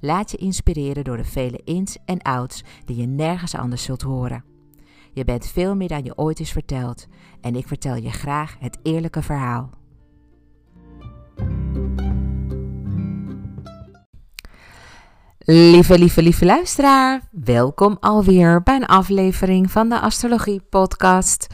[0.00, 4.44] Laat je inspireren door de vele ins en outs die je nergens anders zult horen.
[5.12, 7.06] Je bent veel meer dan je ooit is verteld
[7.40, 9.70] en ik vertel je graag het eerlijke verhaal.
[15.48, 21.46] Lieve, lieve, lieve luisteraar, welkom alweer bij een aflevering van de Astrologie Podcast.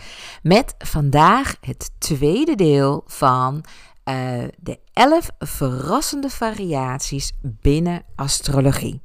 [0.43, 3.65] Met vandaag het tweede deel van
[4.05, 9.03] uh, de 11 verrassende variaties binnen astrologie.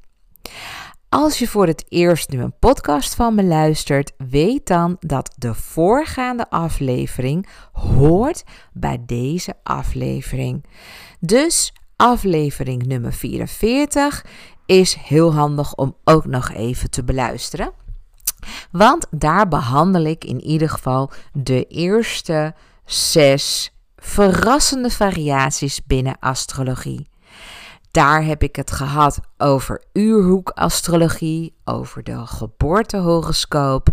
[1.09, 5.53] Als je voor het eerst nu een podcast van me luistert, weet dan dat de
[5.53, 8.43] voorgaande aflevering hoort
[8.73, 10.65] bij deze aflevering.
[11.19, 14.25] Dus aflevering nummer 44
[14.65, 17.71] is heel handig om ook nog even te beluisteren.
[18.71, 23.71] Want daar behandel ik in ieder geval de eerste zes
[24.07, 27.09] verrassende variaties binnen astrologie.
[27.91, 33.87] Daar heb ik het gehad over uurhoekastrologie, over de geboortehoroscoop,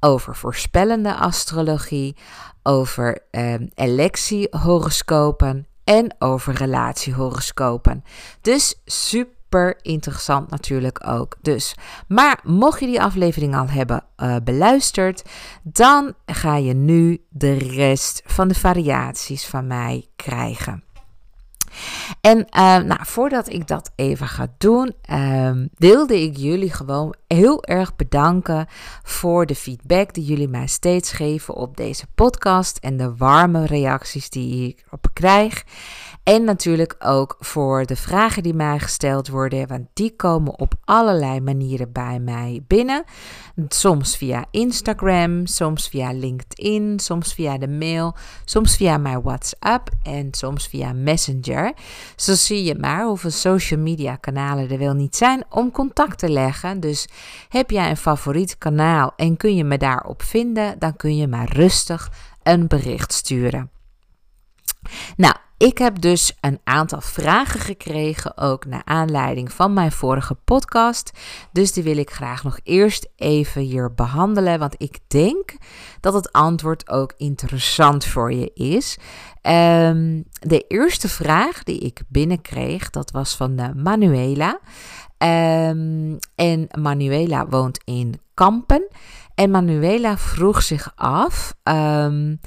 [0.00, 2.16] over voorspellende astrologie,
[2.62, 8.04] over eh, electiehoroscopen en over relatiehoroscopen.
[8.40, 9.41] Dus super
[9.82, 11.36] interessant natuurlijk ook.
[11.42, 11.74] Dus,
[12.08, 15.22] maar mocht je die aflevering al hebben uh, beluisterd,
[15.62, 20.84] dan ga je nu de rest van de variaties van mij krijgen.
[22.20, 27.64] En uh, nou, voordat ik dat even ga doen, uh, wilde ik jullie gewoon heel
[27.64, 28.66] erg bedanken
[29.02, 34.30] voor de feedback die jullie mij steeds geven op deze podcast en de warme reacties
[34.30, 35.64] die ik op krijg.
[36.22, 41.40] En natuurlijk ook voor de vragen die mij gesteld worden, want die komen op allerlei
[41.40, 43.04] manieren bij mij binnen.
[43.68, 50.28] Soms via Instagram, soms via LinkedIn, soms via de mail, soms via mijn WhatsApp en
[50.30, 51.72] soms via Messenger.
[52.16, 56.28] Zo zie je maar hoeveel social media kanalen er wel niet zijn om contact te
[56.28, 56.80] leggen.
[56.80, 57.08] Dus
[57.48, 61.52] heb jij een favoriet kanaal en kun je me daarop vinden, dan kun je maar
[61.52, 62.10] rustig
[62.42, 63.81] een bericht sturen.
[65.16, 71.10] Nou, ik heb dus een aantal vragen gekregen, ook naar aanleiding van mijn vorige podcast.
[71.52, 75.56] Dus die wil ik graag nog eerst even hier behandelen, want ik denk
[76.00, 78.98] dat het antwoord ook interessant voor je is.
[79.42, 84.58] Um, de eerste vraag die ik binnenkreeg, dat was van de Manuela.
[85.18, 88.88] Um, en Manuela woont in Kampen.
[89.34, 91.54] En Manuela vroeg zich af.
[91.62, 92.40] Um,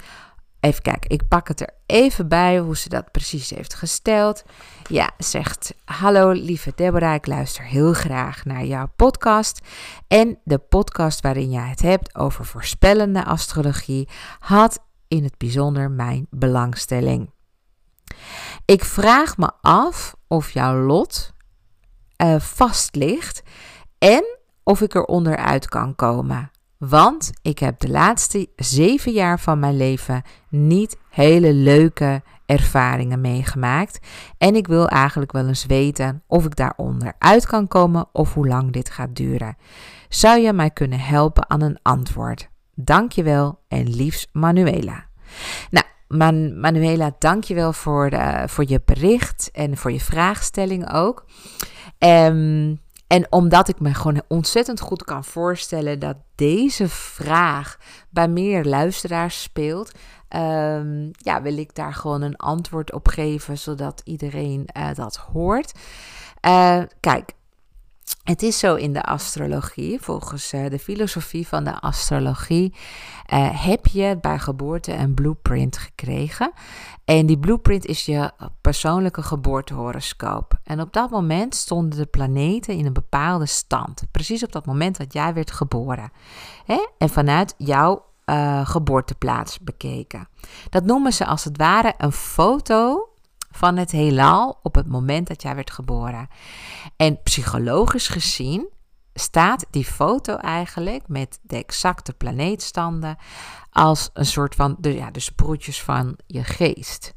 [0.66, 4.44] Even kijken, ik pak het er even bij hoe ze dat precies heeft gesteld.
[4.88, 9.60] Ja, zegt: Hallo lieve Deborah, ik luister heel graag naar jouw podcast.
[10.08, 14.10] En de podcast waarin jij het hebt over voorspellende astrologie
[14.40, 17.30] had in het bijzonder mijn belangstelling.
[18.66, 21.34] Ik vraag me af of jouw lot
[22.24, 23.44] uh, vast ligt
[23.98, 24.24] en
[24.64, 26.52] of ik er onderuit kan komen.
[26.90, 34.00] Want ik heb de laatste zeven jaar van mijn leven niet hele leuke ervaringen meegemaakt.
[34.38, 38.48] En ik wil eigenlijk wel eens weten of ik daaronder uit kan komen of hoe
[38.48, 39.58] lang dit gaat duren.
[40.10, 42.50] Zou je mij kunnen helpen aan een antwoord?
[42.76, 45.06] Dankjewel en liefst Manuela.
[45.70, 51.26] Nou, Man Manuela, dankjewel voor, de, voor je bericht en voor je vraagstelling ook.
[52.00, 57.78] Um, en omdat ik me gewoon ontzettend goed kan voorstellen dat deze vraag
[58.10, 59.92] bij meer luisteraars speelt,
[60.36, 65.72] um, ja, wil ik daar gewoon een antwoord op geven, zodat iedereen uh, dat hoort.
[66.48, 67.32] Uh, kijk,
[68.24, 72.74] het is zo in de astrologie, volgens uh, de filosofie van de astrologie,
[73.34, 76.52] uh, heb je bij geboorte een blueprint gekregen.
[77.06, 78.32] En die blueprint is je
[78.62, 80.60] persoonlijke geboortehoroscoop.
[80.64, 84.04] En op dat moment stonden de planeten in een bepaalde stand.
[84.12, 86.12] Precies op dat moment dat jij werd geboren.
[86.66, 86.88] Hè?
[86.98, 90.28] En vanuit jouw uh, geboorteplaats bekeken.
[90.70, 93.10] Dat noemen ze als het ware een foto
[93.56, 96.28] van het heelal op het moment dat jij werd geboren.
[96.96, 98.70] En psychologisch gezien
[99.14, 103.18] staat die foto eigenlijk met de exacte planeetstanden
[103.72, 107.14] als een soort van de, ja, de sproetjes van je geest.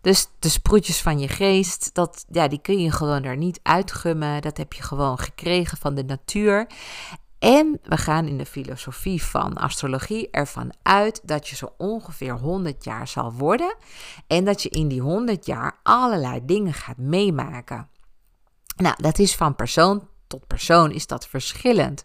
[0.00, 4.42] Dus de sproetjes van je geest, dat, ja, die kun je gewoon er niet uitgummen.
[4.42, 6.66] Dat heb je gewoon gekregen van de natuur.
[7.40, 12.84] En we gaan in de filosofie van astrologie ervan uit dat je zo ongeveer 100
[12.84, 13.76] jaar zal worden
[14.26, 17.88] en dat je in die 100 jaar allerlei dingen gaat meemaken.
[18.76, 22.04] Nou, dat is van persoon tot persoon is dat verschillend.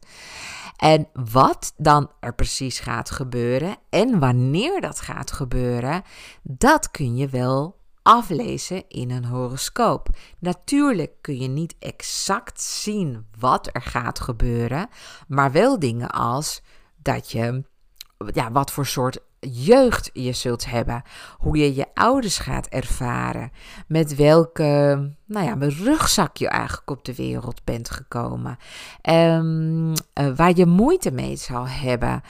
[0.76, 6.04] En wat dan er precies gaat gebeuren en wanneer dat gaat gebeuren,
[6.42, 10.10] dat kun je wel aflezen in een horoscoop.
[10.40, 14.88] Natuurlijk kun je niet exact zien wat er gaat gebeuren,
[15.28, 16.62] maar wel dingen als
[17.02, 17.64] dat je
[18.34, 21.04] ja, wat voor soort jeugd je zult hebben,
[21.38, 23.52] hoe je je ouders gaat ervaren,
[23.88, 24.64] met welke
[25.26, 28.58] nou ja, met rugzak je eigenlijk op de wereld bent gekomen,
[29.10, 29.94] um,
[30.36, 32.22] waar je moeite mee zal hebben,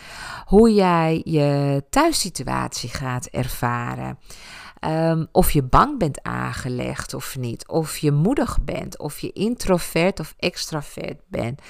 [0.45, 4.18] hoe jij je thuissituatie gaat ervaren.
[4.86, 7.68] Um, of je bang bent aangelegd of niet.
[7.68, 9.00] Of je moedig bent.
[9.00, 11.62] Of je introvert of extravert bent.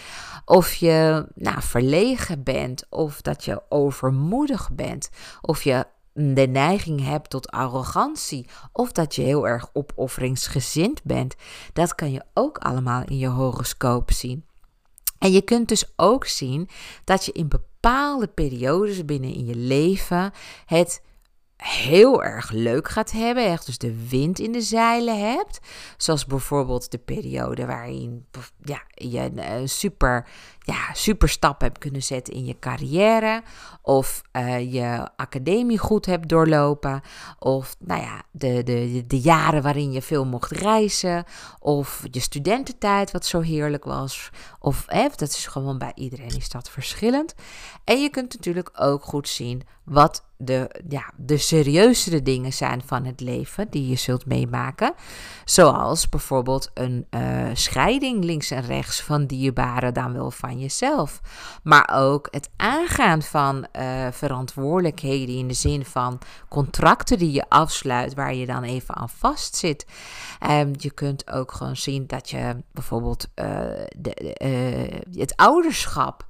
[0.46, 2.86] Of je nou, verlegen bent.
[2.90, 5.10] Of dat je overmoedig bent.
[5.42, 8.48] Of je de neiging hebt tot arrogantie.
[8.72, 11.36] Of dat je heel erg opofferingsgezind bent.
[11.74, 14.46] Dat kan je ook allemaal in je horoscoop zien.
[15.20, 16.70] En je kunt dus ook zien
[17.04, 20.32] dat je in bepaalde periodes binnen in je leven
[20.66, 21.02] het
[21.66, 25.60] heel erg leuk gaat hebben, echt dus de wind in de zeilen hebt.
[25.98, 28.26] Zoals bijvoorbeeld de periode waarin
[28.64, 30.28] ja, je een super,
[30.66, 33.44] ja, super stap hebt kunnen zetten in je carrière.
[33.82, 37.02] Of uh, je academie goed hebt doorlopen.
[37.40, 41.24] Of nou ja, de, de, de jaren waarin je veel mocht reizen.
[41.60, 44.30] Of je studententijd wat zo heerlijk was.
[44.60, 47.36] Of eh, dat is gewoon bij iedereen is dat verschillend.
[47.84, 53.06] En je kunt natuurlijk ook goed zien wat de, ja, de serieuzere dingen zijn van
[53.06, 54.94] het leven die je zult meemaken.
[55.44, 61.22] Zoals bijvoorbeeld een uh, scheiding links en rechts van dierbaren dan wel van jezelf.
[61.64, 66.20] Maar ook het aangaan van uh, verantwoordelijkheden in de zin van
[66.50, 69.86] contracten die je afsluit waar je dan even aan vastzit.
[70.50, 73.46] Um, je kunt ook gewoon zien dat je bijvoorbeeld uh,
[73.98, 76.26] de, het ouderschap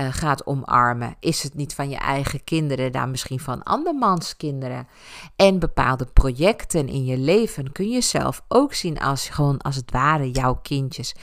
[0.00, 1.16] uh, gaat omarmen.
[1.20, 4.88] Is het niet van je eigen kinderen, dan misschien van andermans kinderen?
[5.36, 9.90] En bepaalde projecten in je leven kun je zelf ook zien als gewoon als het
[9.90, 11.14] ware jouw kindjes.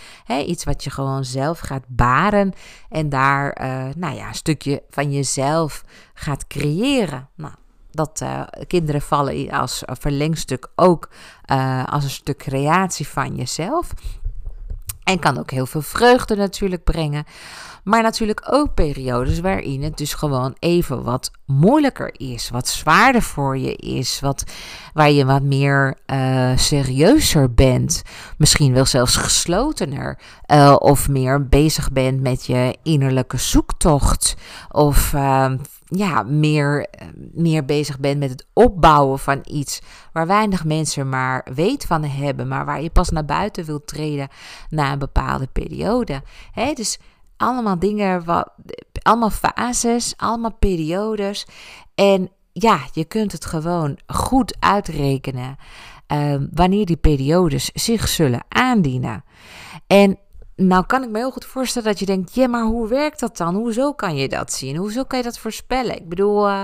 [0.46, 2.54] iets wat je gewoon zelf gaat baren
[2.90, 7.30] en daar uh, nou ja, een stukje van jezelf gaat creëren.
[7.36, 7.54] Nou,
[7.92, 11.10] dat uh, kinderen vallen als verlengstuk ook
[11.86, 13.94] als een stuk creatie van jezelf.
[15.12, 17.24] En kan ook heel veel vreugde natuurlijk brengen.
[17.84, 23.58] Maar natuurlijk ook periodes waarin het dus gewoon even wat moeilijker is, wat zwaarder voor
[23.58, 24.44] je is, wat,
[24.94, 28.02] waar je wat meer uh, serieuzer bent,
[28.38, 30.20] misschien wel zelfs geslotener,
[30.54, 34.36] uh, of meer bezig bent met je innerlijke zoektocht,
[34.70, 35.52] of uh,
[35.94, 36.88] ja, meer,
[37.32, 39.82] meer bezig bent met het opbouwen van iets
[40.14, 44.28] waar weinig mensen maar weet van hebben, maar waar je pas naar buiten wilt treden
[44.70, 46.22] na een bepaalde periode.
[46.52, 47.00] He, dus
[47.38, 48.52] allemaal dingen, wat,
[49.02, 51.46] allemaal fases, allemaal periodes.
[51.96, 55.58] En ja, je kunt het gewoon goed uitrekenen
[56.08, 59.24] uh, wanneer die periodes zich zullen aandienen.
[59.88, 60.20] En
[60.68, 63.38] nou kan ik me heel goed voorstellen dat je denkt, ja, maar hoe werkt dat
[63.38, 63.56] dan?
[63.56, 64.76] Hoezo kan je dat zien?
[64.76, 65.96] Hoezo kan je dat voorspellen?
[65.96, 66.64] Ik bedoel, uh,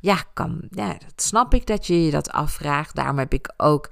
[0.00, 0.24] ja,
[0.70, 2.94] dat snap ik dat je je dat afvraagt.
[2.94, 3.88] Daarom heb ik ook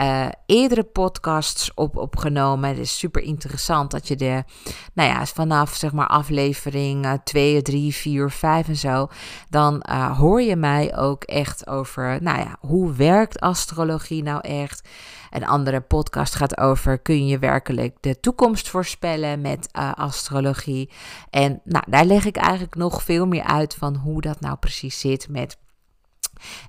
[0.00, 2.68] uh, eerdere podcasts op, opgenomen.
[2.68, 4.44] Het is super interessant dat je de,
[4.92, 9.08] nou ja, vanaf zeg maar aflevering 2, 3, 4, 5 en zo,
[9.48, 14.88] dan uh, hoor je mij ook echt over, nou ja, hoe werkt astrologie nou echt?
[15.32, 20.90] Een andere podcast gaat over: kun je werkelijk de toekomst voorspellen met uh, astrologie?
[21.30, 25.00] En nou, daar leg ik eigenlijk nog veel meer uit van hoe dat nou precies
[25.00, 25.58] zit met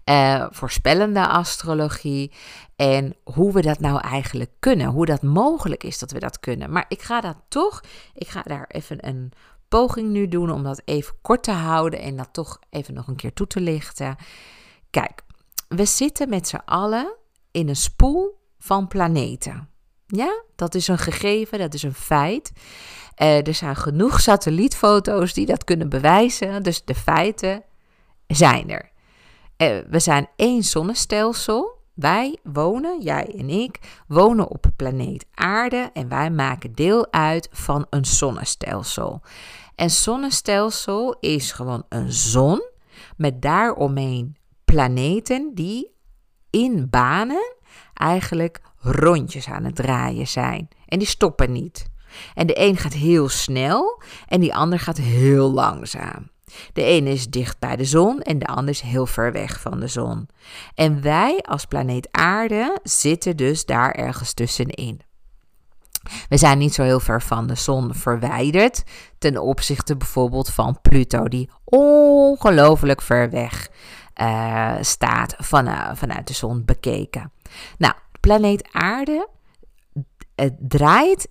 [0.05, 2.32] uh, voorspellende astrologie.
[2.75, 4.88] En hoe we dat nou eigenlijk kunnen.
[4.88, 6.72] Hoe dat mogelijk is dat we dat kunnen.
[6.72, 9.32] Maar ik ga dat toch, ik ga daar even een
[9.67, 13.15] poging nu doen om dat even kort te houden en dat toch even nog een
[13.15, 14.15] keer toe te lichten.
[14.89, 15.22] Kijk,
[15.67, 17.15] we zitten met z'n allen
[17.51, 19.70] in een spoel van planeten.
[20.08, 22.51] Ja, dat is een gegeven, dat is een feit.
[23.22, 26.63] Uh, er zijn genoeg satellietfoto's die dat kunnen bewijzen.
[26.63, 27.63] Dus de feiten
[28.27, 28.91] zijn er.
[29.58, 31.82] Uh, we zijn één zonnestelsel.
[31.93, 37.86] Wij wonen, jij en ik, wonen op planeet Aarde en wij maken deel uit van
[37.89, 39.22] een zonnestelsel.
[39.75, 42.62] En zonnestelsel is gewoon een zon
[43.17, 45.91] met daaromheen planeten die
[46.50, 47.62] in banen
[47.94, 50.68] eigenlijk rondjes aan het draaien zijn.
[50.88, 51.86] En die stoppen niet.
[52.34, 56.32] En de een gaat heel snel en die ander gaat heel langzaam.
[56.74, 59.80] De ene is dicht bij de zon en de ander is heel ver weg van
[59.80, 60.28] de zon.
[60.76, 65.02] En wij als planeet Aarde zitten dus daar ergens tussenin.
[66.30, 68.84] We zijn niet zo heel ver van de zon verwijderd
[69.18, 73.70] ten opzichte bijvoorbeeld van Pluto, die ongelooflijk ver weg
[74.22, 77.32] uh, staat van, vanuit de zon bekeken.
[77.77, 79.29] Nou, planeet Aarde
[80.60, 81.27] draait,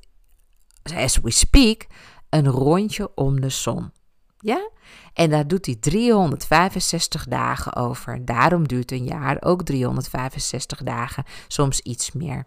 [0.95, 1.87] as we speak,
[2.29, 3.93] een rondje om de zon.
[4.39, 4.71] Ja?
[5.15, 8.25] En daar doet hij 365 dagen over.
[8.25, 12.47] Daarom duurt een jaar ook 365 dagen, soms iets meer.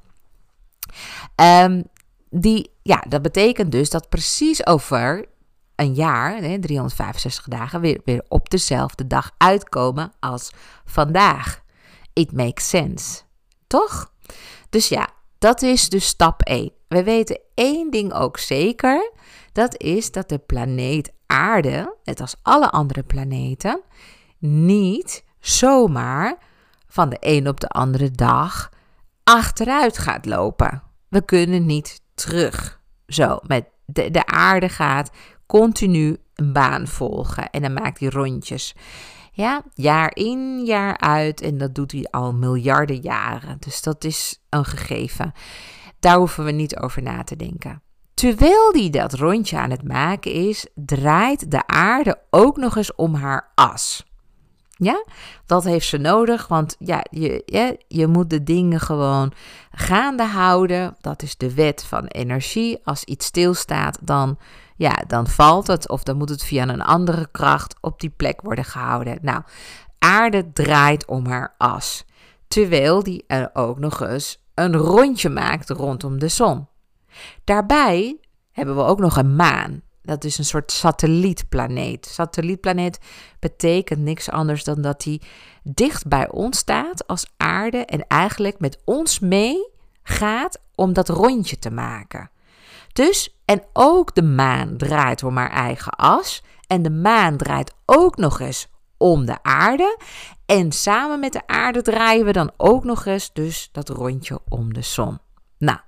[1.35, 1.83] Um,
[2.29, 5.25] die, ja, dat betekent dus dat precies over
[5.75, 10.51] een jaar, hè, 365 dagen, weer, weer op dezelfde dag uitkomen als
[10.85, 11.63] vandaag.
[12.13, 13.24] It makes sense.
[14.69, 16.71] Dus ja, dat is dus stap 1.
[16.87, 19.11] We weten één ding ook zeker.
[19.51, 23.81] Dat is dat de planeet Aarde, net als alle andere planeten,
[24.39, 26.37] niet zomaar
[26.87, 28.69] van de een op de andere dag
[29.23, 30.83] achteruit gaat lopen.
[31.09, 32.81] We kunnen niet terug.
[33.07, 35.09] Zo, met de, de aarde gaat
[35.45, 38.75] continu een baan volgen en dan maakt hij rondjes.
[39.35, 43.57] Ja, jaar in, jaar uit en dat doet hij al miljarden jaren.
[43.59, 45.33] Dus dat is een gegeven.
[45.99, 47.81] Daar hoeven we niet over na te denken.
[48.13, 53.13] Terwijl hij dat rondje aan het maken is, draait de aarde ook nog eens om
[53.13, 54.05] haar as.
[54.77, 55.05] Ja,
[55.45, 59.33] dat heeft ze nodig, want ja, je, je, je moet de dingen gewoon
[59.71, 60.95] gaande houden.
[61.01, 62.79] Dat is de wet van energie.
[62.83, 64.37] Als iets stilstaat, dan,
[64.75, 68.41] ja, dan valt het of dan moet het via een andere kracht op die plek
[68.41, 69.17] worden gehouden.
[69.21, 69.41] Nou,
[69.99, 72.05] aarde draait om haar as,
[72.47, 76.67] terwijl die er ook nog eens een rondje maakt rondom de zon.
[77.43, 78.19] Daarbij
[78.51, 79.81] hebben we ook nog een maan.
[80.01, 82.05] Dat is een soort satellietplaneet.
[82.05, 82.99] Satellietplaneet
[83.39, 85.21] betekent niks anders dan dat hij
[85.63, 89.69] dicht bij ons staat als aarde en eigenlijk met ons mee
[90.03, 92.29] gaat om dat rondje te maken.
[92.95, 96.43] Dus, en ook de maan draait om haar eigen as.
[96.67, 99.99] En de maan draait ook nog eens om de aarde.
[100.45, 104.73] En samen met de aarde draaien we dan ook nog eens dus dat rondje om
[104.73, 105.19] de zon.
[105.57, 105.79] Nou,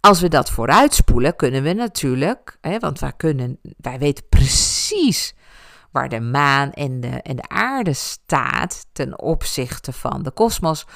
[0.00, 5.34] als we dat vooruitspoelen, kunnen we natuurlijk, hè, want wij, kunnen, wij weten precies
[5.90, 10.86] waar de maan en de, en de aarde staat ten opzichte van de kosmos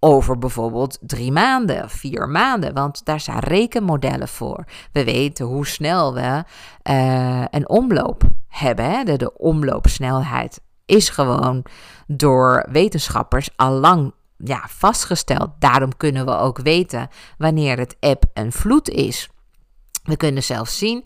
[0.00, 4.64] over bijvoorbeeld drie maanden, vier maanden, want daar zijn rekenmodellen voor.
[4.92, 6.44] We weten hoe snel we
[6.90, 8.90] uh, een omloop hebben.
[8.90, 9.04] Hè?
[9.04, 11.64] De, de omloopsnelheid is gewoon
[12.06, 15.50] door wetenschappers al lang ja, vastgesteld.
[15.58, 19.28] Daarom kunnen we ook weten wanneer het eb en vloed is.
[20.02, 21.04] We kunnen zelfs zien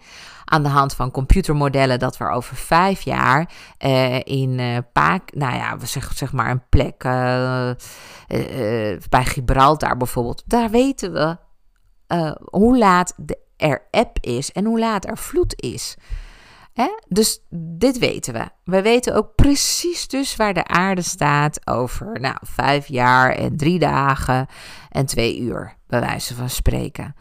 [0.52, 5.54] aan de hand van computermodellen dat we over vijf jaar uh, in uh, Paak, nou
[5.54, 7.71] ja, zeg, zeg maar een plek uh,
[9.09, 11.37] bij Gibraltar bijvoorbeeld, daar weten we
[12.50, 13.14] hoe laat
[13.56, 15.97] er eb is en hoe laat er vloed is.
[16.73, 16.88] Hè?
[17.09, 18.49] Dus dit weten we.
[18.64, 23.78] We weten ook precies dus waar de aarde staat over nou, vijf jaar en drie
[23.78, 24.47] dagen
[24.90, 27.14] en twee uur, bij wijze van spreken.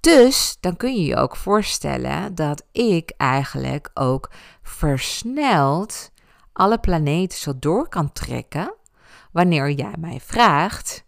[0.00, 4.30] Dus dan kun je je ook voorstellen dat ik eigenlijk ook
[4.62, 6.10] versneld
[6.52, 8.74] alle planeten zo door kan trekken
[9.32, 11.04] wanneer jij mij vraagt: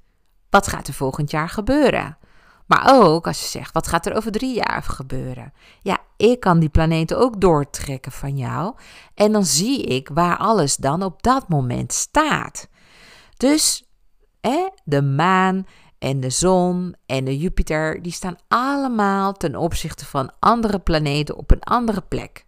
[0.51, 2.19] wat gaat er volgend jaar gebeuren?
[2.67, 5.53] Maar ook als je zegt: wat gaat er over drie jaar gebeuren?
[5.81, 8.75] Ja, ik kan die planeten ook doortrekken van jou.
[9.15, 12.69] En dan zie ik waar alles dan op dat moment staat.
[13.37, 13.85] Dus
[14.41, 15.67] hè, de maan
[16.01, 21.51] en de zon en de Jupiter, die staan allemaal ten opzichte van andere planeten op
[21.51, 22.45] een andere plek.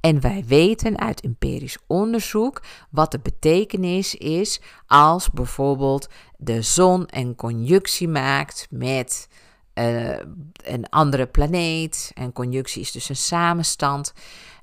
[0.00, 7.34] En wij weten uit empirisch onderzoek wat de betekenis is als bijvoorbeeld de zon een
[7.34, 9.28] conjunctie maakt met
[9.74, 10.18] uh,
[10.64, 12.10] een andere planeet.
[12.14, 14.12] En conjunctie is dus een samenstand.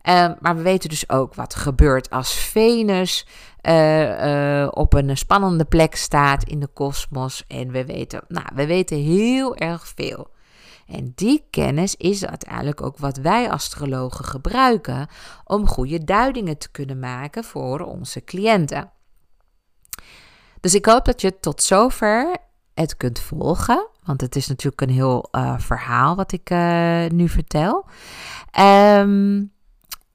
[0.07, 3.27] Uh, maar we weten dus ook wat gebeurt als Venus
[3.61, 7.43] uh, op een spannende plek staat in de kosmos.
[7.47, 10.29] En we weten, nou, we weten heel erg veel.
[10.87, 15.07] En die kennis is uiteindelijk ook wat wij astrologen gebruiken
[15.43, 18.91] om goede duidingen te kunnen maken voor onze cliënten.
[20.59, 22.37] Dus ik hoop dat je tot zover
[22.73, 23.87] het kunt volgen.
[24.03, 26.49] Want het is natuurlijk een heel uh, verhaal wat ik
[27.11, 27.85] nu vertel.
[28.59, 29.55] Um,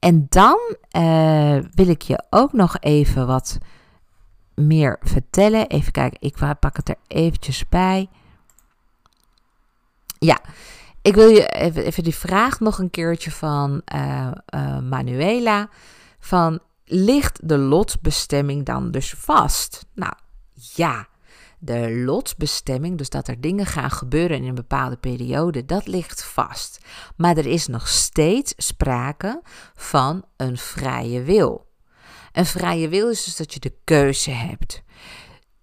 [0.03, 0.59] en dan
[0.97, 3.59] uh, wil ik je ook nog even wat
[4.55, 5.69] meer vertellen.
[5.69, 8.09] Even kijken, ik pak het er eventjes bij.
[10.19, 10.41] Ja,
[11.03, 13.83] ik wil je even, even die vraag nog een keertje van
[14.89, 15.69] Manuela.
[16.19, 19.87] Van, ligt de lotbestemming dan dus vast?
[19.95, 20.13] Nou,
[20.55, 21.07] ja
[21.65, 26.79] de lotsbestemming, dus dat er dingen gaan gebeuren in een bepaalde periode, dat ligt vast.
[27.17, 29.41] Maar er is nog steeds sprake
[29.75, 31.67] van een vrije wil.
[32.33, 34.83] Een vrije wil is dus dat je de keuze hebt.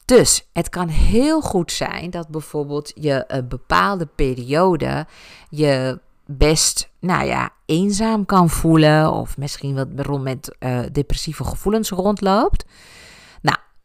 [0.06, 5.08] Dus het kan heel goed zijn dat bijvoorbeeld je een bepaalde periode
[5.50, 12.66] je best, nou ja, eenzaam kan voelen of misschien wat met uh, depressieve gevoelens rondloopt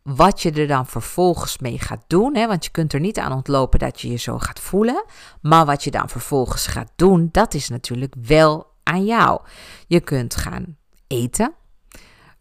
[0.05, 2.37] wat je er dan vervolgens mee gaat doen.
[2.37, 5.05] Hè, want je kunt er niet aan ontlopen dat je je zo gaat voelen.
[5.41, 9.41] Maar wat je dan vervolgens gaat doen, dat is natuurlijk wel aan jou.
[9.87, 11.55] Je kunt gaan eten.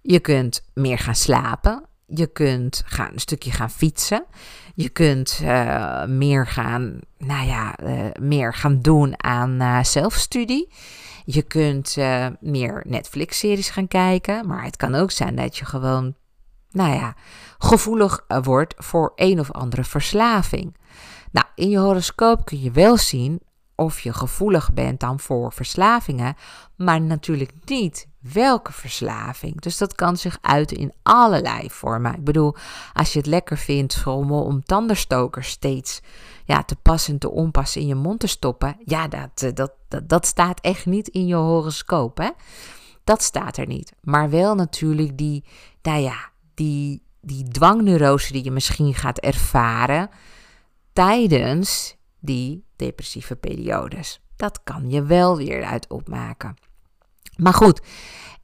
[0.01, 1.85] Je kunt meer gaan slapen.
[2.05, 4.25] Je kunt gaan, een stukje gaan fietsen.
[4.75, 10.73] Je kunt uh, meer gaan, nou ja, uh, meer gaan doen aan uh, zelfstudie.
[11.25, 11.97] Je kunt
[12.39, 14.47] meer Netflix-series gaan kijken.
[14.47, 16.15] Maar het kan ook zijn dat je gewoon
[16.73, 17.15] nou ja,
[17.57, 20.75] gevoelig eh, wordt voor een of andere verslaving.
[21.31, 23.41] Nou, in je horoscoop kun je wel zien
[23.75, 26.35] of je gevoelig bent dan voor verslavingen,
[26.75, 29.61] maar natuurlijk niet welke verslaving.
[29.61, 32.13] Dus dat kan zich uiten in allerlei vormen.
[32.13, 32.55] Ik bedoel,
[32.93, 36.01] als je het lekker vindt om, om tandenstokers steeds
[36.45, 39.71] ja, te passen en te onpassen in je mond te stoppen, ja, dat, eh, dat,
[39.87, 42.17] dat, dat staat echt niet in je horoscoop.
[42.17, 42.29] Hè?
[43.03, 43.93] Dat staat er niet.
[44.01, 45.43] Maar wel natuurlijk die,
[45.81, 46.31] nou ja,
[46.63, 50.09] die, die dwangneurose die je misschien gaat ervaren
[50.93, 54.21] tijdens die depressieve periodes.
[54.35, 56.55] Dat kan je wel weer uit opmaken.
[57.37, 57.81] Maar goed,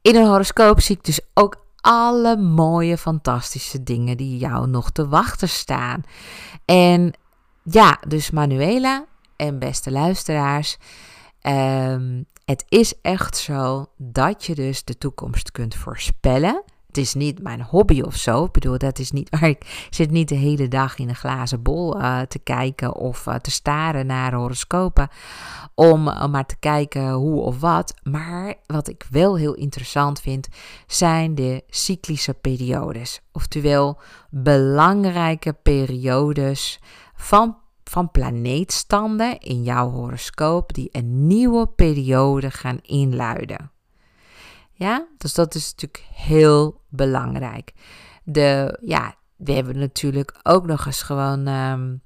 [0.02, 5.08] in een horoscoop zie ik dus ook alle mooie, fantastische dingen die jou nog te
[5.08, 6.02] wachten staan.
[6.64, 7.12] En
[7.62, 9.04] ja, dus Manuela
[9.36, 10.76] en beste luisteraars,
[11.42, 16.62] um, het is echt zo dat je dus de toekomst kunt voorspellen.
[16.90, 18.44] Het is niet mijn hobby of zo.
[18.44, 21.62] Ik bedoel, dat is niet waar ik zit niet de hele dag in een glazen
[21.62, 25.08] bol uh, te kijken of uh, te staren naar horoscopen.
[25.74, 27.94] Om uh, maar te kijken hoe of wat.
[28.02, 30.48] Maar wat ik wel heel interessant vind,
[30.86, 33.20] zijn de cyclische periodes.
[33.32, 34.00] Oftewel
[34.30, 36.80] belangrijke periodes
[37.14, 43.70] van van planeetstanden in jouw horoscoop die een nieuwe periode gaan inluiden.
[44.80, 47.72] Ja, dus dat is natuurlijk heel belangrijk.
[48.24, 52.02] De, ja, we hebben natuurlijk ook nog eens gewoon um,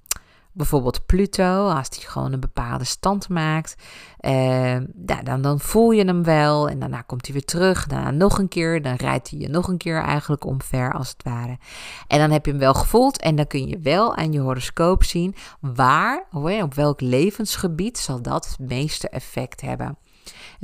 [0.53, 3.75] bijvoorbeeld Pluto, als die gewoon een bepaalde stand maakt.
[4.21, 7.87] Uh, ja, dan, dan voel je hem wel en daarna komt hij weer terug.
[7.87, 11.23] Daarna nog een keer, dan rijdt hij je nog een keer eigenlijk omver als het
[11.23, 11.59] ware.
[12.07, 15.05] En dan heb je hem wel gevoeld en dan kun je wel aan je horoscoop
[15.05, 16.27] zien waar,
[16.63, 19.99] op welk levensgebied zal dat het meeste effect hebben.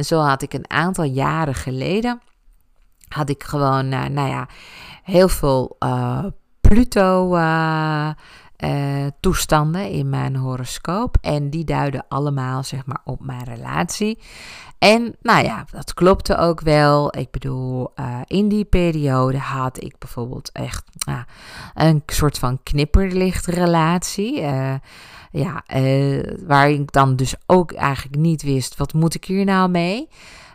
[0.01, 2.21] En zo had ik een aantal jaren geleden,
[3.09, 4.49] had ik gewoon, uh, nou ja,
[5.03, 6.25] heel veel uh,
[6.61, 8.11] Pluto uh,
[9.21, 11.17] toestanden in mijn horoscoop.
[11.21, 14.19] En die duiden allemaal, zeg maar, op mijn relatie.
[14.79, 17.17] En nou ja, dat klopte ook wel.
[17.17, 17.93] Ik bedoel,
[18.25, 21.23] in die periode had ik bijvoorbeeld echt ah,
[21.75, 24.43] een soort van knipperlichtrelatie.
[24.43, 24.75] Uh,
[25.31, 29.71] ja, uh, waar ik dan dus ook eigenlijk niet wist, wat moet ik hier nou
[29.71, 30.09] mee?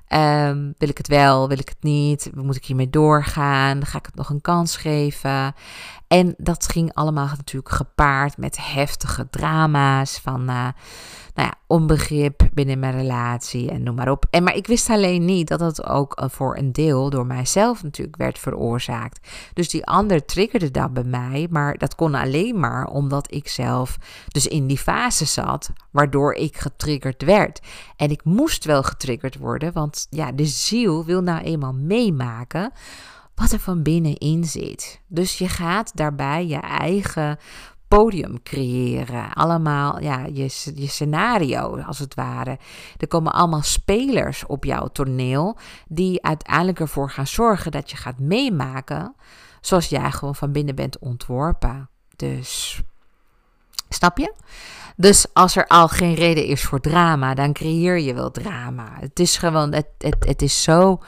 [0.10, 2.30] Um, wil ik het wel, wil ik het niet?
[2.36, 3.86] Moet ik hiermee doorgaan?
[3.86, 5.54] Ga ik het nog een kans geven?
[6.08, 10.68] En dat ging allemaal natuurlijk gepaard met heftige drama's van uh,
[11.36, 14.26] nou ja, onbegrip binnen mijn relatie en noem maar op.
[14.30, 18.18] En, maar ik wist alleen niet dat het ook voor een deel door mijzelf natuurlijk
[18.18, 19.28] werd veroorzaakt.
[19.54, 23.98] Dus die ander triggerde dat bij mij, maar dat kon alleen maar omdat ik zelf
[24.28, 27.62] dus in die fase zat, waardoor ik getriggerd werd.
[27.96, 32.72] En ik moest wel getriggerd worden, want ja, de ziel wil nou eenmaal meemaken
[33.36, 35.02] wat er van binnenin zit.
[35.08, 37.38] Dus je gaat daarbij je eigen
[37.88, 39.34] podium creëren.
[39.34, 42.58] Allemaal, ja, je, je scenario als het ware.
[42.98, 48.20] Er komen allemaal spelers op jouw toneel die uiteindelijk ervoor gaan zorgen dat je gaat
[48.20, 49.16] meemaken
[49.62, 51.90] zoals jij gewoon van binnen bent ontworpen.
[52.16, 52.82] Dus,
[53.90, 54.34] snap je?
[54.96, 58.98] Dus als er al geen reden is voor drama, dan creëer je wel drama.
[59.00, 61.00] Het is gewoon, het, het, het is zo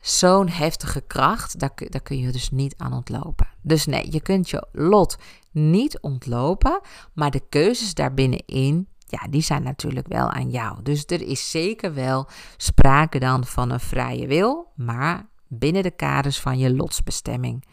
[0.00, 3.48] zo'n heftige kracht, daar, daar kun je dus niet aan ontlopen.
[3.62, 5.16] Dus nee, je kunt je lot
[5.50, 6.80] niet ontlopen,
[7.12, 10.82] maar de keuzes daarbinnenin, ja, die zijn natuurlijk wel aan jou.
[10.82, 16.40] Dus er is zeker wel sprake dan van een vrije wil, maar binnen de kaders
[16.40, 17.64] van je lotsbestemming.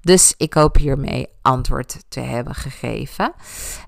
[0.00, 3.32] Dus ik hoop hiermee antwoord te hebben gegeven.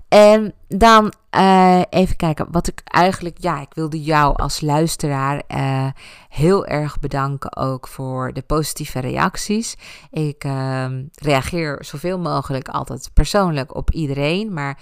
[0.07, 5.87] En dan uh, even kijken wat ik eigenlijk, ja, ik wilde jou als luisteraar uh,
[6.29, 9.77] heel erg bedanken ook voor de positieve reacties.
[10.11, 14.79] Ik uh, reageer zoveel mogelijk altijd persoonlijk op iedereen, maar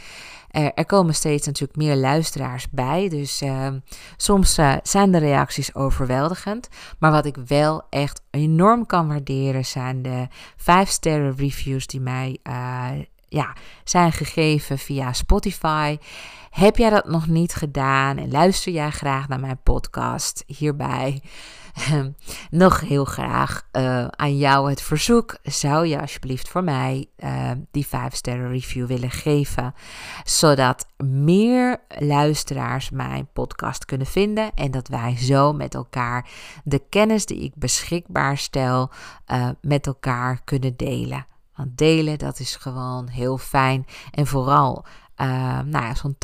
[0.75, 3.09] er komen steeds natuurlijk meer luisteraars bij.
[3.09, 3.67] Dus uh,
[4.17, 6.67] soms zijn de reacties overweldigend.
[6.99, 12.39] Maar wat ik wel echt enorm kan waarderen zijn de 5 sterren reviews die mij
[13.28, 15.97] ja, zijn gegeven via Spotify.
[16.49, 21.21] Heb jij dat nog niet gedaan en luister jij graag naar mijn podcast hierbij?
[21.75, 22.12] Ehm,
[22.49, 25.38] nog heel graag uh, aan jou het verzoek.
[25.43, 29.73] Zou je alsjeblieft voor mij uh, die 5 sterren review willen geven?
[30.23, 34.51] Zodat meer luisteraars mijn podcast kunnen vinden.
[34.54, 36.30] En dat wij zo met elkaar
[36.63, 38.91] de kennis die ik beschikbaar stel,
[39.28, 41.25] uh, met elkaar kunnen delen.
[41.56, 43.86] Want delen, dat is gewoon heel fijn.
[44.12, 44.86] En vooral
[45.21, 45.28] uh,
[45.65, 46.15] nou ja, zo'n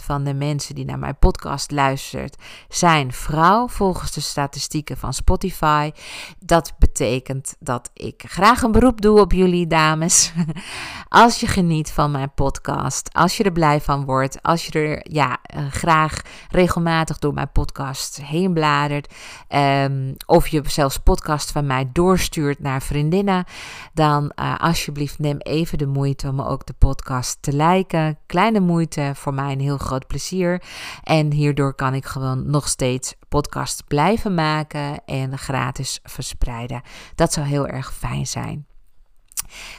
[0.00, 2.36] 80% van de mensen die naar mijn podcast luistert,
[2.68, 5.90] zijn vrouw, volgens de statistieken van Spotify.
[6.38, 10.32] Dat betekent dat ik graag een beroep doe op jullie, dames.
[11.08, 15.12] als je geniet van mijn podcast, als je er blij van wordt, als je er
[15.12, 19.14] ja, uh, graag regelmatig door mijn podcast heen bladert,
[19.48, 23.44] um, of je zelfs podcast van mij doorstuurt naar vriendinnen,
[23.92, 27.92] dan uh, alsjeblieft neem even de moeite om ook de podcast te liken
[28.26, 30.62] kleine moeite, voor mij een heel groot plezier.
[31.02, 36.82] En hierdoor kan ik gewoon nog steeds podcasts blijven maken en gratis verspreiden.
[37.14, 38.66] Dat zou heel erg fijn zijn.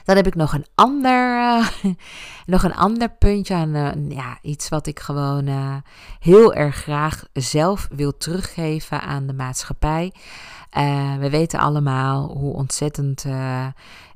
[0.04, 1.68] Dan heb ik nog een ander, uh,
[2.46, 5.76] nog een ander puntje aan uh, ja, iets wat ik gewoon uh,
[6.20, 10.14] heel erg graag zelf wil teruggeven aan de maatschappij.
[11.20, 13.26] we weten allemaal hoe ontzettend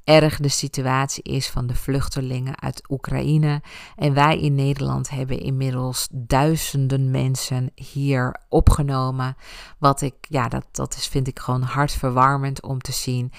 [0.09, 3.61] erg de situatie is van de vluchtelingen uit Oekraïne.
[3.95, 9.35] En wij in Nederland hebben inmiddels duizenden mensen hier opgenomen.
[9.77, 13.31] Wat ik, ja, dat, dat is, vind ik gewoon hartverwarmend om te zien.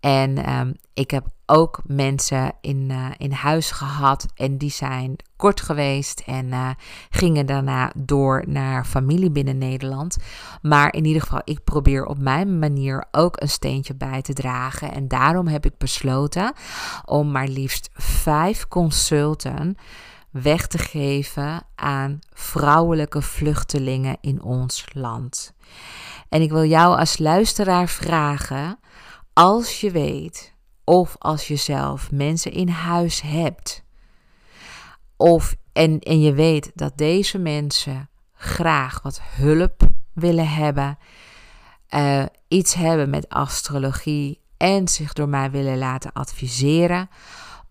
[0.00, 5.60] En um, ik heb ook mensen in, uh, in huis gehad en die zijn kort
[5.60, 6.70] geweest en uh,
[7.10, 10.16] gingen daarna door naar familie binnen Nederland.
[10.62, 14.92] Maar in ieder geval, ik probeer op mijn manier ook een steentje bij te dragen.
[14.92, 16.52] En daarom heb ik besloten
[17.04, 19.76] om maar liefst vijf consulten
[20.30, 25.52] weg te geven aan vrouwelijke vluchtelingen in ons land.
[26.28, 28.78] En ik wil jou als luisteraar vragen,
[29.32, 30.56] als je weet
[30.88, 33.82] of als je zelf mensen in huis hebt.
[35.16, 40.98] Of, en, en je weet dat deze mensen graag wat hulp willen hebben.
[41.90, 47.08] Uh, iets hebben met astrologie en zich door mij willen laten adviseren.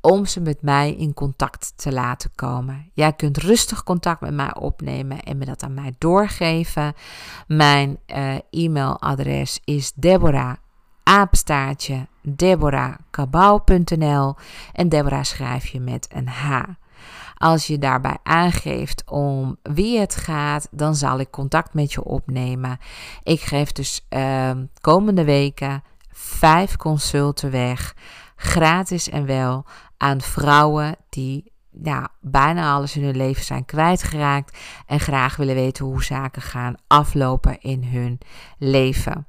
[0.02, 2.92] Om ze met mij in contact te laten komen.
[2.94, 6.94] Jij kunt rustig contact met mij opnemen en me dat aan mij doorgeven.
[7.48, 10.56] Mijn uh, e-mailadres is Deborah
[11.08, 14.36] apenstaartje deborahkabau.nl
[14.74, 16.62] en Deborah schrijf je met een H.
[17.36, 22.78] Als je daarbij aangeeft om wie het gaat, dan zal ik contact met je opnemen.
[23.24, 27.96] Ik geef dus uh, komende weken vijf consulten weg
[28.36, 29.66] gratis en wel
[29.98, 31.52] aan vrouwen die
[31.84, 36.76] ja, bijna alles in hun leven zijn kwijtgeraakt en graag willen weten hoe zaken gaan
[36.88, 38.20] aflopen in hun
[38.58, 39.28] leven.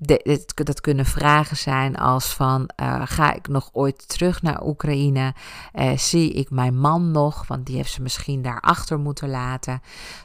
[0.00, 5.34] De, dat kunnen vragen zijn als van uh, ga ik nog ooit terug naar Oekraïne?
[5.74, 7.46] Uh, zie ik mijn man nog?
[7.46, 9.80] Want die heeft ze misschien daar achter moeten laten.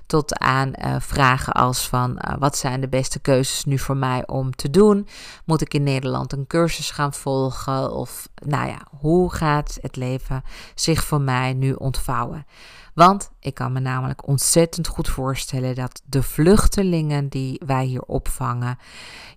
[0.06, 4.52] Tot aan uh, vragen als van wat zijn de beste keuzes nu voor mij om
[4.52, 5.08] te doen?
[5.46, 7.94] Moet ik in Nederland een cursus gaan volgen?
[7.94, 10.44] Of nou ja, hoe gaat het leven
[10.76, 12.46] zich voor mij nu ontvouwen?
[12.94, 18.78] Want ik kan me namelijk ontzettend goed voorstellen dat de vluchtelingen die wij hier opvangen,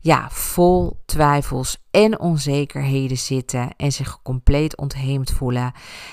[0.00, 5.72] ja, vol twijfels en onzekerheden zitten en zich compleet ontheemd voelen.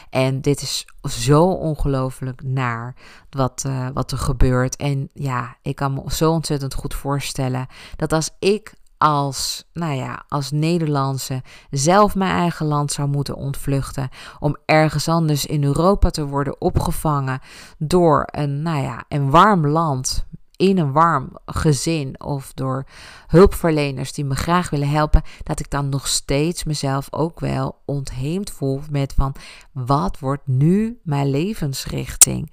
[0.09, 2.95] En dit is zo ongelooflijk naar
[3.29, 4.75] wat, uh, wat er gebeurt.
[4.75, 8.73] En ja, ik kan me zo ontzettend goed voorstellen dat als ik
[9.03, 14.09] als, nou ja, als Nederlandse zelf mijn eigen land zou moeten ontvluchten.
[14.39, 17.39] Om ergens anders in Europa te worden opgevangen
[17.77, 20.25] door een, nou ja, een warm land.
[20.55, 22.85] In een warm gezin of door
[23.27, 28.51] hulpverleners die me graag willen helpen, dat ik dan nog steeds mezelf ook wel ontheemd
[28.51, 29.35] voel met van
[29.71, 32.51] wat wordt nu mijn levensrichting?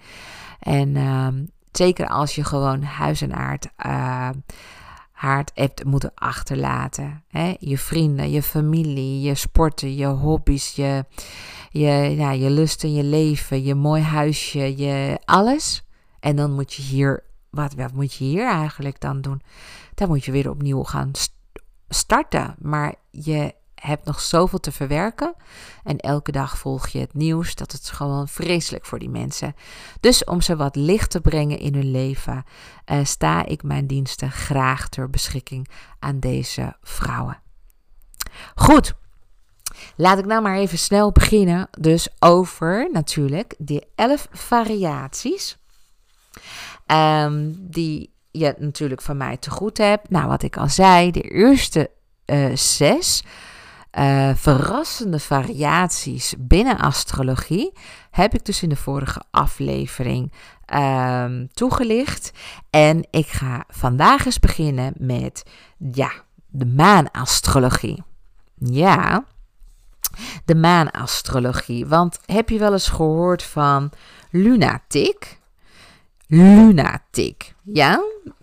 [0.61, 1.29] En uh,
[1.73, 4.29] zeker als je gewoon huis en aard uh,
[5.21, 7.25] haard hebt moeten achterlaten.
[7.29, 7.55] Hè?
[7.59, 11.05] Je vrienden, je familie, je sporten, je hobby's, je,
[11.71, 15.87] je, ja, je lusten, je leven, je mooi huisje, je alles.
[16.21, 19.43] En dan moet je hier, wat, wat moet je hier eigenlijk dan doen?
[19.95, 21.11] Dan moet je weer opnieuw gaan
[21.89, 22.55] starten.
[22.59, 25.35] Maar je hebt nog zoveel te verwerken.
[25.85, 27.55] En elke dag volg je het nieuws.
[27.55, 29.55] Dat het gewoon vreselijk voor die mensen.
[30.01, 32.45] Dus om ze wat licht te brengen in hun leven,
[32.87, 37.43] uh, sta ik mijn diensten graag ter beschikking aan deze vrouwen.
[38.55, 38.95] Goed.
[39.97, 41.69] Laat ik nou maar even snel beginnen.
[41.79, 45.59] Dus over natuurlijk die elf variaties.
[46.87, 50.11] Um, die je natuurlijk van mij te goed hebt.
[50.11, 51.91] Nou, wat ik al zei, de eerste
[52.27, 53.23] uh, zes
[53.99, 57.73] uh, verrassende variaties binnen astrologie
[58.11, 60.33] heb ik dus in de vorige aflevering
[60.75, 62.33] uh, toegelicht.
[62.71, 65.43] En ik ga vandaag eens beginnen met
[65.93, 66.13] ja,
[66.47, 68.03] de maanastrologie.
[68.55, 69.25] Ja,
[70.45, 71.87] de maanastrologie.
[71.87, 73.91] Want heb je wel eens gehoord van
[74.31, 75.39] lunatic?
[76.27, 78.01] Lunatic, ja?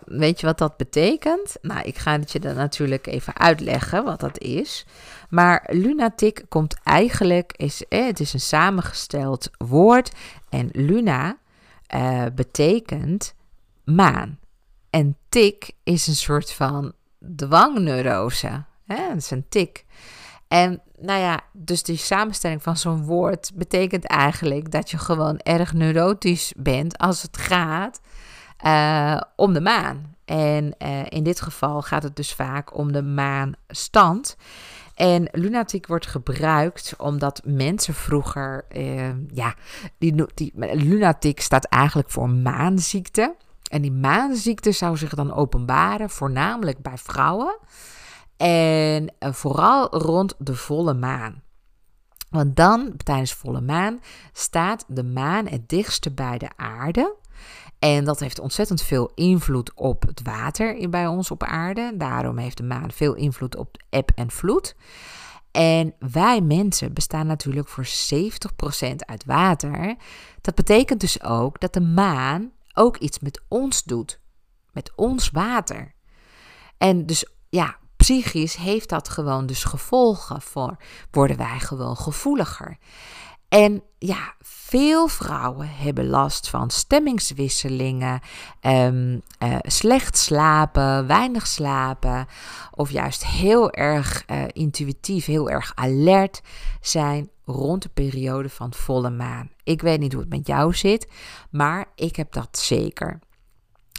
[0.08, 1.58] Weet je wat dat betekent?
[1.62, 4.86] Nou, ik ga het je dan natuurlijk even uitleggen wat dat is.
[5.30, 10.12] Maar lunatic komt eigenlijk, is, eh, het is een samengesteld woord.
[10.50, 11.38] En luna
[11.88, 13.34] eh, betekent
[13.84, 14.39] maan.
[14.89, 16.93] En tik is een soort van
[17.36, 18.63] dwangneurose.
[18.86, 19.08] Hè?
[19.08, 19.86] Dat is een tik.
[20.48, 25.74] En nou ja, dus die samenstelling van zo'n woord betekent eigenlijk dat je gewoon erg
[25.74, 28.00] neurotisch bent als het gaat
[28.65, 30.15] uh, om de maan.
[30.26, 34.38] En uh, in dit geval gaat het dus vaak om de maanstand.
[34.96, 39.56] En lunatiek wordt gebruikt omdat mensen vroeger, uh, ja,
[39.98, 43.36] die, die, lunatiek staat eigenlijk voor maanziekte.
[43.70, 47.58] En die maanziekte zou zich dan openbaren, voornamelijk bij vrouwen.
[48.38, 51.41] En vooral rond de volle maan.
[52.30, 54.00] Want dan, tijdens volle maan,
[54.34, 57.15] staat de maan het dichtste bij de aarde.
[57.79, 61.93] En dat heeft ontzettend veel invloed op het water bij ons op aarde.
[61.95, 64.75] Daarom heeft de maan veel invloed op eb en vloed.
[65.51, 69.95] En wij mensen bestaan natuurlijk voor 70% uit water.
[70.41, 74.19] Dat betekent dus ook dat de maan ook iets met ons doet.
[74.71, 75.93] Met ons water.
[76.77, 80.77] En dus ja, psychisch heeft dat gewoon dus gevolgen voor
[81.11, 82.77] worden wij gewoon gevoeliger.
[83.49, 88.19] En ja, veel vrouwen hebben last van stemmingswisselingen,
[88.62, 92.27] um, uh, slecht slapen, weinig slapen,
[92.71, 96.41] of juist heel erg uh, intuïtief, heel erg alert
[96.81, 99.49] zijn rond de periode van volle maan.
[99.63, 101.12] Ik weet niet hoe het met jou zit,
[101.49, 103.19] maar ik heb dat zeker.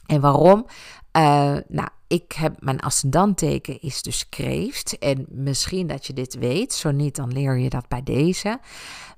[0.07, 0.67] En waarom?
[1.13, 4.99] Uh, nou, ik heb mijn ascendanteken is dus kreeft.
[4.99, 8.61] En misschien dat je dit weet, zo niet, dan leer je dat bij deze.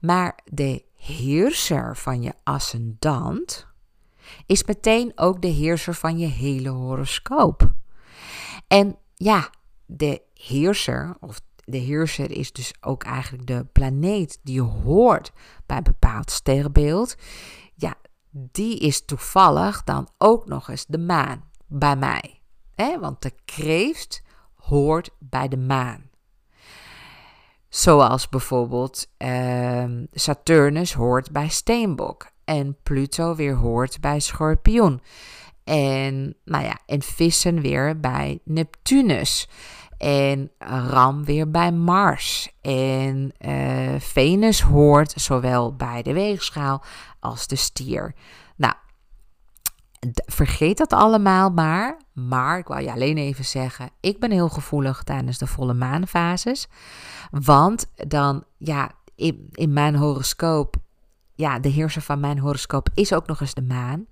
[0.00, 3.66] Maar de heerser van je ascendant
[4.46, 7.72] is meteen ook de heerser van je hele horoscoop.
[8.66, 9.50] En ja,
[9.86, 15.32] de heerser, of de heerser is dus ook eigenlijk de planeet die hoort
[15.66, 17.16] bij een bepaald sterrenbeeld.
[17.74, 17.94] Ja,
[18.30, 22.39] die is toevallig dan ook nog eens de maan bij mij.
[23.00, 24.22] Want de kreeft
[24.54, 26.10] hoort bij de maan.
[27.68, 35.00] Zoals bijvoorbeeld ehm, Saturnus hoort bij Steenbok en Pluto weer hoort bij Schorpioen.
[35.64, 39.48] En, nou ja, en vissen weer bij Neptunus.
[39.98, 40.50] En
[40.88, 42.50] Ram weer bij Mars.
[42.60, 46.82] En uh, Venus hoort zowel bij de weegschaal
[47.20, 48.14] als de stier.
[50.26, 52.00] Vergeet dat allemaal maar.
[52.12, 56.68] Maar ik wou je alleen even zeggen: ik ben heel gevoelig tijdens de volle maanfases.
[57.30, 60.76] Want dan, ja, in, in mijn horoscoop,
[61.34, 64.06] ja, de heerser van mijn horoscoop is ook nog eens de maan.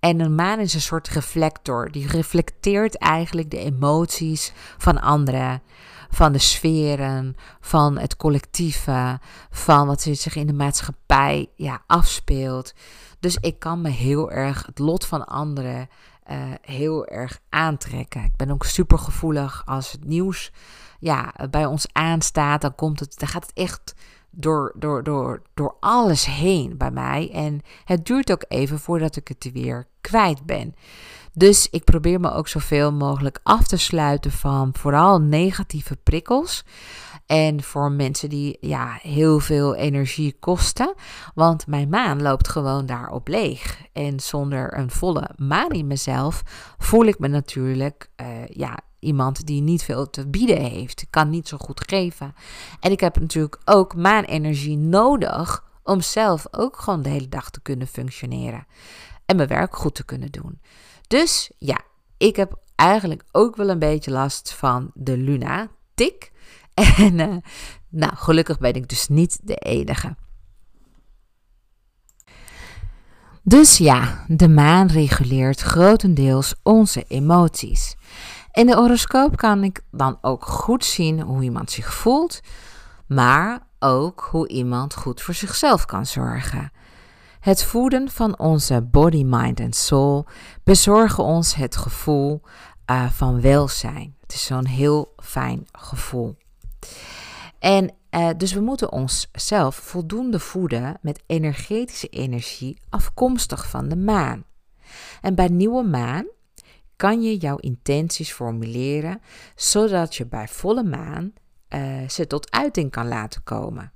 [0.00, 1.90] En een maan is een soort reflector.
[1.90, 5.62] Die reflecteert eigenlijk de emoties van anderen,
[6.10, 12.74] van de sferen, van het collectieve, van wat zich in de maatschappij ja, afspeelt.
[13.20, 15.88] Dus ik kan me heel erg het lot van anderen
[16.30, 18.24] uh, heel erg aantrekken.
[18.24, 20.52] Ik ben ook super gevoelig als het nieuws
[20.98, 22.60] ja, bij ons aanstaat.
[22.60, 23.94] Dan, komt het, dan gaat het echt
[24.30, 27.30] door, door, door, door alles heen bij mij.
[27.32, 30.74] En het duurt ook even voordat ik het weer kwijt ben.
[31.32, 36.64] Dus ik probeer me ook zoveel mogelijk af te sluiten van vooral negatieve prikkels.
[37.26, 40.94] En voor mensen die ja, heel veel energie kosten.
[41.34, 43.82] Want mijn maan loopt gewoon daarop leeg.
[43.92, 46.42] En zonder een volle maan in mezelf
[46.78, 51.06] voel ik me natuurlijk uh, ja, iemand die niet veel te bieden heeft.
[51.10, 52.34] Kan niet zo goed geven.
[52.80, 57.60] En ik heb natuurlijk ook maanenergie nodig om zelf ook gewoon de hele dag te
[57.60, 58.66] kunnen functioneren.
[59.26, 60.60] En mijn werk goed te kunnen doen.
[61.06, 61.80] Dus ja,
[62.16, 66.32] ik heb eigenlijk ook wel een beetje last van de Luna-tik.
[66.96, 67.36] En uh,
[67.88, 70.16] nou, gelukkig ben ik dus niet de enige.
[73.42, 77.96] Dus ja, de maan reguleert grotendeels onze emoties.
[78.52, 82.40] In de horoscoop kan ik dan ook goed zien hoe iemand zich voelt,
[83.06, 86.72] maar ook hoe iemand goed voor zichzelf kan zorgen.
[87.40, 90.26] Het voeden van onze body, mind en soul
[90.64, 92.40] bezorgen ons het gevoel
[92.90, 94.16] uh, van welzijn.
[94.20, 96.36] Het is zo'n heel fijn gevoel.
[97.58, 104.44] En uh, dus we moeten onszelf voldoende voeden met energetische energie afkomstig van de maan.
[105.20, 106.26] En bij nieuwe maan
[106.98, 109.20] kan je jouw intenties formuleren,
[109.54, 111.32] zodat je bij volle maan
[111.68, 113.92] uh, ze tot uiting kan laten komen.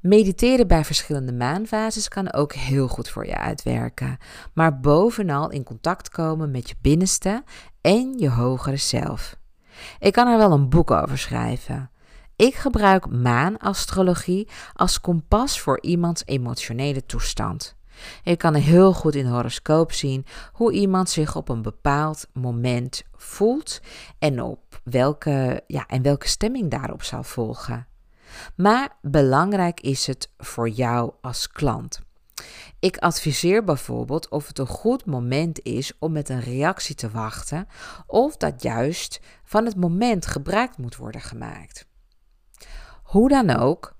[0.00, 4.18] Mediteren bij verschillende maanfases kan ook heel goed voor je uitwerken,
[4.52, 7.44] maar bovenal in contact komen met je binnenste
[7.80, 9.36] en je hogere zelf.
[9.98, 11.90] Ik kan er wel een boek over schrijven.
[12.36, 17.75] Ik gebruik maanastrologie als kompas voor iemands emotionele toestand.
[18.22, 23.80] Je kan heel goed in horoscoop zien hoe iemand zich op een bepaald moment voelt
[24.18, 27.86] en op welke, ja, en welke stemming daarop zal volgen.
[28.56, 32.00] Maar belangrijk is het voor jou als klant.
[32.78, 37.66] Ik adviseer bijvoorbeeld of het een goed moment is om met een reactie te wachten
[38.06, 41.86] of dat juist van het moment gebruik moet worden gemaakt.
[43.02, 43.95] Hoe dan ook,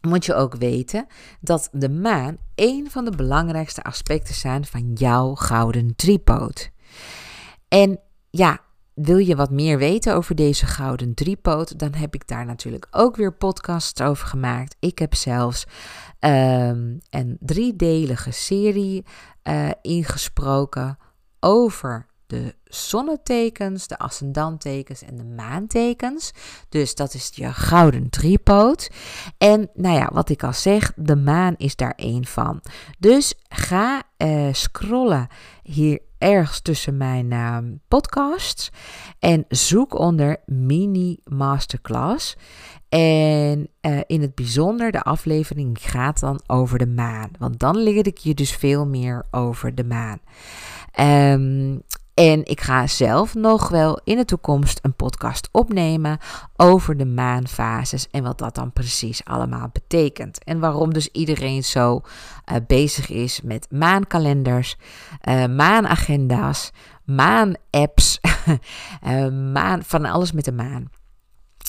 [0.00, 1.06] moet je ook weten
[1.40, 6.70] dat de maan een van de belangrijkste aspecten zijn van jouw gouden driepoot.
[7.68, 8.60] En ja,
[8.94, 13.16] wil je wat meer weten over deze gouden driepoot, dan heb ik daar natuurlijk ook
[13.16, 14.76] weer podcasts over gemaakt.
[14.78, 15.66] Ik heb zelfs
[16.20, 19.04] um, een driedelige serie
[19.42, 20.98] uh, ingesproken
[21.40, 26.32] over de zonnetekens, de ascendantekens en de maantekens.
[26.68, 28.90] Dus dat is je gouden driepoot.
[29.38, 32.60] En nou ja, wat ik al zeg, de maan is daar één van.
[32.98, 35.28] Dus ga uh, scrollen
[35.62, 38.70] hier ergens tussen mijn uh, podcasts
[39.18, 42.36] en zoek onder mini masterclass.
[42.88, 47.30] En uh, in het bijzonder, de aflevering gaat dan over de maan.
[47.38, 50.20] Want dan leer ik je dus veel meer over de maan.
[51.00, 51.82] Um,
[52.18, 56.18] en ik ga zelf nog wel in de toekomst een podcast opnemen
[56.56, 60.44] over de maanfases en wat dat dan precies allemaal betekent.
[60.44, 64.76] En waarom dus iedereen zo uh, bezig is met maankalenders,
[65.28, 66.70] uh, maanagenda's,
[67.04, 68.20] maanapps,
[69.06, 70.90] uh, maan, van alles met de maan.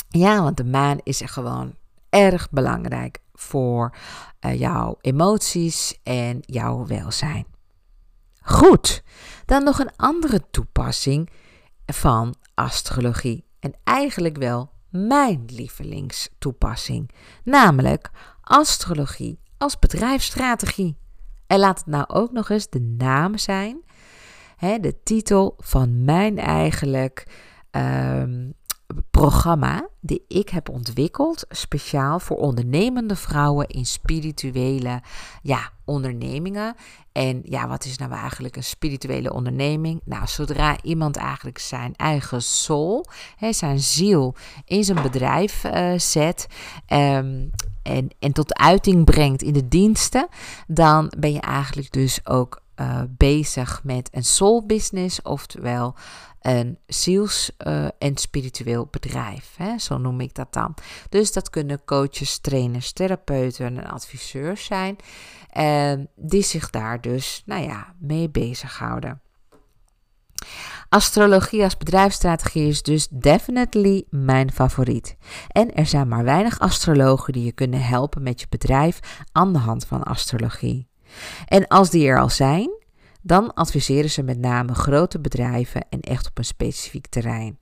[0.07, 1.75] Ja, want de maan is er gewoon
[2.09, 3.95] erg belangrijk voor
[4.39, 7.45] jouw emoties en jouw welzijn.
[8.49, 9.03] Goed,
[9.45, 11.29] dan nog een andere toepassing
[11.85, 13.45] van astrologie.
[13.59, 17.09] En eigenlijk wel mijn lievelingstoepassing,
[17.43, 18.09] namelijk
[18.41, 20.97] astrologie als bedrijfsstrategie.
[21.47, 23.81] En laat het nou ook nog eens de naam zijn,
[24.55, 27.27] hè, de titel van mijn eigenlijk
[27.71, 28.53] um,
[29.11, 35.01] programma die ik heb ontwikkeld speciaal voor ondernemende vrouwen in spirituele
[35.41, 36.75] ja, ondernemingen.
[37.11, 40.01] En ja, wat is nou eigenlijk een spirituele onderneming?
[40.05, 44.35] Nou, zodra iemand eigenlijk zijn eigen soul, hè, zijn ziel
[44.65, 46.47] in zijn bedrijf uh, zet
[46.85, 47.47] ehm,
[47.83, 50.27] en, en tot uiting brengt in de diensten,
[50.67, 55.95] dan ben je eigenlijk dus ook uh, bezig met een soul business, oftewel
[56.41, 59.53] een ziels- uh, en spiritueel bedrijf.
[59.57, 59.77] Hè?
[59.77, 60.73] Zo noem ik dat dan.
[61.09, 64.95] Dus dat kunnen coaches, trainers, therapeuten en adviseurs zijn.
[65.57, 69.21] Uh, die zich daar dus, nou ja, mee bezighouden.
[70.89, 75.17] Astrologie als bedrijfsstrategie is dus definitely mijn favoriet.
[75.47, 78.99] En er zijn maar weinig astrologen die je kunnen helpen met je bedrijf
[79.31, 80.87] aan de hand van astrologie.
[81.45, 82.78] En als die er al zijn,
[83.21, 87.57] dan adviseren ze met name grote bedrijven en echt op een specifiek terrein.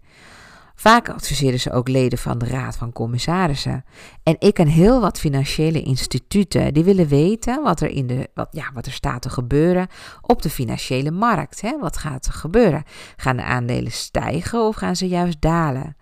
[0.80, 3.86] Vaak adviseren ze ook leden van de Raad van Commissarissen.
[4.24, 8.48] En ik ken heel wat financiële instituten die willen weten wat er, in de, wat,
[8.52, 9.88] ja, wat er staat te gebeuren
[10.22, 11.62] op de financiële markt.
[11.62, 11.78] Hè?
[11.80, 12.84] Wat gaat er gebeuren?
[13.16, 15.98] Gaan de aandelen stijgen of gaan ze juist dalen?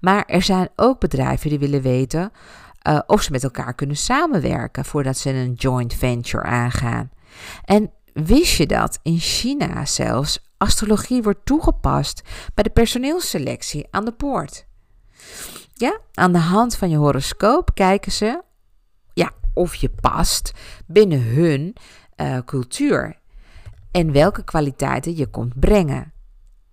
[0.00, 2.32] Maar er zijn ook bedrijven die willen weten
[2.88, 7.10] uh, of ze met elkaar kunnen samenwerken voordat ze een joint venture aangaan.
[7.64, 7.90] En
[8.24, 12.22] wist je dat in China zelfs astrologie wordt toegepast
[12.54, 14.66] bij de personeelsselectie aan de poort?
[15.74, 18.42] Ja, aan de hand van je horoscoop kijken ze
[19.14, 20.52] ja, of je past
[20.86, 21.76] binnen hun
[22.16, 23.18] uh, cultuur
[23.90, 26.12] en welke kwaliteiten je komt brengen.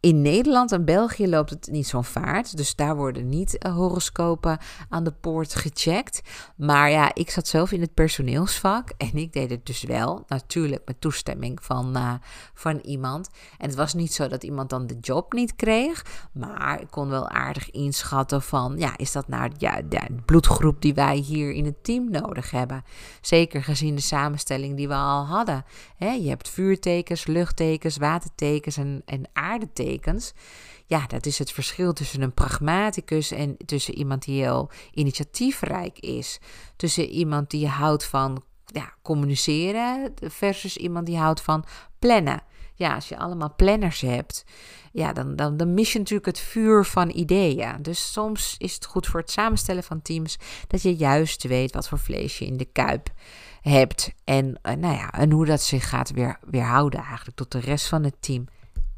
[0.04, 2.58] In Nederland en België loopt het niet zo'n vaart.
[2.58, 4.58] Dus daar worden niet uh, horoscopen
[4.90, 6.22] aan de poort gecheckt.
[6.56, 8.92] Maar ja, ik zat zelf in het personeelsvak.
[8.98, 10.24] En ik deed het dus wel.
[10.28, 12.14] Natuurlijk met toestemming van, uh,
[12.54, 13.30] van iemand.
[13.58, 16.06] En het was niet zo dat iemand dan de job niet kreeg.
[16.32, 18.78] Maar ik kon wel aardig inschatten van...
[18.78, 22.84] Ja, is dat nou ja, de bloedgroep die wij hier in het team nodig hebben?
[23.22, 25.66] Zeker gezien de samenstelling die we al hadden.
[25.98, 29.92] Je hebt vuurtekens, luchttekens, watertekens en, en aardetekens.
[30.86, 36.40] Ja, dat is het verschil tussen een pragmaticus en tussen iemand die heel initiatiefrijk is.
[36.76, 41.66] Tussen iemand die houdt van ja, communiceren versus iemand die houdt van
[42.00, 42.44] plannen.
[42.76, 44.44] Ja, als je allemaal planners hebt,
[44.92, 47.82] ja, dan, dan, mis je natuurlijk het vuur van ideeën.
[47.82, 50.38] Dus soms is het goed voor het samenstellen van teams
[50.68, 53.10] dat je juist weet wat voor vlees je in de kuip
[53.62, 54.12] hebt.
[54.24, 57.88] En, uh, nou ja, en hoe dat zich gaat weer, weerhouden eigenlijk tot de rest
[57.88, 58.48] van het team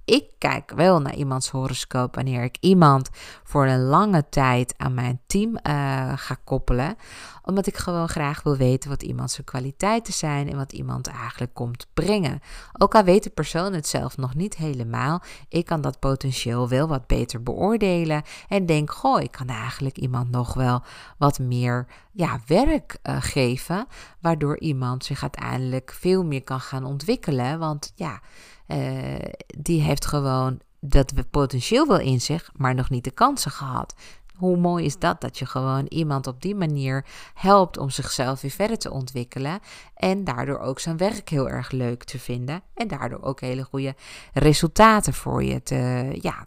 [0.06, 3.10] ik kijk wel naar iemands horoscoop wanneer ik iemand
[3.44, 6.96] voor een lange tijd aan mijn team uh, ga koppelen.
[7.44, 11.54] Omdat ik gewoon graag wil weten wat iemand zijn kwaliteiten zijn en wat iemand eigenlijk
[11.54, 12.40] komt brengen.
[12.78, 16.88] Ook al weet de persoon het zelf nog niet helemaal, ik kan dat potentieel wel
[16.88, 18.24] wat beter beoordelen.
[18.48, 20.84] En denk, goh, ik kan eigenlijk iemand nog wel
[21.18, 23.88] wat meer ja, werk uh, geven.
[24.22, 27.60] Waardoor iemand zich uiteindelijk veel meer kan gaan ontwikkelen.
[27.60, 28.22] Want ja.
[28.68, 29.16] Uh,
[29.58, 33.96] die heeft gewoon dat potentieel wel in zich, maar nog niet de kansen gehad.
[34.36, 35.22] Hoe mooi is dat?
[35.22, 39.60] Dat je gewoon iemand op die manier helpt om zichzelf weer verder te ontwikkelen.
[39.96, 42.62] En daardoor ook zijn werk heel erg leuk te vinden.
[42.74, 43.96] En daardoor ook hele goede
[44.34, 46.46] resultaten voor je te, ja,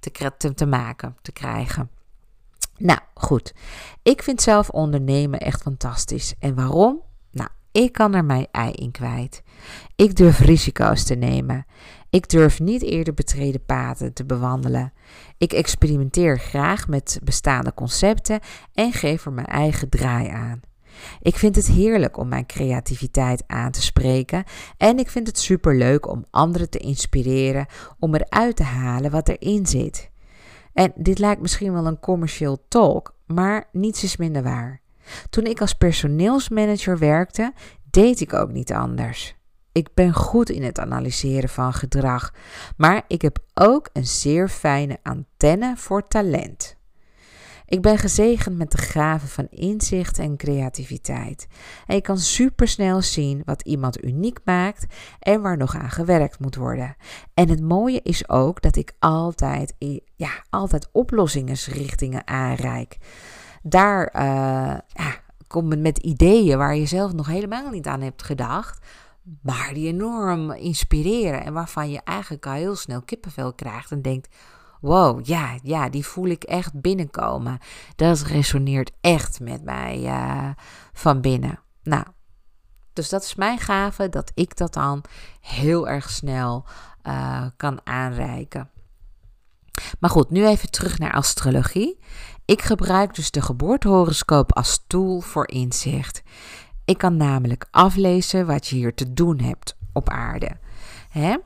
[0.00, 1.90] te, te, te maken, te krijgen.
[2.78, 3.54] Nou goed,
[4.02, 6.34] ik vind zelf ondernemen echt fantastisch.
[6.38, 7.02] En waarom?
[7.30, 9.42] Nou, ik kan er mijn ei in kwijt.
[9.96, 11.66] Ik durf risico's te nemen.
[12.10, 14.92] Ik durf niet eerder betreden paden te bewandelen.
[15.38, 18.40] Ik experimenteer graag met bestaande concepten
[18.72, 20.60] en geef er mijn eigen draai aan.
[21.20, 24.44] Ik vind het heerlijk om mijn creativiteit aan te spreken
[24.76, 27.66] en ik vind het superleuk om anderen te inspireren
[27.98, 30.10] om eruit te halen wat erin zit.
[30.72, 34.80] En dit lijkt misschien wel een commercieel talk, maar niets is minder waar.
[35.30, 37.52] Toen ik als personeelsmanager werkte,
[37.90, 39.36] deed ik ook niet anders.
[39.76, 42.32] Ik ben goed in het analyseren van gedrag,
[42.76, 46.76] maar ik heb ook een zeer fijne antenne voor talent.
[47.66, 51.46] Ik ben gezegend met de gave van inzicht en creativiteit.
[51.86, 54.86] En ik kan supersnel zien wat iemand uniek maakt
[55.18, 56.96] en waar nog aan gewerkt moet worden.
[57.34, 59.74] En het mooie is ook dat ik altijd,
[60.16, 62.98] ja, altijd oplossingsrichtingen aanreik.
[63.62, 64.10] Daar
[64.88, 68.78] ja, kom met ideeën waar je zelf nog helemaal niet aan hebt gedacht
[69.42, 74.34] maar die enorm inspireren en waarvan je eigenlijk al heel snel kippenvel krijgt en denkt:
[74.80, 77.58] wow, ja, ja, die voel ik echt binnenkomen.
[77.96, 80.48] Dat resoneert echt met mij uh,
[80.92, 81.60] van binnen.
[81.82, 82.04] Nou,
[82.92, 85.04] dus dat is mijn gave, dat ik dat dan
[85.40, 86.64] heel erg snel
[87.02, 88.70] uh, kan aanreiken.
[90.00, 91.98] Maar goed, nu even terug naar astrologie.
[92.44, 96.22] Ik gebruik dus de geboortehoroscoop als tool voor inzicht.
[96.86, 100.56] Ik kan namelijk aflezen wat je hier te doen hebt op aarde.
[101.08, 101.36] Hè?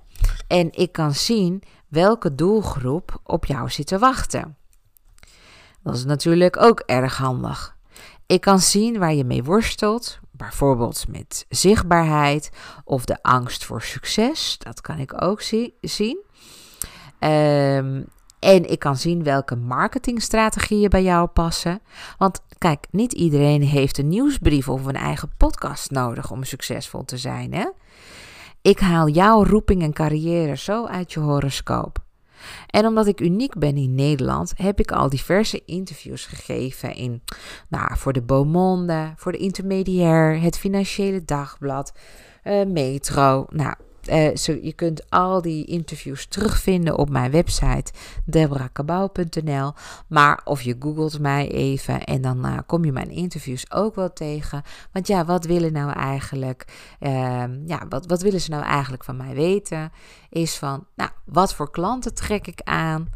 [0.46, 4.56] En ik kan zien welke doelgroep op jou zit te wachten.
[5.82, 7.76] Dat is natuurlijk ook erg handig.
[8.26, 12.50] Ik kan zien waar je mee worstelt, bijvoorbeeld met zichtbaarheid
[12.84, 14.58] of de angst voor succes.
[14.58, 15.40] Dat kan ik ook
[15.80, 16.24] zien.
[17.20, 18.06] Um,
[18.40, 21.80] en ik kan zien welke marketingstrategieën bij jou passen.
[22.18, 27.16] Want kijk, niet iedereen heeft een nieuwsbrief of een eigen podcast nodig om succesvol te
[27.16, 27.54] zijn.
[27.54, 27.68] Hè?
[28.62, 31.98] Ik haal jouw roeping en carrière zo uit je horoscoop.
[32.66, 37.22] En omdat ik uniek ben in Nederland, heb ik al diverse interviews gegeven in,
[37.68, 41.92] nou, voor de Beaumonde, voor de Intermediair, het Financiële Dagblad,
[42.44, 43.46] uh, Metro.
[43.48, 43.74] Nou,
[44.08, 47.92] uh, je kunt al die interviews terugvinden op mijn website
[48.24, 49.72] debrakabau.nl.
[50.06, 54.12] Maar of je googelt mij even en dan uh, kom je mijn interviews ook wel
[54.12, 54.62] tegen.
[54.92, 56.64] Want ja, wat willen nou eigenlijk?
[57.00, 59.92] Uh, ja, wat, wat willen ze nou eigenlijk van mij weten?
[60.30, 63.08] Is van, nou, wat voor klanten trek ik aan?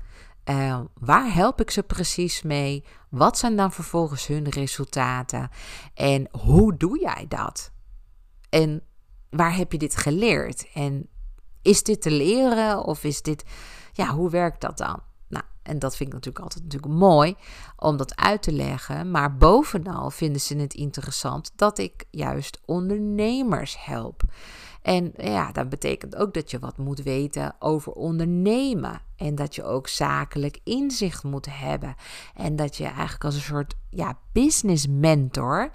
[0.51, 2.85] Uh, waar help ik ze precies mee?
[3.09, 5.49] Wat zijn dan vervolgens hun resultaten?
[5.95, 7.73] En hoe doe jij dat?
[8.49, 8.83] En
[9.37, 10.69] waar heb je dit geleerd?
[10.75, 11.09] En
[11.63, 13.45] is dit te leren of is dit,
[13.93, 15.01] ja, hoe werkt dat dan?
[15.29, 17.37] Nou, en dat vind ik natuurlijk altijd natuurlijk mooi
[17.77, 19.11] om dat uit te leggen.
[19.11, 24.23] Maar bovenal vinden ze het interessant dat ik juist ondernemers help.
[24.83, 29.01] En ja, dat betekent ook dat je wat moet weten over ondernemen.
[29.17, 31.95] En dat je ook zakelijk inzicht moet hebben.
[32.35, 35.71] En dat je eigenlijk als een soort ja, business mentor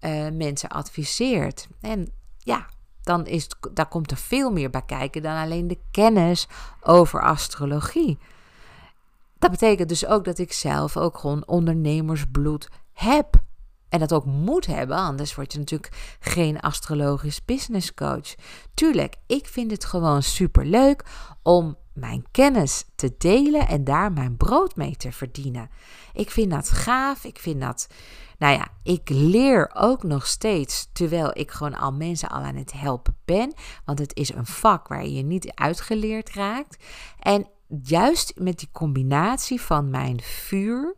[0.00, 1.68] uh, mensen adviseert.
[1.80, 2.66] En ja,
[3.08, 6.46] dan is, daar komt er veel meer bij kijken dan alleen de kennis
[6.80, 8.18] over astrologie.
[9.38, 13.34] Dat betekent dus ook dat ik zelf ook gewoon ondernemersbloed heb.
[13.88, 18.34] En dat ook moet hebben, anders word je natuurlijk geen astrologisch business coach.
[18.74, 21.04] Tuurlijk, ik vind het gewoon super leuk
[21.42, 25.70] om mijn kennis te delen en daar mijn brood mee te verdienen.
[26.12, 27.24] Ik vind dat gaaf.
[27.24, 27.88] Ik vind dat
[28.38, 32.72] nou ja, ik leer ook nog steeds, terwijl ik gewoon al mensen al aan het
[32.72, 33.54] helpen ben.
[33.84, 36.84] Want het is een vak waar je niet uitgeleerd raakt.
[37.20, 37.46] En
[37.82, 40.94] juist met die combinatie van mijn vuur,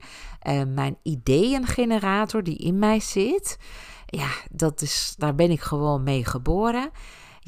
[0.49, 3.59] uh, mijn ideeëngenerator die in mij zit.
[4.07, 6.91] Ja, dat is, daar ben ik gewoon mee geboren.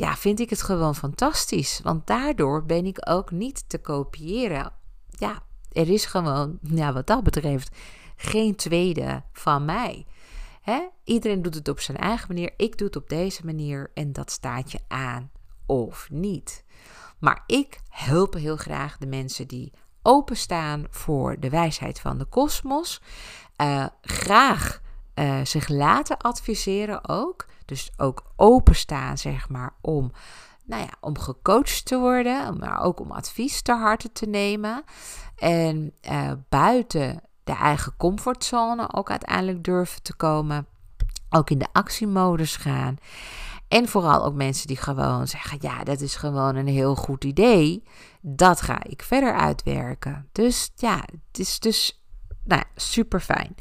[0.03, 1.81] Ja, vind ik het gewoon fantastisch.
[1.83, 4.73] Want daardoor ben ik ook niet te kopiëren.
[5.09, 5.43] Ja,
[5.73, 7.77] er is gewoon, ja, wat dat betreft
[8.17, 10.07] geen tweede van mij.
[11.05, 12.53] Iedereen doet het op zijn eigen manier.
[12.57, 15.31] Ik doe het op deze manier en dat staat je aan
[15.67, 16.65] of niet.
[17.19, 19.73] Maar ik help heel graag de mensen die
[20.03, 23.01] openstaan voor de wijsheid van de kosmos.
[23.57, 24.81] Uh, graag
[25.15, 27.47] uh, zich laten adviseren ook.
[27.65, 30.13] Dus ook openstaan, zeg maar, om,
[30.65, 34.85] nou ja, om gecoacht te worden, maar ook om advies ter harte te nemen.
[35.37, 40.67] En uh, buiten de eigen comfortzone ook uiteindelijk durven te komen.
[41.31, 42.97] Ook in de actiemodus gaan.
[43.69, 47.83] En vooral ook mensen die gewoon zeggen: ja, dat is gewoon een heel goed idee.
[48.21, 50.29] Dat ga ik verder uitwerken.
[50.33, 52.05] Dus ja, het is dus
[52.45, 53.55] nou, super fijn.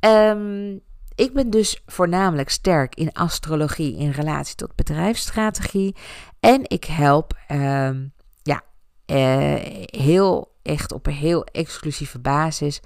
[0.00, 0.78] Ehm,
[1.16, 5.96] ik ben dus voornamelijk sterk in astrologie in relatie tot bedrijfsstrategie.
[6.40, 8.12] En ik help um,
[8.42, 8.62] ja,
[9.06, 9.54] uh,
[9.86, 12.80] heel echt op een heel exclusieve basis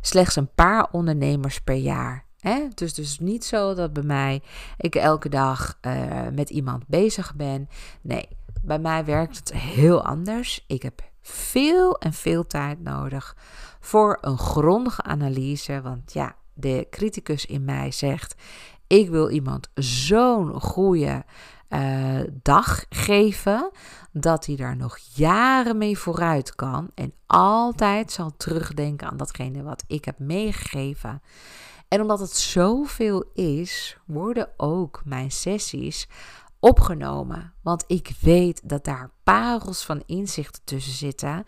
[0.00, 2.24] slechts een paar ondernemers per jaar.
[2.38, 2.68] Hè?
[2.74, 4.42] Dus dus niet zo dat bij mij
[4.76, 7.68] ik elke dag uh, met iemand bezig ben.
[8.00, 8.28] Nee,
[8.62, 10.64] bij mij werkt het heel anders.
[10.66, 13.36] Ik heb veel en veel tijd nodig
[13.80, 15.80] voor een grondige analyse.
[15.82, 18.34] Want ja, de criticus in mij zegt:
[18.86, 21.24] ik wil iemand zo'n goede
[21.68, 23.70] uh, dag geven,
[24.12, 29.84] dat hij daar nog jaren mee vooruit kan en altijd zal terugdenken aan datgene wat
[29.86, 31.22] ik heb meegegeven.
[31.88, 36.08] En omdat het zoveel is, worden ook mijn sessies
[36.62, 37.52] opgenomen.
[37.62, 41.44] Want ik weet dat daar parels van inzichten tussen zitten.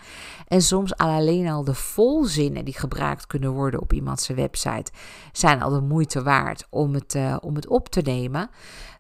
[0.49, 4.93] En soms alleen al de volzinnen die gebruikt kunnen worden op iemands website
[5.33, 8.51] zijn al de moeite waard om het, uh, om het op te nemen.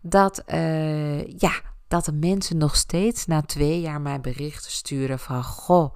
[0.02, 1.52] Dat, uh, ja,
[1.88, 5.94] dat de mensen nog steeds na twee jaar mij berichten sturen van goh.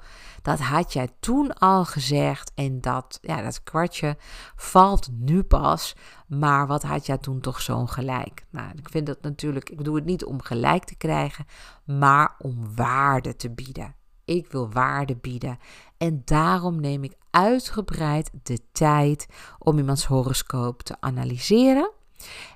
[0.49, 4.17] Dat had jij toen al gezegd en dat, ja, dat kwartje
[4.57, 5.97] valt nu pas.
[6.27, 8.47] Maar wat had jij toen toch zo'n gelijk?
[8.51, 11.47] Nou, ik vind dat natuurlijk, ik doe het niet om gelijk te krijgen,
[11.85, 13.95] maar om waarde te bieden.
[14.25, 15.59] Ik wil waarde bieden
[15.97, 19.27] En daarom neem ik uitgebreid de tijd
[19.59, 21.91] om iemands horoscoop te analyseren.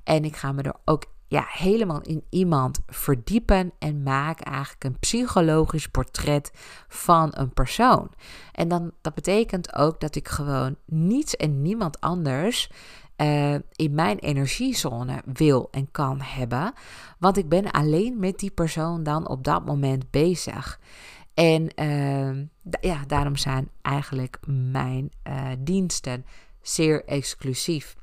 [0.05, 4.99] En ik ga me er ook ja, helemaal in iemand verdiepen en maak eigenlijk een
[4.99, 6.51] psychologisch portret
[6.89, 8.11] van een persoon.
[8.53, 12.71] En dan, dat betekent ook dat ik gewoon niets en niemand anders
[13.17, 16.73] uh, in mijn energiezone wil en kan hebben.
[17.19, 20.81] Want ik ben alleen met die persoon dan op dat moment bezig.
[21.35, 22.47] En uh,
[22.81, 26.27] ja, daarom zijn eigenlijk mijn uh, diensten
[26.61, 27.97] zeer exclusief.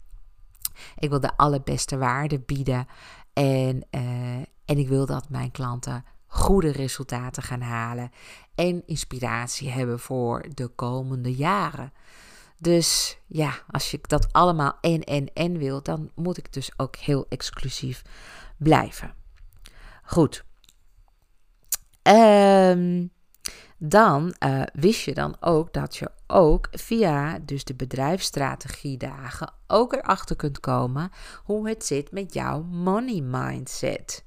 [0.97, 2.87] Ik wil de allerbeste waarde bieden.
[3.39, 4.35] En, uh,
[4.65, 8.11] en ik wil dat mijn klanten goede resultaten gaan halen.
[8.55, 11.93] En inspiratie hebben voor de komende jaren.
[12.57, 16.95] Dus ja, als je dat allemaal en en en wil, dan moet ik dus ook
[16.95, 18.01] heel exclusief
[18.57, 19.13] blijven.
[20.03, 20.45] Goed.
[22.03, 23.11] Um,
[23.79, 30.35] dan uh, wist je dan ook dat je ook via dus de bedrijfsstrategiedagen ook erachter
[30.35, 31.11] kunt komen
[31.43, 34.25] hoe het zit met jouw money mindset.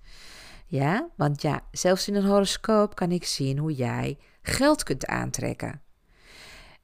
[0.67, 5.81] Ja, want ja, zelfs in een horoscoop kan ik zien hoe jij geld kunt aantrekken.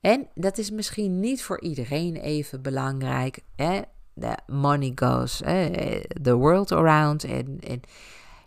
[0.01, 3.41] En dat is misschien niet voor iedereen even belangrijk.
[3.57, 3.81] Hè?
[4.21, 5.37] The money goes
[6.23, 7.25] the world around.
[7.25, 7.81] En, en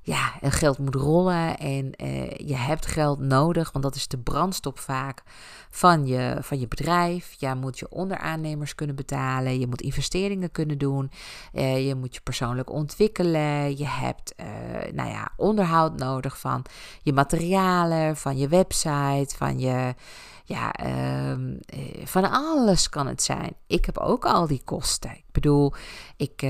[0.03, 4.79] ja, geld moet rollen en uh, je hebt geld nodig, want dat is de brandstof
[4.79, 5.23] vaak
[5.69, 7.35] van je, van je bedrijf.
[7.39, 11.11] Je moet je onderaannemers kunnen betalen, je moet investeringen kunnen doen,
[11.53, 13.77] uh, je moet je persoonlijk ontwikkelen.
[13.77, 14.45] Je hebt uh,
[14.93, 16.65] nou ja, onderhoud nodig van
[17.01, 19.95] je materialen, van je website, van je.
[20.43, 21.55] Ja, ehm,
[22.03, 23.55] van alles kan het zijn.
[23.67, 25.11] Ik heb ook al die kosten.
[25.11, 25.73] Ik bedoel,
[26.17, 26.41] ik,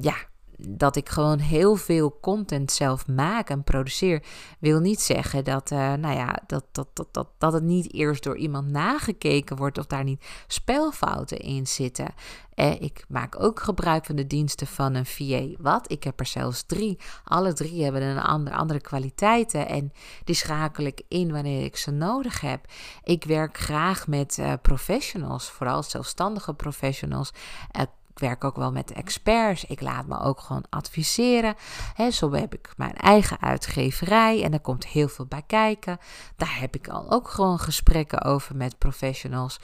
[0.00, 0.14] ja,
[0.58, 4.22] dat ik gewoon heel veel content zelf maak en produceer,
[4.58, 8.22] wil niet zeggen dat, uh, nou ja, dat, dat, dat, dat, dat het niet eerst
[8.22, 12.14] door iemand nagekeken wordt of daar niet spelfouten in zitten.
[12.54, 15.46] Eh, ik maak ook gebruik van de diensten van een VA.
[15.58, 15.92] Wat?
[15.92, 16.98] Ik heb er zelfs drie.
[17.24, 19.92] Alle drie hebben een andere, andere kwaliteiten en
[20.24, 22.66] die schakel ik in wanneer ik ze nodig heb.
[23.02, 27.32] Ik werk graag met uh, professionals, vooral zelfstandige professionals.
[27.76, 27.82] Uh,
[28.18, 29.64] ik werk ook wel met experts.
[29.64, 31.54] Ik laat me ook gewoon adviseren.
[31.94, 35.98] He, zo heb ik mijn eigen uitgeverij en daar komt heel veel bij kijken.
[36.36, 39.60] Daar heb ik al ook gewoon gesprekken over met professionals.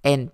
[0.00, 0.32] En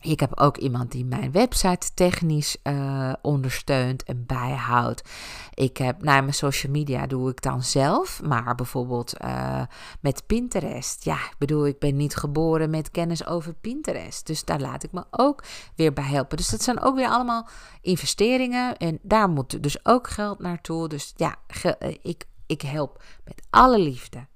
[0.00, 5.08] ik heb ook iemand die mijn website technisch uh, ondersteunt en bijhoudt.
[5.54, 9.62] Ik heb, naar mijn social media doe ik dan zelf, maar bijvoorbeeld uh,
[10.00, 11.04] met Pinterest.
[11.04, 14.26] Ja, ik bedoel, ik ben niet geboren met kennis over Pinterest.
[14.26, 15.44] Dus daar laat ik me ook
[15.74, 16.36] weer bij helpen.
[16.36, 17.48] Dus dat zijn ook weer allemaal
[17.80, 20.88] investeringen en daar moet dus ook geld naartoe.
[20.88, 24.26] Dus ja, eh, ik, ik help met alle liefde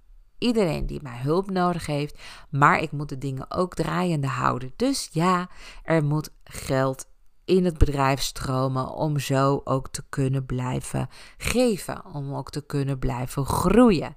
[0.44, 2.18] iedereen die mij hulp nodig heeft,
[2.50, 4.72] maar ik moet de dingen ook draaiende houden.
[4.76, 5.48] Dus ja,
[5.82, 7.06] er moet geld
[7.44, 12.98] in het bedrijf stromen om zo ook te kunnen blijven geven, om ook te kunnen
[12.98, 14.16] blijven groeien.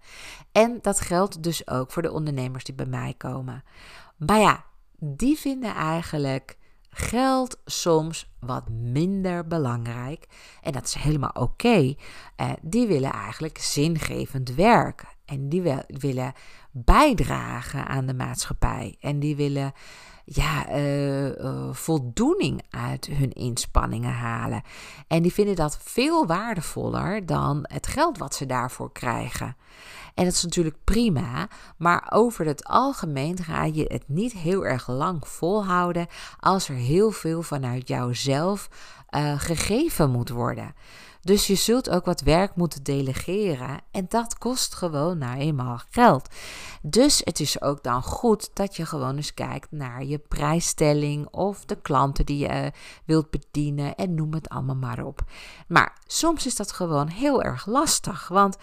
[0.52, 3.64] En dat geldt dus ook voor de ondernemers die bij mij komen.
[4.18, 4.66] Maar ja,
[5.00, 6.58] die vinden eigenlijk
[6.90, 10.28] geld soms wat minder belangrijk.
[10.62, 11.96] En dat is helemaal oké.
[12.36, 15.17] Eh, die willen eigenlijk zingevend werken.
[15.28, 16.34] En die willen
[16.72, 18.96] bijdragen aan de maatschappij.
[19.00, 19.74] En die willen
[20.26, 24.62] ja, uh, uh, voldoening uit hun inspanningen halen.
[25.08, 29.56] En die vinden dat veel waardevoller dan het geld wat ze daarvoor krijgen.
[30.14, 31.48] En dat is natuurlijk prima,
[31.78, 36.08] maar over het algemeen ga je het niet heel erg lang volhouden
[36.40, 38.70] als er heel veel vanuit jouzelf
[39.10, 40.74] uh, gegeven moet worden.
[41.28, 46.28] Dus je zult ook wat werk moeten delegeren en dat kost gewoon nou eenmaal geld.
[46.82, 51.66] Dus het is ook dan goed dat je gewoon eens kijkt naar je prijsstelling of
[51.66, 52.72] de klanten die je eh,
[53.06, 55.22] wilt bedienen en noem het allemaal maar op.
[55.68, 58.58] Maar soms is dat gewoon heel erg lastig, want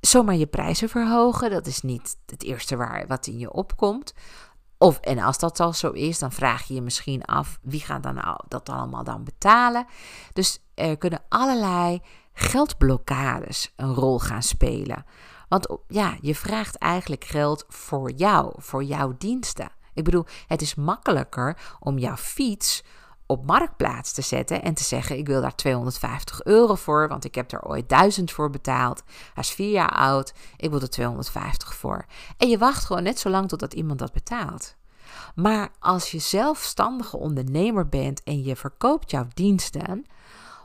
[0.00, 4.14] zomaar je prijzen verhogen, dat is niet het eerste waar wat in je opkomt.
[4.84, 8.02] Of, en als dat al zo is, dan vraag je je misschien af wie gaat
[8.02, 9.86] dan dat allemaal dan betalen.
[10.32, 15.04] Dus er kunnen allerlei geldblokkades een rol gaan spelen.
[15.48, 19.70] Want ja, je vraagt eigenlijk geld voor jou, voor jouw diensten.
[19.94, 22.82] Ik bedoel, het is makkelijker om jouw fiets
[23.34, 27.34] op marktplaats te zetten en te zeggen: Ik wil daar 250 euro voor, want ik
[27.34, 29.02] heb er ooit 1000 voor betaald.
[29.06, 32.04] Hij is vier jaar oud, ik wil er 250 voor.
[32.36, 34.76] En je wacht gewoon net zo lang totdat iemand dat betaalt.
[35.34, 40.06] Maar als je zelfstandige ondernemer bent en je verkoopt jouw diensten,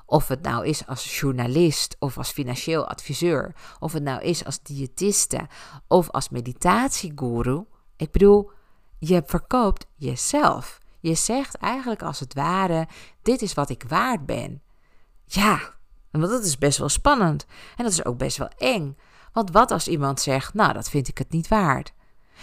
[0.05, 4.61] of het nou is als journalist of als financieel adviseur, of het nou is als
[4.61, 5.47] diëtiste
[5.87, 7.65] of als meditatieguru.
[7.95, 8.51] Ik bedoel,
[8.97, 10.79] je verkoopt jezelf.
[10.99, 12.87] Je zegt eigenlijk als het ware:
[13.21, 14.61] dit is wat ik waard ben.
[15.25, 15.59] Ja,
[16.11, 17.45] want dat is best wel spannend.
[17.75, 18.97] En dat is ook best wel eng.
[19.33, 21.93] Want wat als iemand zegt: Nou, dat vind ik het niet waard?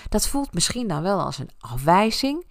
[0.09, 2.47] Dat voelt misschien dan wel als een afwijzing.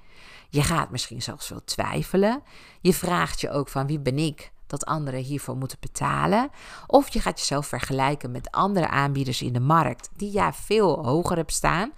[0.49, 2.43] Je gaat misschien zelfs wel twijfelen.
[2.81, 6.49] Je vraagt je ook van wie ben ik dat anderen hiervoor moeten betalen.
[6.87, 11.35] Of je gaat jezelf vergelijken met andere aanbieders in de markt die jij veel hoger
[11.35, 11.91] hebt staan.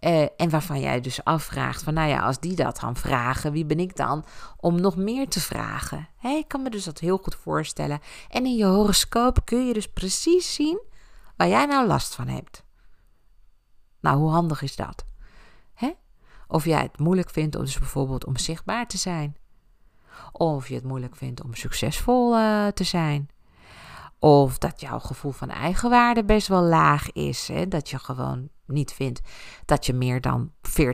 [0.00, 3.64] Uh, en waarvan jij dus afvraagt van, nou ja, als die dat gaan vragen, wie
[3.64, 4.24] ben ik dan
[4.56, 6.08] om nog meer te vragen?
[6.16, 8.00] Hey, ik kan me dus dat heel goed voorstellen.
[8.28, 10.80] En in je horoscoop kun je dus precies zien
[11.36, 12.64] waar jij nou last van hebt.
[14.00, 15.04] Nou, hoe handig is dat?
[15.74, 15.90] Hè?
[16.48, 19.36] Of jij het moeilijk vindt om dus bijvoorbeeld om zichtbaar te zijn.
[20.32, 23.28] Of je het moeilijk vindt om succesvol uh, te zijn.
[24.18, 27.48] Of dat jouw gevoel van eigenwaarde best wel laag is.
[27.48, 27.68] Hè?
[27.68, 29.20] Dat je gewoon niet vindt
[29.64, 30.84] dat je meer dan 40.000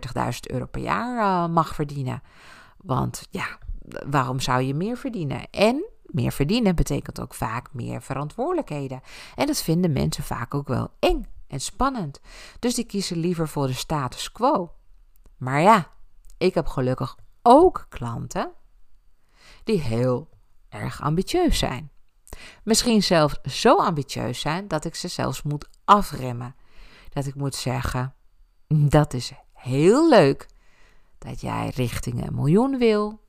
[0.40, 2.22] euro per jaar uh, mag verdienen.
[2.76, 3.58] Want ja,
[4.08, 5.50] waarom zou je meer verdienen?
[5.50, 9.00] En meer verdienen betekent ook vaak meer verantwoordelijkheden.
[9.34, 12.20] En dat vinden mensen vaak ook wel eng en spannend.
[12.58, 14.72] Dus die kiezen liever voor de status quo.
[15.36, 15.90] Maar ja,
[16.38, 18.52] ik heb gelukkig ook klanten
[19.64, 20.28] die heel
[20.68, 21.90] erg ambitieus zijn.
[22.62, 26.54] Misschien zelfs zo ambitieus zijn dat ik ze zelfs moet afremmen.
[27.16, 28.14] Dat ik moet zeggen:
[28.66, 30.48] dat is heel leuk
[31.18, 33.20] dat jij richting een miljoen wil,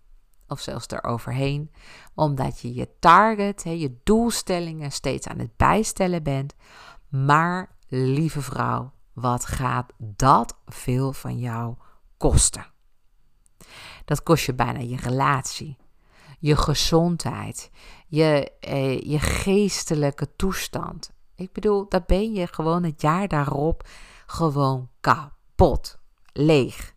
[0.48, 1.72] of zelfs eroverheen,
[2.16, 6.54] omdat je je target, je doelstellingen steeds aan het bijstellen bent.
[7.10, 11.76] Maar lieve vrouw, wat gaat dat veel van jou
[12.18, 12.66] kosten?
[14.06, 15.78] Dat kost je bijna je relatie,
[16.40, 17.72] je gezondheid,
[18.08, 21.16] je, eh, je geestelijke toestand.
[21.38, 23.88] Ik bedoel, daar ben je gewoon het jaar daarop
[24.26, 25.98] gewoon kapot,
[26.34, 26.94] leeg.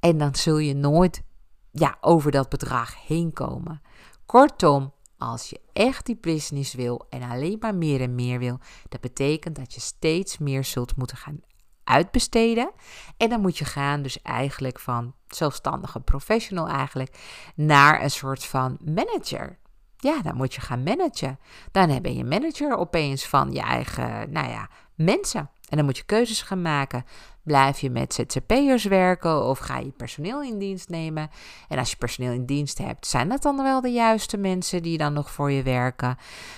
[0.00, 1.22] En dan zul je nooit
[1.70, 3.82] ja, over dat bedrag heen komen.
[4.26, 8.58] Kortom, als je echt die business wil en alleen maar meer en meer wil,
[8.88, 11.40] dat betekent dat je steeds meer zult moeten gaan
[11.84, 12.70] uitbesteden.
[13.16, 17.18] En dan moet je gaan dus eigenlijk van zelfstandige professional eigenlijk
[17.54, 19.58] naar een soort van manager.
[20.04, 21.38] Ja, dan moet je gaan managen.
[21.70, 25.50] Dan ben je manager opeens van je eigen, nou ja, mensen.
[25.68, 27.04] En dan moet je keuzes gaan maken.
[27.42, 31.30] Blijf je met ZZP'ers werken of ga je personeel in dienst nemen?
[31.68, 34.98] En als je personeel in dienst hebt, zijn dat dan wel de juiste mensen die
[34.98, 36.16] dan nog voor je werken?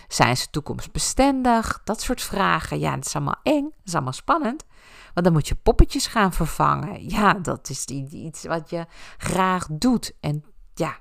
[0.09, 1.81] Zijn ze toekomstbestendig?
[1.85, 2.79] Dat soort vragen.
[2.79, 4.65] Ja, het is allemaal eng, het is allemaal spannend.
[5.15, 7.09] Want dan moet je poppetjes gaan vervangen.
[7.09, 8.87] Ja, dat is iets wat je
[9.17, 10.13] graag doet.
[10.21, 10.45] En
[10.75, 10.97] ja,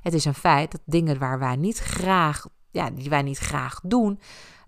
[0.00, 3.80] het is een feit dat dingen waar wij niet graag, ja, die wij niet graag
[3.82, 4.20] doen,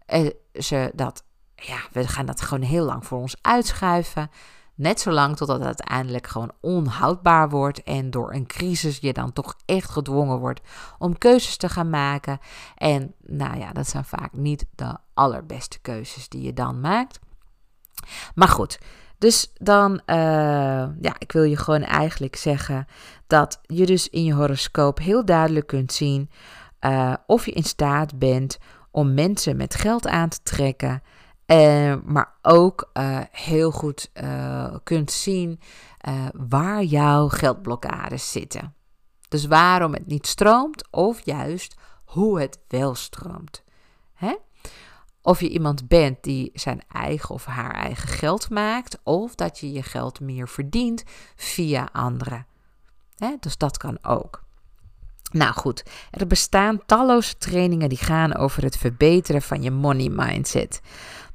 [0.07, 1.25] eh, ze dat,
[1.55, 4.31] ja, we gaan dat gewoon heel lang voor ons uitschuiven.
[4.77, 9.57] Net zolang totdat het uiteindelijk gewoon onhoudbaar wordt en door een crisis je dan toch
[9.65, 10.61] echt gedwongen wordt
[10.99, 12.39] om keuzes te gaan maken.
[12.77, 17.19] En nou ja, dat zijn vaak niet de allerbeste keuzes die je dan maakt.
[18.35, 18.79] Maar goed,
[19.19, 20.17] dus dan, uh,
[21.01, 22.87] ja, ik wil je gewoon eigenlijk zeggen
[23.27, 26.31] dat je dus in je horoscoop heel duidelijk kunt zien
[26.81, 28.59] uh, of je in staat bent
[28.91, 31.03] om mensen met geld aan te trekken.
[31.47, 32.91] Uh, maar ook
[33.31, 34.11] heel goed
[34.83, 35.61] kunt zien
[36.33, 38.75] waar jouw geldblokkades zitten.
[39.29, 43.63] Dus waarom het niet stroomt of juist hoe het wel stroomt.
[44.15, 44.35] Hè?
[45.27, 49.73] Of je iemand bent die zijn eigen of haar eigen geld maakt, of dat je
[49.73, 51.05] je geld meer verdient
[51.37, 52.47] via anderen.
[53.41, 54.43] dus dat kan ook.
[55.31, 60.81] Nou goed, er bestaan talloze trainingen die gaan over het verbeteren van je money mindset.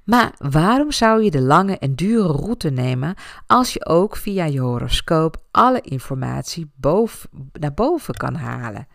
[0.04, 3.16] Maar waarom zou je de lange en dure route nemen
[3.48, 7.30] als je ook via je horoscoop alle informatie boven,
[7.60, 8.88] naar boven kan halen?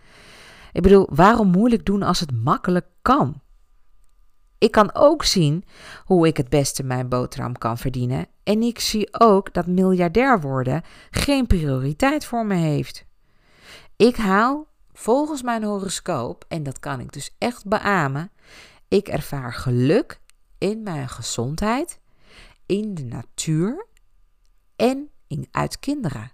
[0.73, 3.43] Ik bedoel, waarom moeilijk doen als het makkelijk kan?
[4.65, 5.65] Ik kan ook zien
[6.05, 8.27] hoe ik het beste mijn boterham kan verdienen.
[8.43, 13.05] En ik zie ook dat miljardair worden geen prioriteit voor me heeft.
[13.97, 18.31] Ik haal volgens mijn horoscoop, en dat kan ik dus echt beamen,
[18.89, 20.21] ik ervaar geluk
[20.59, 22.01] in mijn gezondheid,
[22.67, 23.87] in de natuur
[24.77, 26.33] en in, uit kinderen.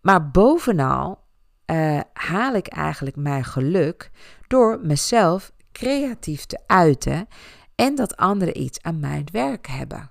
[0.00, 1.24] Maar bovenal
[1.66, 4.10] uh, haal ik eigenlijk mijn geluk
[4.46, 7.28] door mezelf creatief te uiten
[7.74, 10.10] en dat anderen iets aan mijn werk hebben.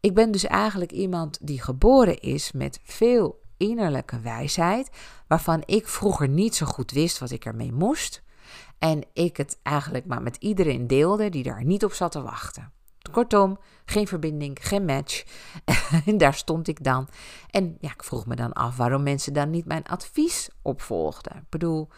[0.00, 4.90] Ik ben dus eigenlijk iemand die geboren is met veel innerlijke wijsheid,
[5.26, 8.22] waarvan ik vroeger niet zo goed wist wat ik ermee moest.
[8.78, 12.72] En ik het eigenlijk maar met iedereen deelde die daar niet op zat te wachten.
[13.12, 15.24] Kortom, geen verbinding, geen match.
[16.06, 17.08] en daar stond ik dan.
[17.50, 21.36] En ja, ik vroeg me dan af waarom mensen dan niet mijn advies opvolgden.
[21.36, 21.88] Ik bedoel,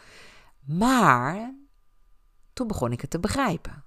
[0.65, 1.60] maar
[2.61, 3.83] toen begon ik het te begrijpen.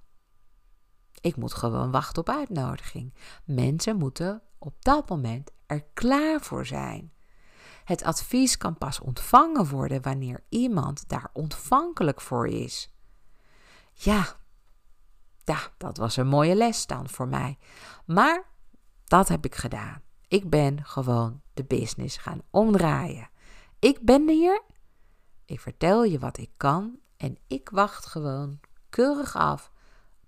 [1.21, 3.13] Ik moet gewoon wachten op uitnodiging.
[3.45, 7.13] Mensen moeten op dat moment er klaar voor zijn.
[7.83, 12.93] Het advies kan pas ontvangen worden wanneer iemand daar ontvankelijk voor is.
[13.93, 14.25] Ja,
[15.43, 17.57] ja, dat was een mooie les dan voor mij.
[18.05, 18.45] Maar
[19.03, 20.01] dat heb ik gedaan.
[20.27, 23.29] Ik ben gewoon de business gaan omdraaien.
[23.79, 24.61] Ik ben hier.
[25.45, 28.59] Ik vertel je wat ik kan en ik wacht gewoon
[28.95, 29.71] keurig af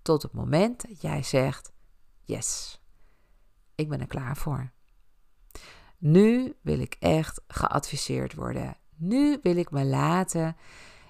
[0.02, 1.72] tot het moment dat jij zegt:
[2.20, 2.80] Yes,
[3.74, 4.70] ik ben er klaar voor.
[5.98, 8.76] Nu wil ik echt geadviseerd worden.
[8.96, 10.56] Nu wil ik me laten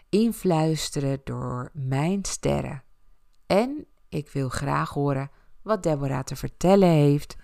[0.08, 2.82] influisteren door mijn sterren.
[3.46, 5.30] En ik wil graag horen
[5.62, 7.36] wat Deborah te vertellen heeft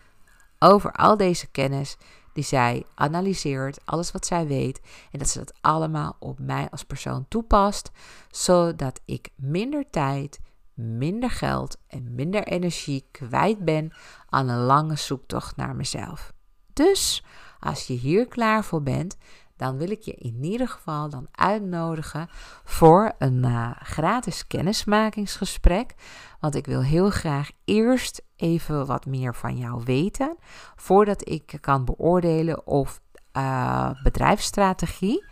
[0.58, 1.96] over al deze kennis
[2.34, 4.80] die zij analyseert, alles wat zij weet,
[5.10, 7.90] en dat ze dat allemaal op mij als persoon toepast,
[8.30, 10.40] zodat ik minder tijd,
[10.74, 13.92] minder geld en minder energie kwijt ben
[14.28, 16.32] aan een lange zoektocht naar mezelf.
[16.72, 17.24] Dus
[17.60, 19.16] als je hier klaar voor bent,
[19.56, 22.28] dan wil ik je in ieder geval dan uitnodigen
[22.64, 25.94] voor een uh, gratis kennismakingsgesprek.
[26.40, 30.36] Want ik wil heel graag eerst even wat meer van jou weten,
[30.76, 33.00] voordat ik kan beoordelen of
[33.36, 35.24] uh, bedrijfsstrategie,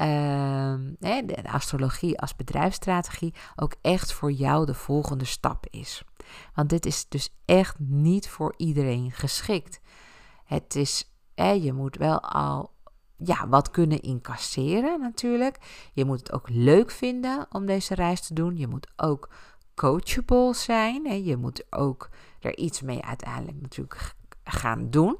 [0.00, 6.02] uh, de astrologie als bedrijfsstrategie, ook echt voor jou de volgende stap is.
[6.54, 9.80] Want dit is dus echt niet voor iedereen geschikt.
[10.44, 12.73] Het is, je moet wel al
[13.16, 15.58] ja, wat kunnen incasseren natuurlijk.
[15.92, 18.56] Je moet het ook leuk vinden om deze reis te doen.
[18.56, 19.28] Je moet ook
[19.74, 21.06] coachable zijn.
[21.06, 21.14] Hè.
[21.14, 22.08] Je moet ook
[22.40, 25.16] er iets mee uiteindelijk natuurlijk gaan doen.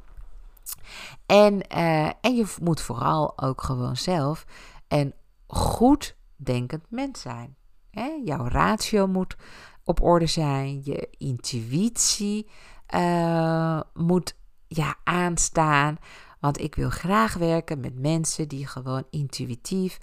[1.27, 4.47] En, uh, en je moet vooral ook gewoon zelf
[4.89, 5.15] een
[5.47, 7.57] goed denkend mens zijn.
[7.91, 8.21] Hè.
[8.25, 9.37] Jouw ratio moet
[9.85, 10.81] op orde zijn.
[10.85, 12.51] Je intuïtie
[12.95, 14.37] uh, moet
[14.67, 15.99] ja, aanstaan.
[16.45, 19.99] Want ik wil graag werken met mensen die gewoon intuïtief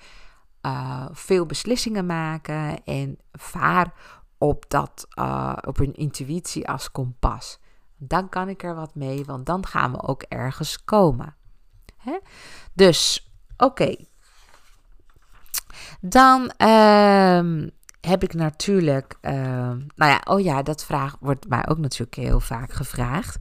[0.62, 3.94] uh, veel beslissingen maken en vaar
[4.38, 7.60] op, dat, uh, op hun intuïtie als kompas.
[7.98, 11.36] Dan kan ik er wat mee, want dan gaan we ook ergens komen.
[11.98, 12.18] Hè?
[12.74, 13.96] Dus, oké.
[16.00, 17.72] Dan um,
[18.02, 19.32] heb ik natuurlijk, uh,
[19.96, 23.38] nou ja, oh ja, dat vraag wordt mij ook natuurlijk heel vaak gevraagd.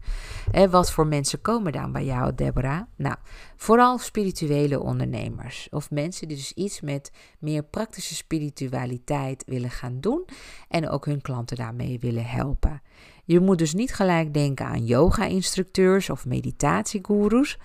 [0.70, 2.80] Wat voor mensen komen dan bij jou, Deborah?
[2.96, 3.16] Nou,
[3.56, 10.24] vooral spirituele ondernemers of mensen die dus iets met meer praktische spiritualiteit willen gaan doen
[10.68, 12.82] en ook hun klanten daarmee willen helpen.
[13.24, 17.58] Je moet dus niet gelijk denken aan yoga-instructeurs of meditatiegoeroes.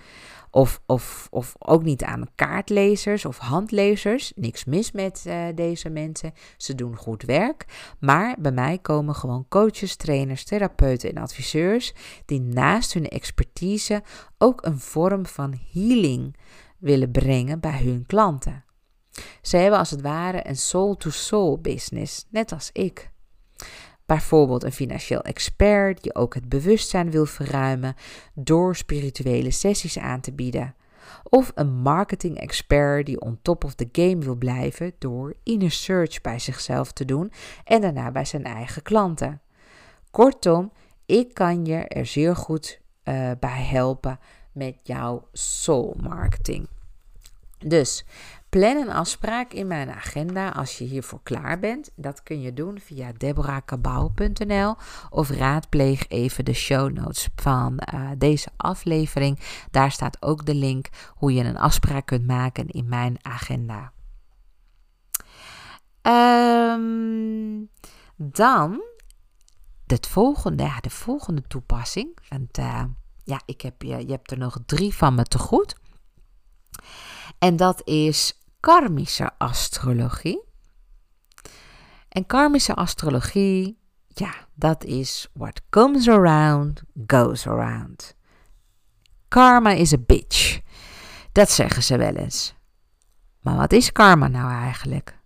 [0.56, 4.32] Of, of, of ook niet aan kaartlezers of handlezers.
[4.36, 6.32] Niks mis met uh, deze mensen.
[6.56, 7.64] Ze doen goed werk.
[8.00, 11.94] Maar bij mij komen gewoon coaches, trainers, therapeuten en adviseurs.
[12.26, 14.02] die naast hun expertise
[14.38, 16.36] ook een vorm van healing
[16.78, 18.64] willen brengen bij hun klanten.
[19.40, 23.10] Ze hebben als het ware een soul-to-soul business, net als ik.
[24.06, 27.94] Bijvoorbeeld een financieel expert die ook het bewustzijn wil verruimen
[28.34, 30.74] door spirituele sessies aan te bieden.
[31.22, 36.20] Of een marketing expert die on top of the game wil blijven door inner search
[36.20, 37.32] bij zichzelf te doen
[37.64, 39.40] en daarna bij zijn eigen klanten.
[40.10, 40.72] Kortom,
[41.06, 44.18] ik kan je er zeer goed uh, bij helpen
[44.52, 46.68] met jouw soul marketing.
[47.58, 48.04] Dus
[48.56, 51.90] Plan een afspraak in mijn agenda als je hiervoor klaar bent.
[51.94, 54.74] Dat kun je doen via deborahkabau.nl
[55.10, 59.38] of raadpleeg even de show notes van uh, deze aflevering.
[59.70, 63.92] Daar staat ook de link hoe je een afspraak kunt maken in mijn agenda.
[66.72, 67.68] Um,
[68.16, 68.82] dan
[69.86, 72.18] het volgende, de volgende toepassing.
[72.28, 72.84] Want uh,
[73.24, 75.74] ja, ik heb, je, je hebt er nog drie van me te goed.
[77.38, 80.44] En dat is karmische astrologie.
[82.08, 83.78] En karmische astrologie,
[84.08, 88.16] ja, dat is what comes around, goes around.
[89.28, 90.60] Karma is a bitch.
[91.32, 92.54] Dat zeggen ze wel eens.
[93.40, 95.18] Maar wat is karma nou eigenlijk?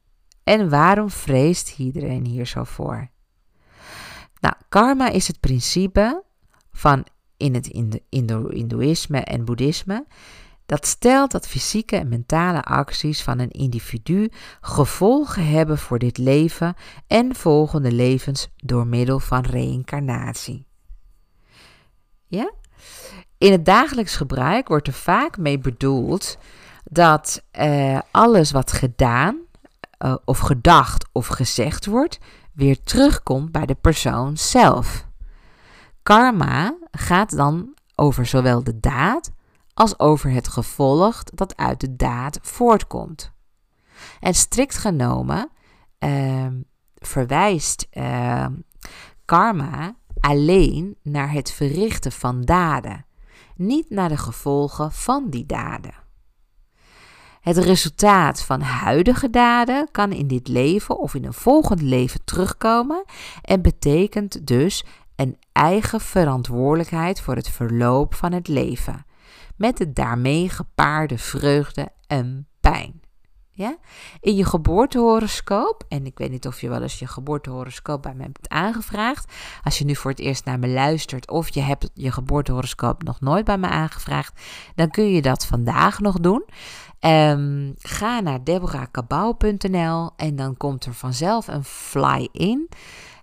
[0.44, 3.10] En waarom vreest iedereen hier zo voor?
[4.40, 6.24] Nou, karma is het principe
[6.72, 7.04] van
[7.36, 7.66] in het
[8.48, 10.06] Hindoeïsme en Boeddhisme
[10.70, 16.74] dat stelt dat fysieke en mentale acties van een individu gevolgen hebben voor dit leven
[17.06, 20.66] en volgende levens door middel van reïncarnatie.
[22.26, 22.52] Ja?
[23.38, 26.38] In het dagelijks gebruik wordt er vaak mee bedoeld
[26.84, 29.38] dat uh, alles wat gedaan
[29.98, 32.18] uh, of gedacht of gezegd wordt,
[32.52, 35.06] weer terugkomt bij de persoon zelf.
[36.02, 39.30] Karma gaat dan over zowel de daad
[39.80, 43.32] als over het gevolg dat uit de daad voortkomt.
[44.20, 45.50] En strikt genomen
[45.98, 46.46] uh,
[46.94, 48.46] verwijst uh,
[49.24, 53.06] karma alleen naar het verrichten van daden,
[53.56, 55.94] niet naar de gevolgen van die daden.
[57.40, 63.04] Het resultaat van huidige daden kan in dit leven of in een volgend leven terugkomen
[63.42, 64.84] en betekent dus
[65.16, 69.04] een eigen verantwoordelijkheid voor het verloop van het leven,
[69.60, 73.00] met de daarmee gepaarde vreugde en pijn.
[73.50, 73.76] Ja?
[74.20, 78.22] In je geboortehoroscoop, en ik weet niet of je wel eens je geboortehoroscoop bij me
[78.22, 79.32] hebt aangevraagd.
[79.62, 83.20] Als je nu voor het eerst naar me luistert of je hebt je geboortehoroscoop nog
[83.20, 84.42] nooit bij me aangevraagd,
[84.74, 86.44] dan kun je dat vandaag nog doen.
[87.00, 91.64] Um, ga naar deborahkabau.nl en dan komt er vanzelf een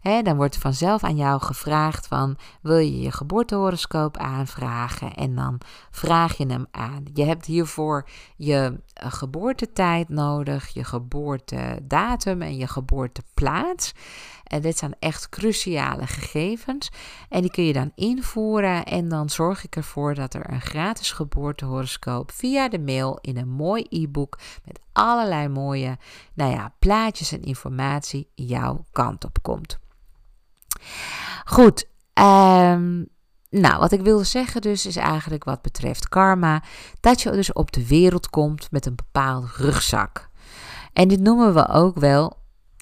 [0.08, 5.60] dan wordt vanzelf aan jou gevraagd van wil je je geboortehoroscoop aanvragen en dan
[5.92, 7.04] vraag je hem aan.
[7.14, 13.94] Je hebt hiervoor je eh, geboortetijd nodig, je geboortedatum en je geboorteplaats.
[14.44, 16.92] En dit zijn echt cruciale gegevens.
[17.30, 18.86] En die kun je dan invoeren.
[18.86, 23.50] En dan zorg ik ervoor dat er een gratis geboortehoroscoop via de mail in een
[23.50, 25.98] mooi e-book met allerlei mooie
[26.34, 29.80] nou ja, plaatjes en informatie jouw kant op komt.
[31.46, 33.08] Goed, um,
[33.50, 36.64] nou, wat ik wilde zeggen dus is eigenlijk wat betreft karma,
[37.00, 40.30] dat je dus op de wereld komt met een bepaalde rugzak.
[40.94, 42.38] En dit noemen we ook wel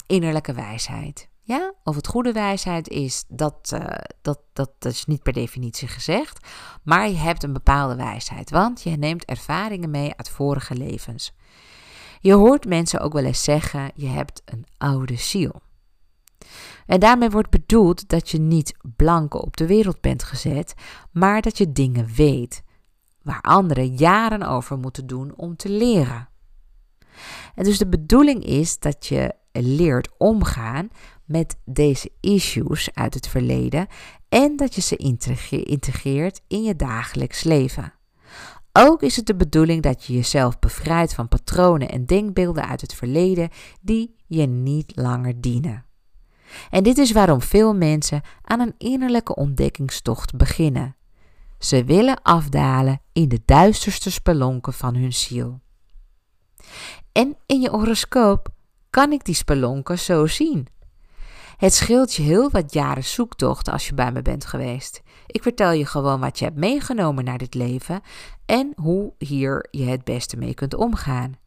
[0.08, 1.30] innerlijke wijsheid.
[1.41, 3.86] Ja, of het goede wijsheid is, dat, uh,
[4.22, 6.48] dat, dat, dat is niet per definitie gezegd.
[6.84, 11.34] Maar je hebt een bepaalde wijsheid, want je neemt ervaringen mee uit vorige levens.
[12.20, 15.62] Je hoort mensen ook wel eens zeggen: je hebt een oude ziel.
[16.86, 20.73] En daarmee wordt bedoeld dat je niet blanco op de wereld bent gezet,
[21.11, 22.63] maar dat je dingen weet,
[23.21, 26.29] waar anderen jaren over moeten doen om te leren.
[27.55, 30.89] En dus de bedoeling is dat je leert omgaan
[31.25, 33.88] met deze issues uit het verleden
[34.29, 34.95] en dat je ze
[35.65, 37.93] integreert in je dagelijks leven.
[38.71, 42.93] Ook is het de bedoeling dat je jezelf bevrijdt van patronen en denkbeelden uit het
[42.93, 43.49] verleden
[43.81, 45.84] die je niet langer dienen.
[46.70, 50.96] En dit is waarom veel mensen aan een innerlijke ontdekkingstocht beginnen.
[51.60, 55.60] Ze willen afdalen in de duisterste spelonken van hun ziel.
[57.12, 58.50] En in je horoscoop
[58.89, 60.68] kan ik die spelonken zo zien.
[61.58, 65.02] Het scheelt je heel wat jaren zoektocht als je bij me bent geweest.
[65.28, 68.02] Ik vertel je gewoon wat je hebt meegenomen naar dit leven
[68.46, 71.38] en hoe hier je het beste mee kunt omgaan.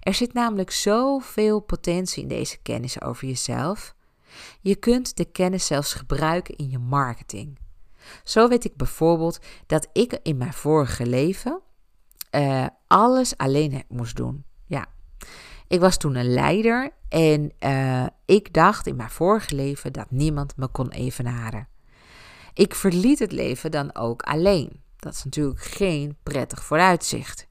[0.00, 3.95] Er zit namelijk zoveel potentie in deze kennis over jezelf.
[4.60, 7.58] Je kunt de kennis zelfs gebruiken in je marketing.
[8.24, 11.60] Zo weet ik bijvoorbeeld dat ik in mijn vorige leven
[12.30, 14.44] uh, alles alleen moest doen.
[14.66, 14.86] Ja,
[15.68, 20.56] ik was toen een leider en uh, ik dacht in mijn vorige leven dat niemand
[20.56, 21.68] me kon evenaren.
[22.54, 24.80] Ik verliet het leven dan ook alleen.
[24.96, 27.46] Dat is natuurlijk geen prettig vooruitzicht.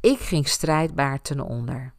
[0.00, 1.92] Ik ging strijdbaar ten onder.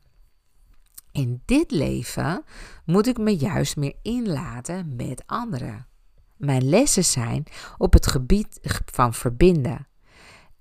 [1.12, 2.44] In dit leven
[2.88, 5.88] moet ik me juist meer inlaten met anderen.
[6.36, 7.44] Mijn lessen zijn
[7.78, 9.88] op het gebied van verbinden.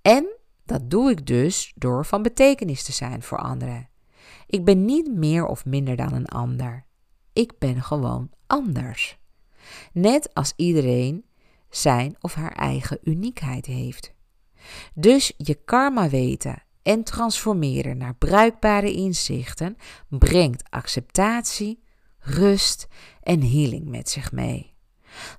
[0.03, 0.27] En
[0.65, 3.89] dat doe ik dus door van betekenis te zijn voor anderen.
[4.47, 6.87] Ik ben niet meer of minder dan een ander.
[7.33, 9.19] Ik ben gewoon anders.
[9.93, 11.25] Net als iedereen
[11.71, 14.15] zijn of haar eigen uniekheid heeft.
[14.95, 19.77] Dus je karma weten en transformeren naar bruikbare inzichten
[20.09, 21.83] brengt acceptatie,
[22.27, 22.87] rust
[23.23, 24.75] en healing met zich mee.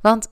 [0.02, 0.28] Want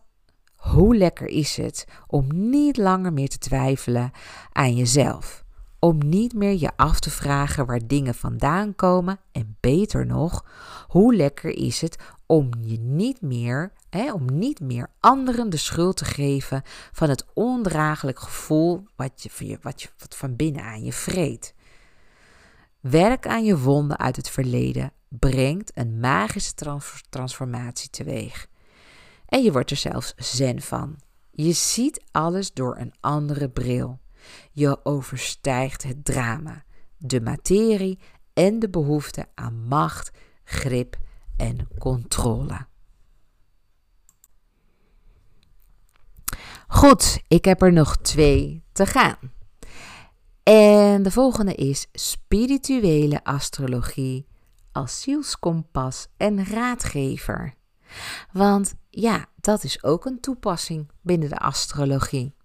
[0.55, 4.11] hoe lekker is het om niet langer meer te twijfelen
[4.51, 5.43] aan jezelf?
[5.79, 10.45] Om niet meer je af te vragen waar dingen vandaan komen en beter nog,
[10.87, 15.97] hoe lekker is het om je niet meer, hè, om niet meer anderen de schuld
[15.97, 20.93] te geven van het ondraaglijk gevoel wat, je, wat, je, wat van binnen aan je
[20.93, 21.53] vreet.
[22.79, 26.53] Werk aan je wonden uit het verleden brengt een magische
[27.09, 28.47] transformatie teweeg.
[29.25, 30.99] En je wordt er zelfs zen van.
[31.31, 33.99] Je ziet alles door een andere bril.
[34.51, 36.63] Je overstijgt het drama,
[36.97, 37.99] de materie
[38.33, 40.11] en de behoefte aan macht,
[40.43, 40.97] grip
[41.37, 42.67] en controle.
[46.67, 49.17] Goed, ik heb er nog twee te gaan.
[50.43, 54.27] En de volgende is spirituele astrologie
[54.75, 57.53] als zielskompas en raadgever.
[58.31, 62.35] Want ja, dat is ook een toepassing binnen de astrologie.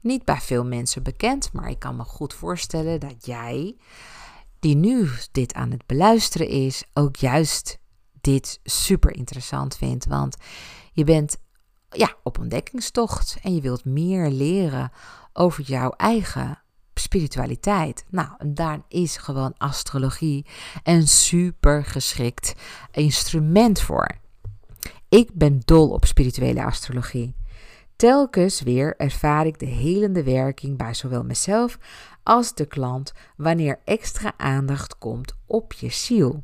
[0.00, 3.76] Niet bij veel mensen bekend, maar ik kan me goed voorstellen dat jij,
[4.58, 7.78] die nu dit aan het beluisteren is, ook juist
[8.20, 10.06] dit super interessant vindt.
[10.06, 10.36] Want
[10.92, 11.36] je bent
[11.88, 14.92] ja, op ontdekkingstocht en je wilt meer leren
[15.32, 16.62] over jouw eigen
[16.94, 18.04] spiritualiteit.
[18.08, 20.46] Nou, daar is gewoon astrologie
[20.82, 22.54] een super geschikt
[22.92, 24.18] instrument voor.
[25.08, 27.34] Ik ben dol op spirituele astrologie.
[27.96, 31.78] Telkens weer ervaar ik de helende werking bij zowel mezelf
[32.22, 36.42] als de klant wanneer extra aandacht komt op je ziel.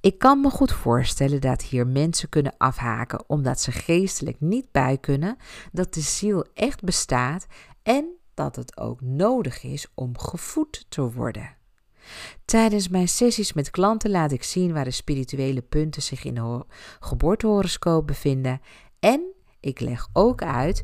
[0.00, 4.98] Ik kan me goed voorstellen dat hier mensen kunnen afhaken omdat ze geestelijk niet bij
[4.98, 5.36] kunnen
[5.72, 7.46] dat de ziel echt bestaat
[7.82, 11.56] en dat het ook nodig is om gevoed te worden.
[12.44, 16.64] Tijdens mijn sessies met klanten laat ik zien waar de spirituele punten zich in de
[17.00, 18.60] geboortehoroscoop bevinden
[19.00, 20.82] en ik leg ook uit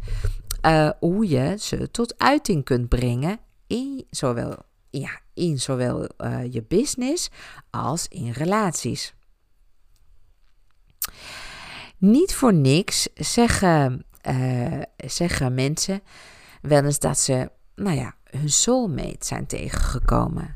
[0.67, 4.57] uh, hoe je ze tot uiting kunt brengen in zowel,
[4.91, 7.31] ja, in zowel uh, je business
[7.71, 9.15] als in relaties.
[11.99, 16.03] Niet voor niks zeggen, uh, zeggen mensen
[16.61, 20.55] wel eens dat ze, nou ja, hun soulmate zijn tegengekomen.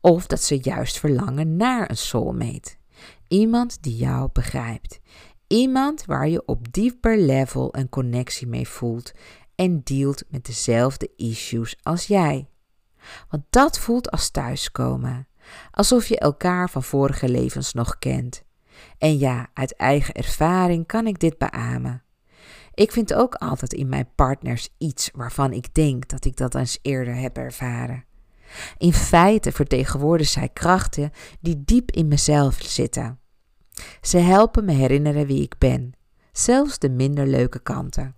[0.00, 2.74] Of dat ze juist verlangen naar een soulmate.
[3.28, 5.00] Iemand die jou begrijpt.
[5.46, 9.12] Iemand waar je op dieper level een connectie mee voelt
[9.54, 12.48] en dealt met dezelfde issues als jij.
[13.28, 15.28] Want dat voelt als thuiskomen.
[15.70, 18.44] Alsof je elkaar van vorige levens nog kent.
[18.98, 22.02] En ja, uit eigen ervaring kan ik dit beamen.
[22.74, 26.78] Ik vind ook altijd in mijn partners iets waarvan ik denk dat ik dat eens
[26.82, 28.04] eerder heb ervaren.
[28.78, 31.10] In feite vertegenwoordigen zij krachten
[31.40, 33.18] die diep in mezelf zitten.
[34.00, 35.92] Ze helpen me herinneren wie ik ben,
[36.32, 38.14] zelfs de minder leuke kanten.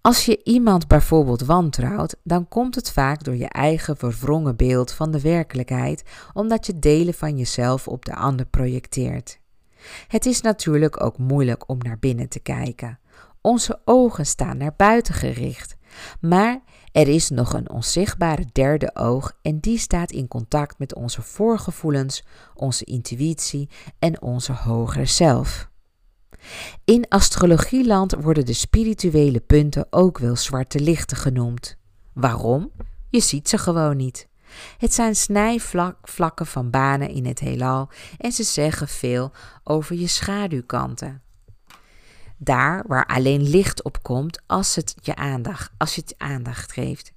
[0.00, 5.10] Als je iemand bijvoorbeeld wantrouwt, dan komt het vaak door je eigen verwrongen beeld van
[5.10, 9.40] de werkelijkheid, omdat je delen van jezelf op de ander projecteert.
[10.08, 12.98] Het is natuurlijk ook moeilijk om naar binnen te kijken.
[13.40, 15.76] Onze ogen staan naar buiten gericht,
[16.20, 16.60] maar
[16.92, 22.24] er is nog een onzichtbare derde oog en die staat in contact met onze voorgevoelens,
[22.54, 23.68] onze intuïtie
[23.98, 25.70] en onze hogere zelf.
[26.84, 31.76] In astrologieland worden de spirituele punten ook wel zwarte lichten genoemd.
[32.12, 32.70] Waarom?
[33.10, 34.28] Je ziet ze gewoon niet.
[34.78, 39.32] Het zijn snijvlakken van banen in het heelal en ze zeggen veel
[39.64, 41.22] over je schaduwkanten.
[42.36, 47.12] Daar waar alleen licht op komt als, het je aandacht, als je het aandacht geeft.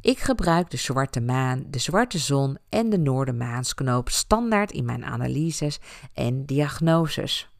[0.00, 5.78] Ik gebruik de zwarte maan, de zwarte zon en de noordermaansknoop standaard in mijn analyses
[6.12, 7.50] en diagnoses.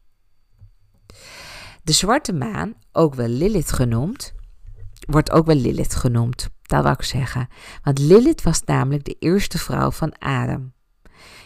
[1.83, 4.35] De zwarte maan, ook wel Lilith genoemd,
[5.07, 7.49] wordt ook wel Lilith genoemd, dat wil ik zeggen.
[7.83, 10.73] Want Lilith was namelijk de eerste vrouw van Adam.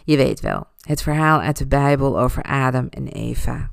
[0.04, 3.70] Je weet wel, het verhaal uit de Bijbel over Adam en Eva.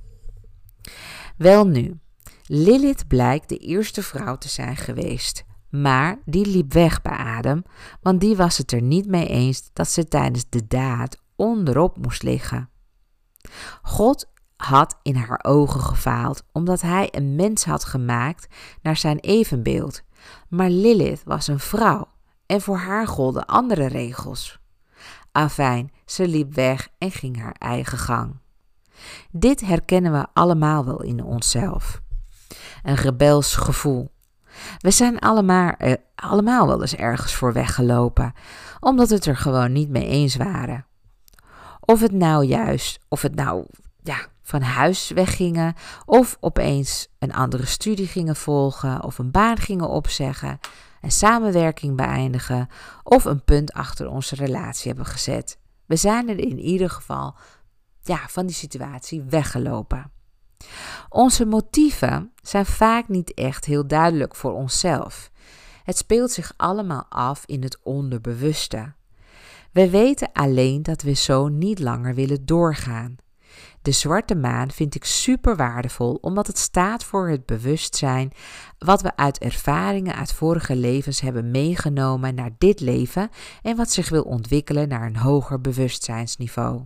[1.37, 1.99] Wel nu,
[2.45, 5.43] Lilith blijkt de eerste vrouw te zijn geweest.
[5.69, 7.63] Maar die liep weg bij Adam,
[8.01, 12.23] want die was het er niet mee eens dat ze tijdens de daad onderop moest
[12.23, 12.69] liggen.
[13.81, 18.47] God had in haar ogen gefaald, omdat hij een mens had gemaakt
[18.81, 20.01] naar zijn evenbeeld.
[20.47, 22.07] Maar Lilith was een vrouw
[22.45, 24.59] en voor haar golden andere regels.
[25.31, 28.39] Afijn, ze liep weg en ging haar eigen gang.
[29.31, 32.01] Dit herkennen we allemaal wel in onszelf.
[32.83, 34.11] Een rebels gevoel.
[34.77, 38.33] We zijn allemaal, eh, allemaal wel eens ergens voor weggelopen,
[38.79, 40.85] omdat we het er gewoon niet mee eens waren.
[41.79, 43.65] Of het nou juist, of het nou
[44.03, 44.17] ja,
[44.49, 45.73] van huis weggingen,
[46.05, 50.59] of opeens een andere studie gingen volgen, of een baan gingen opzeggen,
[51.01, 52.67] een samenwerking beëindigen,
[53.03, 55.59] of een punt achter onze relatie hebben gezet.
[55.85, 57.35] We zijn er in ieder geval
[58.03, 60.11] ja, van die situatie weggelopen.
[61.09, 65.31] Onze motieven zijn vaak niet echt heel duidelijk voor onszelf.
[65.83, 68.93] Het speelt zich allemaal af in het onderbewuste.
[69.71, 73.15] We weten alleen dat we zo niet langer willen doorgaan.
[73.81, 78.31] De zwarte maan vind ik super waardevol omdat het staat voor het bewustzijn
[78.77, 83.29] wat we uit ervaringen uit vorige levens hebben meegenomen naar dit leven
[83.61, 86.85] en wat zich wil ontwikkelen naar een hoger bewustzijnsniveau.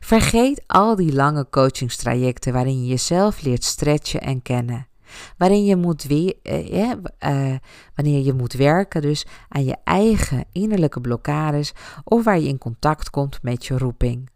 [0.00, 4.88] Vergeet al die lange coachingstrajecten waarin je jezelf leert stretchen en kennen.
[5.36, 7.56] waarin je moet eh, eh,
[7.94, 11.72] wanneer je moet werken dus aan je eigen innerlijke blokkades
[12.04, 14.30] of waar je in contact komt met je roeping.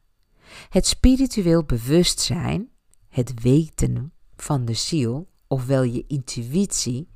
[0.68, 2.70] Het spiritueel bewustzijn,
[3.08, 7.08] het weten van de ziel, ofwel je intuïtie,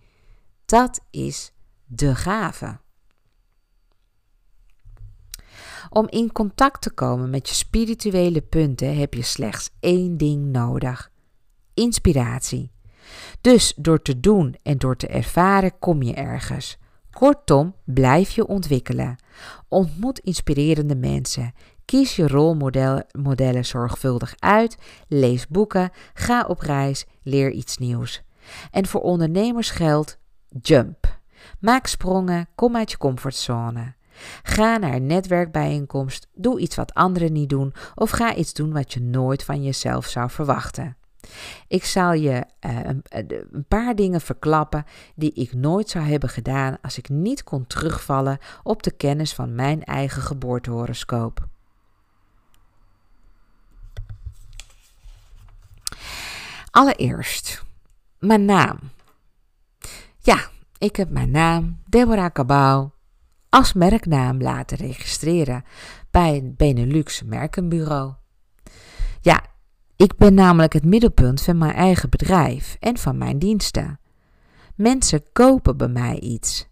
[0.65, 1.52] dat is
[1.86, 2.78] de gave.
[5.90, 11.10] Om in contact te komen met je spirituele punten heb je slechts één ding nodig:
[11.74, 12.70] inspiratie.
[13.40, 16.78] Dus door te doen en door te ervaren kom je ergens.
[17.10, 19.16] Kortom, blijf je ontwikkelen.
[19.69, 21.52] Ontmoet inspirerende mensen.
[21.89, 24.78] Kies je rolmodellen zorgvuldig uit.
[25.06, 25.90] Lees boeken.
[26.15, 27.06] Ga op reis.
[27.23, 28.23] Leer iets nieuws.
[28.70, 30.19] En voor ondernemers geldt:
[30.60, 31.19] jump.
[31.60, 32.48] Maak sprongen.
[32.55, 33.94] Kom uit je comfortzone.
[34.43, 38.93] Ga naar een netwerkbijeenkomst, doe iets wat anderen niet doen of ga iets doen wat
[38.93, 40.97] je nooit van jezelf zou verwachten.
[41.69, 44.85] Ik zal je uh, een, een, paar dingen verklappen
[45.15, 49.55] die ik nooit zou hebben gedaan als ik niet kon terugvallen op de kennis van
[49.55, 51.48] mijn eigen geboortehoroscoop.
[56.70, 57.65] Allereerst,
[58.19, 58.78] mijn naam.
[60.19, 62.90] Ja, ik heb mijn naam, Deborah Cabau,
[63.49, 65.65] als merknaam laten registreren
[66.11, 68.12] bij een Benelux merkenbureau.
[69.20, 69.45] Ja,
[69.97, 74.01] ik ben namelijk het middelpunt van mijn eigen bedrijf en van mijn diensten.
[74.74, 76.69] Mensen kopen bij mij iets.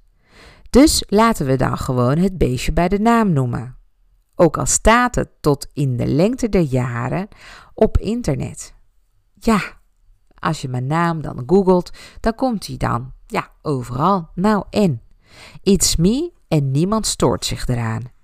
[0.71, 3.77] Dus laten we dan gewoon het beestje bij de naam noemen.
[4.35, 7.29] Ook al staat het tot in de lengte der jaren
[7.75, 8.75] op internet.
[9.35, 9.61] Ja,
[10.39, 11.91] als je mijn naam dan googelt,
[12.21, 13.13] dan komt hij dan.
[13.27, 14.29] Ja, overal.
[14.35, 15.01] Nou en.
[15.63, 18.15] It's me en niemand stoort zich eraan.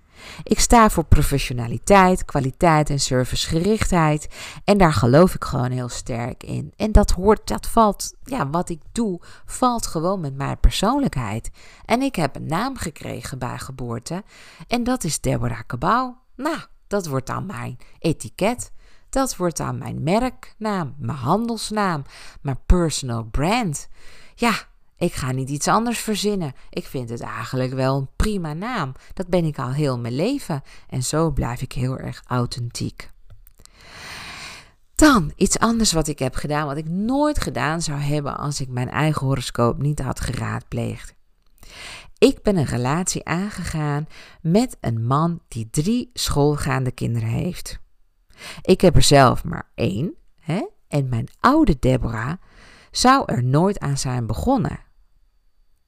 [0.43, 4.29] Ik sta voor professionaliteit, kwaliteit en servicegerichtheid.
[4.65, 6.73] En daar geloof ik gewoon heel sterk in.
[6.77, 11.51] En dat hoort, dat valt, ja, wat ik doe, valt gewoon met mijn persoonlijkheid.
[11.85, 14.23] En ik heb een naam gekregen bij geboorte.
[14.69, 16.15] En dat is Deborah Cabau.
[16.37, 18.73] Nou, dat wordt dan mijn etiket.
[19.13, 22.05] Dat wordt dan mijn merknaam, mijn handelsnaam,
[22.41, 23.89] mijn personal brand.
[24.35, 24.55] Ja,
[24.97, 26.53] ik ga niet iets anders verzinnen.
[26.71, 28.95] Ik vind het eigenlijk wel een prima naam.
[29.15, 30.63] Dat ben ik al heel mijn leven.
[30.89, 33.11] En zo blijf ik heel erg authentiek.
[34.95, 38.69] Dan iets anders wat ik heb gedaan, wat ik nooit gedaan zou hebben als ik
[38.69, 41.15] mijn eigen horoscoop niet had geraadpleegd.
[42.19, 44.07] Ik ben een relatie aangegaan
[44.41, 47.82] met een man die drie schoolgaande kinderen heeft.
[48.63, 50.15] Ik heb er zelf maar één.
[50.39, 50.67] Hè?
[50.89, 52.33] En mijn oude Deborah
[52.91, 54.79] zou er nooit aan zijn begonnen.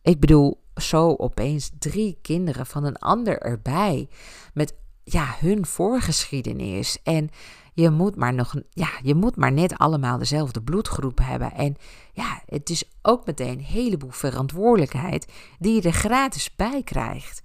[0.02, 4.08] Ik bedoel, zo opeens drie kinderen van een ander erbij.
[4.54, 4.74] Met
[5.04, 7.02] ja, hun voorgeschiedenis.
[7.02, 7.30] En
[7.74, 11.52] je moet maar nog, ja, je moet maar net allemaal dezelfde bloedgroep hebben.
[11.52, 11.76] En
[12.12, 17.42] ja, het is ook meteen een heleboel verantwoordelijkheid die je er gratis bij krijgt.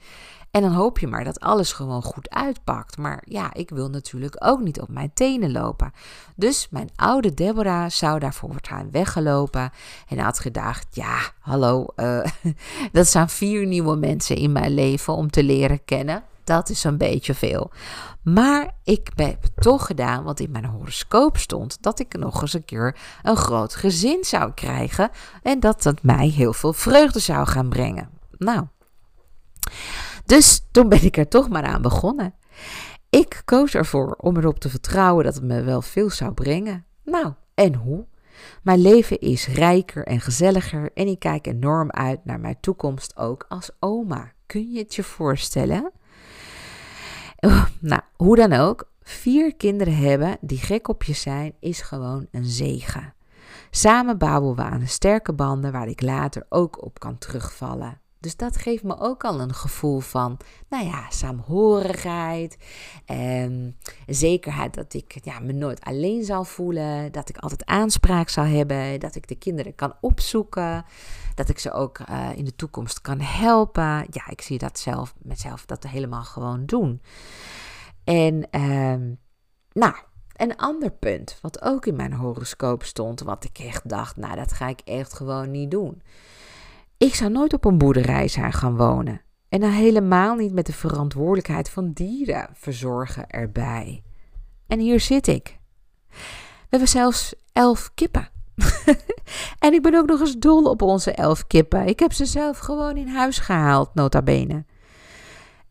[0.51, 2.97] En dan hoop je maar dat alles gewoon goed uitpakt.
[2.97, 5.91] Maar ja, ik wil natuurlijk ook niet op mijn tenen lopen.
[6.35, 9.71] Dus mijn oude Deborah zou daarvoor zijn weggelopen.
[10.07, 12.25] En had gedacht: ja, hallo, uh,
[12.91, 16.23] dat zijn vier nieuwe mensen in mijn leven om te leren kennen.
[16.43, 17.71] Dat is een beetje veel.
[18.23, 22.53] Maar ik heb het toch gedaan, want in mijn horoscoop stond dat ik nog eens
[22.53, 25.09] een keer een groot gezin zou krijgen.
[25.43, 28.09] En dat dat mij heel veel vreugde zou gaan brengen.
[28.37, 28.65] Nou.
[30.29, 32.33] Dus toen ben ik er toch maar aan begonnen.
[33.09, 36.85] Ik koos ervoor om erop te vertrouwen dat het me wel veel zou brengen.
[37.03, 38.05] Nou, en hoe?
[38.63, 43.45] Mijn leven is rijker en gezelliger en ik kijk enorm uit naar mijn toekomst ook
[43.47, 44.31] als oma.
[44.45, 45.91] Kun je het je voorstellen?
[47.39, 52.27] Oh, nou, hoe dan ook, vier kinderen hebben die gek op je zijn is gewoon
[52.31, 53.13] een zegen.
[53.71, 58.01] Samen bouwen we aan sterke banden waar ik later ook op kan terugvallen.
[58.19, 60.37] Dus dat geeft me ook al een gevoel van,
[60.69, 62.57] nou ja, saamhorigheid.
[63.05, 63.77] En
[64.07, 67.11] zekerheid dat ik ja, me nooit alleen zal voelen.
[67.11, 68.99] Dat ik altijd aanspraak zal hebben.
[68.99, 70.85] Dat ik de kinderen kan opzoeken.
[71.35, 74.05] Dat ik ze ook uh, in de toekomst kan helpen.
[74.09, 77.01] Ja, ik zie dat zelf, mezelf dat helemaal gewoon doen.
[78.03, 79.15] En uh,
[79.71, 79.95] nou,
[80.35, 84.53] een ander punt, wat ook in mijn horoscoop stond, wat ik echt dacht, nou, dat
[84.53, 86.01] ga ik echt gewoon niet doen.
[86.99, 89.21] Ik zou nooit op een boerderij zijn gaan wonen.
[89.49, 94.03] En dan helemaal niet met de verantwoordelijkheid van dieren verzorgen erbij.
[94.67, 95.59] En hier zit ik.
[96.09, 98.29] We hebben zelfs elf kippen.
[99.65, 101.87] en ik ben ook nog eens dol op onze elf kippen.
[101.87, 104.65] Ik heb ze zelf gewoon in huis gehaald, nota bene.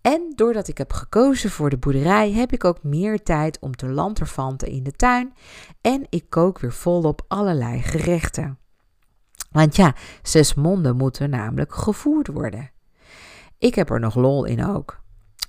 [0.01, 3.89] En doordat ik heb gekozen voor de boerderij, heb ik ook meer tijd om te
[3.89, 5.33] lanterfanten in de tuin.
[5.81, 8.59] En ik kook weer volop allerlei gerechten.
[9.59, 12.71] Want ja, zes monden moeten namelijk gevoerd worden.
[13.59, 15.01] Ik heb er nog lol in ook.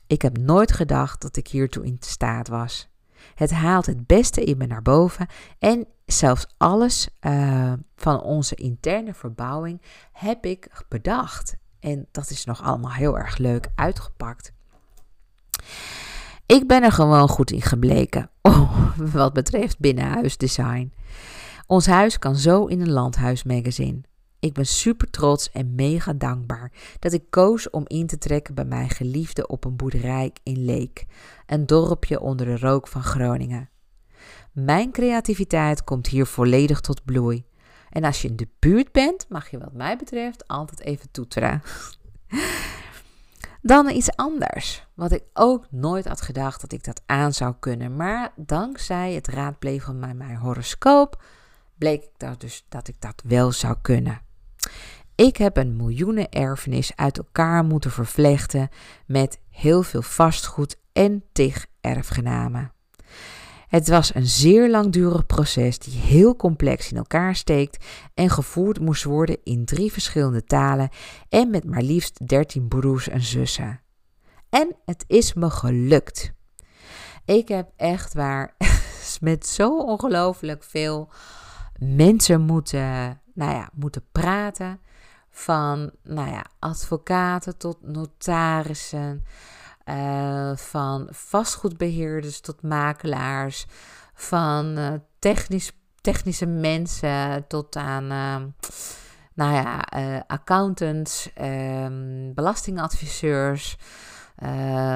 [0.07, 2.89] Ik heb nooit gedacht dat ik hiertoe in staat was.
[3.35, 5.27] Het haalt het beste in me naar boven
[5.59, 9.81] en zelfs alles uh, van onze interne verbouwing
[10.11, 11.55] heb ik bedacht.
[11.79, 14.53] En dat is nog allemaal heel erg leuk uitgepakt.
[16.45, 18.29] Ik ben er gewoon goed in gebleken.
[18.41, 20.93] Oh, wat betreft binnenhuisdesign.
[21.69, 24.01] Ons huis kan zo in een landhuismagazine.
[24.39, 28.65] Ik ben super trots en mega dankbaar dat ik koos om in te trekken bij
[28.65, 31.05] mijn geliefde op een boerderij in Leek,
[31.45, 33.69] een dorpje onder de rook van Groningen.
[34.51, 37.45] Mijn creativiteit komt hier volledig tot bloei.
[37.89, 41.61] En als je in de buurt bent, mag je wat mij betreft altijd even toeteren.
[43.61, 47.95] Dan iets anders, wat ik ook nooit had gedacht dat ik dat aan zou kunnen.
[47.95, 51.21] Maar dankzij het raadplegen van mijn, horoscoop
[51.79, 54.21] bleek ik dat dus dat ik dat wel zou kunnen.
[55.15, 58.69] Ik heb een miljoenen erfenis uit elkaar moeten vervlechten
[59.05, 62.73] met heel veel vastgoed en tig erfgenamen.
[63.67, 69.03] Het was een zeer langdurig proces die heel complex in elkaar steekt en gevoerd moest
[69.03, 70.89] worden in drie verschillende talen
[71.29, 73.81] en met maar liefst dertien broers en zussen.
[74.49, 76.31] En het is me gelukt.
[77.25, 78.55] Ik heb echt waar
[79.21, 81.09] met zo ongelooflijk veel
[81.79, 84.79] mensen moeten, nou ja, moeten praten.
[85.29, 89.23] Van nou ja, advocaten tot notarissen.
[89.85, 93.65] Uh, van vastgoedbeheerders tot makelaars.
[94.13, 98.35] Van uh, technisch, technische mensen tot aan uh,
[99.33, 99.85] nou ja,
[100.27, 103.77] accountants, ehm, belastingadviseurs.
[104.43, 104.49] Uh,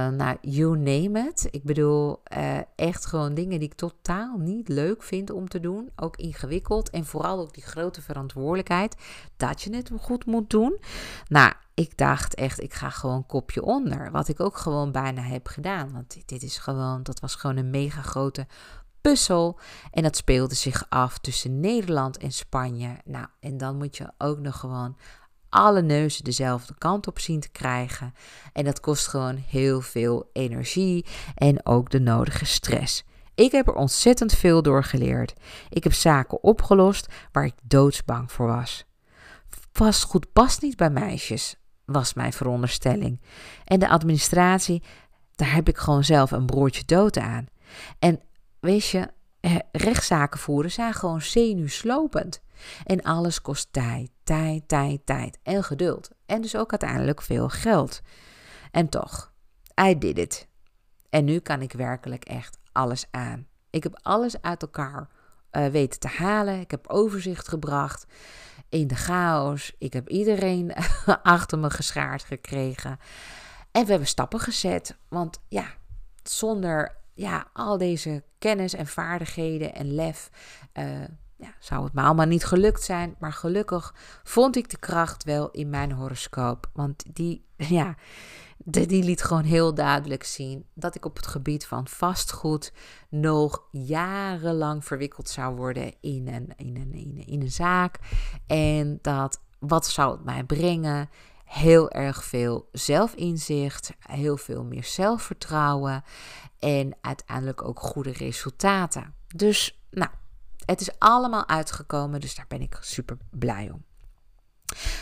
[0.08, 1.48] nou, you name it.
[1.52, 5.90] Ik bedoel, uh, echt gewoon dingen die ik totaal niet leuk vind om te doen.
[5.96, 6.90] Ook ingewikkeld.
[6.90, 8.96] En vooral ook die grote verantwoordelijkheid
[9.38, 10.80] dat je het goed moet doen.
[11.28, 14.12] Nou, ik dacht echt, ik ga gewoon kopje onder.
[14.12, 15.92] Wat ik ook gewoon bijna heb gedaan.
[15.92, 18.48] Want dit is gewoon, dat was gewoon een mega grote
[19.02, 19.60] puzzel.
[19.92, 22.98] En dat speelde zich af tussen Nederland en Spanje.
[23.06, 24.98] Nou, en dan moet je ook nog gewoon
[25.54, 28.14] alle neuzen dezelfde kant op zien te krijgen.
[28.54, 31.06] En dat kost gewoon heel veel energie
[31.36, 33.04] en ook de nodige stress.
[33.36, 35.34] Ik heb er ontzettend veel door geleerd.
[35.70, 38.86] Ik heb zaken opgelost waar ik doodsbang voor was.
[39.72, 41.56] Vastgoed past niet bij meisjes,
[41.86, 43.22] was mijn veronderstelling.
[43.66, 44.84] En de administratie,
[45.36, 47.46] daar heb ik gewoon zelf een broertje dood aan.
[48.00, 48.22] En
[48.60, 49.08] weet je,
[49.72, 52.43] rechtszaken voeren zijn gewoon zenuwslopend.
[52.84, 56.10] En alles kost tijd, tijd, tijd, tijd en geduld.
[56.26, 58.02] En dus ook uiteindelijk veel geld.
[58.72, 59.34] En toch,
[59.82, 60.48] I did it.
[61.10, 63.48] En nu kan ik werkelijk echt alles aan.
[63.70, 65.10] Ik heb alles uit elkaar
[65.52, 66.60] uh, weten te halen.
[66.60, 68.06] Ik heb overzicht gebracht
[68.70, 69.76] in de chaos.
[69.78, 70.74] Ik heb iedereen
[71.24, 73.00] achter me geschaard gekregen.
[73.72, 74.98] En we hebben stappen gezet.
[75.08, 75.66] Want ja,
[76.24, 80.30] zonder ja, al deze kennis en vaardigheden en lef
[80.74, 80.86] uh,
[81.44, 83.16] ja, zou het me allemaal niet gelukt zijn.
[83.20, 83.94] Maar gelukkig
[84.24, 86.70] vond ik de kracht wel in mijn horoscoop.
[86.74, 87.46] Want die,
[87.78, 87.96] ja,
[88.66, 92.74] die liet gewoon heel duidelijk zien dat ik op het gebied van vastgoed
[93.10, 98.00] nog jarenlang verwikkeld zou worden in een, in een, in een, in een zaak.
[98.48, 101.10] En dat wat zou het mij brengen?
[101.46, 106.04] Heel erg veel zelfinzicht, heel veel meer zelfvertrouwen
[106.60, 109.14] en uiteindelijk ook goede resultaten.
[109.36, 110.10] Dus, nou,
[110.66, 113.84] het is allemaal uitgekomen, dus daar ben ik super blij om.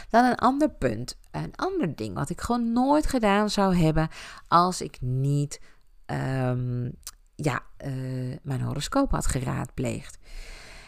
[0.09, 4.09] Dan een ander punt, een ander ding wat ik gewoon nooit gedaan zou hebben
[4.47, 5.61] als ik niet
[6.05, 6.91] um,
[7.35, 10.17] ja, uh, mijn horoscoop had geraadpleegd.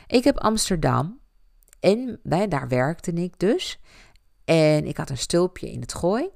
[0.08, 1.20] Ik heb Amsterdam
[1.80, 3.80] en bij, daar werkte ik dus.
[4.46, 6.30] En ik had een stulpje in het gooi.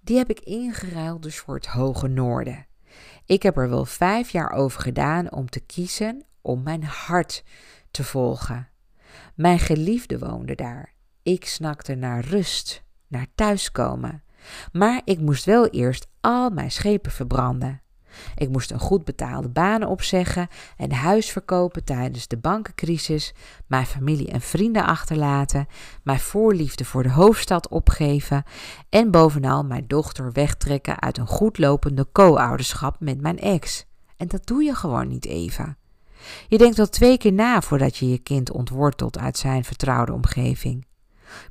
[0.00, 2.66] Die heb ik ingeruild dus voor het hoge noorden.
[3.26, 7.44] Ik heb er wel vijf jaar over gedaan om te kiezen om mijn hart
[7.96, 8.68] te volgen.
[9.34, 10.94] Mijn geliefde woonde daar.
[11.22, 14.22] Ik snakte naar rust, naar thuiskomen.
[14.72, 17.80] Maar ik moest wel eerst al mijn schepen verbranden.
[18.34, 23.34] Ik moest een goed betaalde baan opzeggen en huis verkopen tijdens de bankencrisis,
[23.66, 25.66] mijn familie en vrienden achterlaten,
[26.02, 28.44] mijn voorliefde voor de hoofdstad opgeven
[28.88, 33.86] en bovenal mijn dochter wegtrekken uit een goedlopende co-ouderschap met mijn ex.
[34.16, 35.76] En dat doe je gewoon niet even.
[36.48, 40.86] Je denkt wel twee keer na voordat je je kind ontwortelt uit zijn vertrouwde omgeving.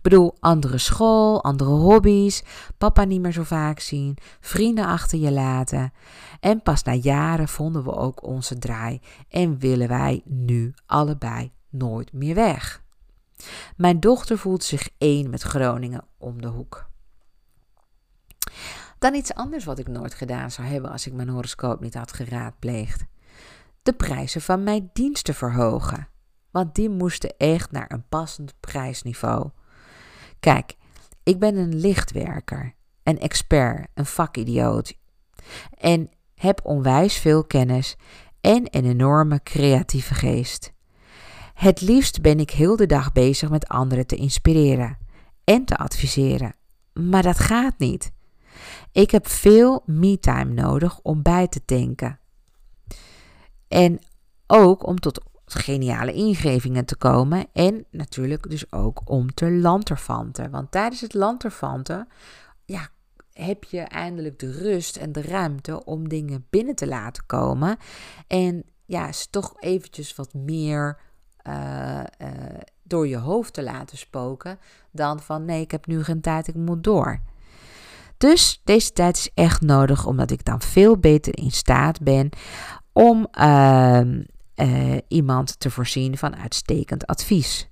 [0.01, 2.43] Bedoel, andere school, andere hobby's,
[2.77, 5.93] papa niet meer zo vaak zien, vrienden achter je laten.
[6.39, 12.13] En pas na jaren vonden we ook onze draai en willen wij nu allebei nooit
[12.13, 12.83] meer weg.
[13.77, 16.89] Mijn dochter voelt zich één met Groningen om de hoek.
[18.99, 22.13] Dan iets anders wat ik nooit gedaan zou hebben als ik mijn horoscoop niet had
[22.13, 23.05] geraadpleegd.
[23.85, 26.07] De prijzen van mijn diensten verhogen.
[26.51, 29.49] Want die moesten echt naar een passend prijsniveau.
[30.39, 30.75] Kijk,
[31.23, 34.97] ik ben een lichtwerker, een expert, een vakidioot.
[35.77, 37.95] En heb onwijs veel kennis
[38.41, 40.73] en een enorme creatieve geest.
[41.53, 44.97] Het liefst ben ik heel de dag bezig met anderen te inspireren
[45.43, 46.55] en te adviseren.
[46.93, 48.11] Maar dat gaat niet.
[48.91, 52.19] Ik heb veel me-time nodig om bij te denken.
[53.67, 53.99] En
[54.47, 57.45] ook om tot geniale ingevingen te komen.
[57.53, 60.51] En natuurlijk dus ook om te lanterfanten.
[60.51, 62.07] Want tijdens het lanterfanten
[62.65, 62.89] ja,
[63.33, 67.77] heb je eindelijk de rust en de ruimte om dingen binnen te laten komen.
[68.27, 70.99] En ja, is toch eventjes wat meer
[71.47, 72.27] uh, uh,
[72.83, 74.59] door je hoofd te laten spoken.
[74.91, 77.21] Dan van nee, ik heb nu geen tijd, ik moet door.
[78.17, 82.29] Dus deze tijd is echt nodig, omdat ik dan veel beter in staat ben
[82.97, 84.01] om uh,
[84.55, 87.69] uh, iemand te voorzien van uitstekend advies.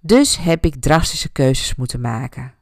[0.00, 2.54] Dus heb ik drastische keuzes moeten maken.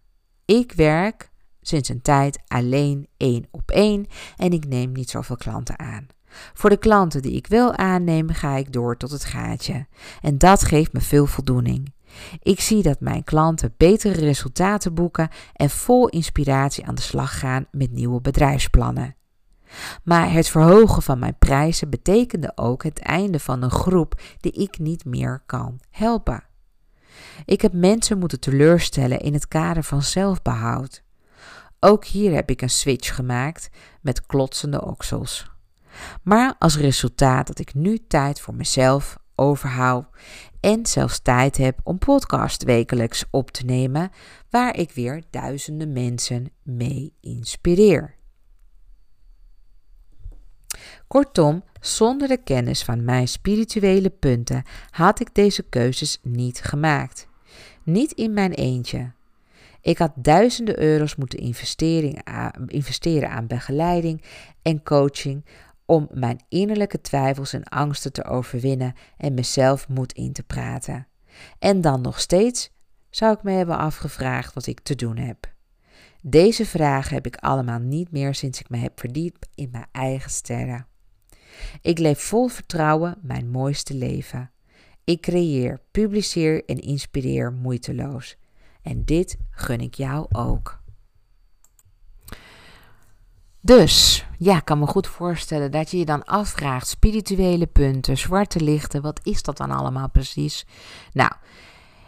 [0.44, 1.30] Ik werk
[1.60, 4.06] sinds een tijd alleen één op één
[4.36, 6.06] en ik neem niet zoveel klanten aan.
[6.54, 9.86] Voor de klanten die ik wil aannemen, ga ik door tot het gaatje.
[10.20, 11.92] En dat geeft me veel voldoening.
[12.42, 17.66] Ik zie dat mijn klanten betere resultaten boeken en vol inspiratie aan de slag gaan
[17.70, 19.16] met nieuwe bedrijfsplannen.
[20.05, 24.78] Maar het verhogen van mijn prijzen betekende ook het einde van een groep die ik
[24.78, 26.44] niet meer kan helpen.
[27.44, 31.03] Ik heb mensen moeten teleurstellen in het kader van zelfbehoud.
[31.81, 33.69] Ook hier heb ik een switch gemaakt
[34.01, 35.51] met klotsende oksels.
[36.23, 40.07] Maar als resultaat dat ik nu tijd voor mezelf overhoud
[40.61, 44.11] en zelfs tijd heb om podcast wekelijks op te nemen,
[44.51, 48.20] waar ik weer duizenden mensen mee inspireer.
[51.12, 57.28] Kortom, zonder de kennis van mijn spirituele punten had ik deze keuzes niet gemaakt.
[57.82, 59.12] Niet in mijn eentje.
[59.80, 61.39] Ik had duizenden euro's moeten
[62.66, 64.22] investeren aan begeleiding
[64.62, 65.44] en coaching
[65.86, 71.06] om mijn innerlijke twijfels en angsten te overwinnen en mezelf moed in te praten.
[71.59, 72.70] En dan nog steeds
[73.10, 75.52] zou ik me hebben afgevraagd wat ik te doen heb.
[76.22, 80.30] Deze vragen heb ik allemaal niet meer sinds ik me heb verdiept in mijn eigen
[80.30, 80.90] sterren.
[81.80, 84.50] Ik leef vol vertrouwen mijn mooiste leven.
[85.04, 88.36] Ik creëer, publiceer en inspireer moeiteloos.
[88.82, 90.80] En dit gun ik jou ook.
[93.64, 98.60] Dus, ja, ik kan me goed voorstellen dat je je dan afvraagt: spirituele punten, zwarte
[98.60, 100.66] lichten, wat is dat dan allemaal precies?
[101.12, 101.32] Nou,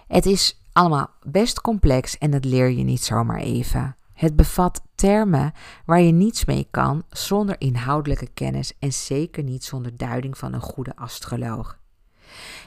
[0.06, 3.96] het is allemaal best complex en dat leer je niet zomaar even.
[4.14, 5.52] Het bevat termen
[5.86, 10.60] waar je niets mee kan zonder inhoudelijke kennis en zeker niet zonder duiding van een
[10.60, 11.78] goede astroloog.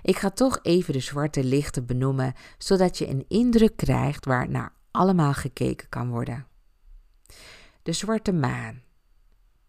[0.01, 4.73] Ik ga toch even de zwarte lichten benoemen, zodat je een indruk krijgt waar naar
[4.91, 6.47] allemaal gekeken kan worden.
[7.83, 8.81] De zwarte maan,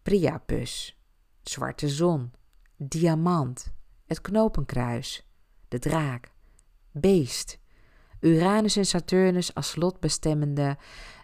[0.01, 0.99] Priapus,
[1.41, 2.31] zwarte zon,
[2.77, 3.73] diamant,
[4.05, 5.27] het knopenkruis,
[5.67, 6.31] de draak,
[6.91, 7.59] beest,
[8.19, 10.77] Uranus en Saturnus als slotbestemmende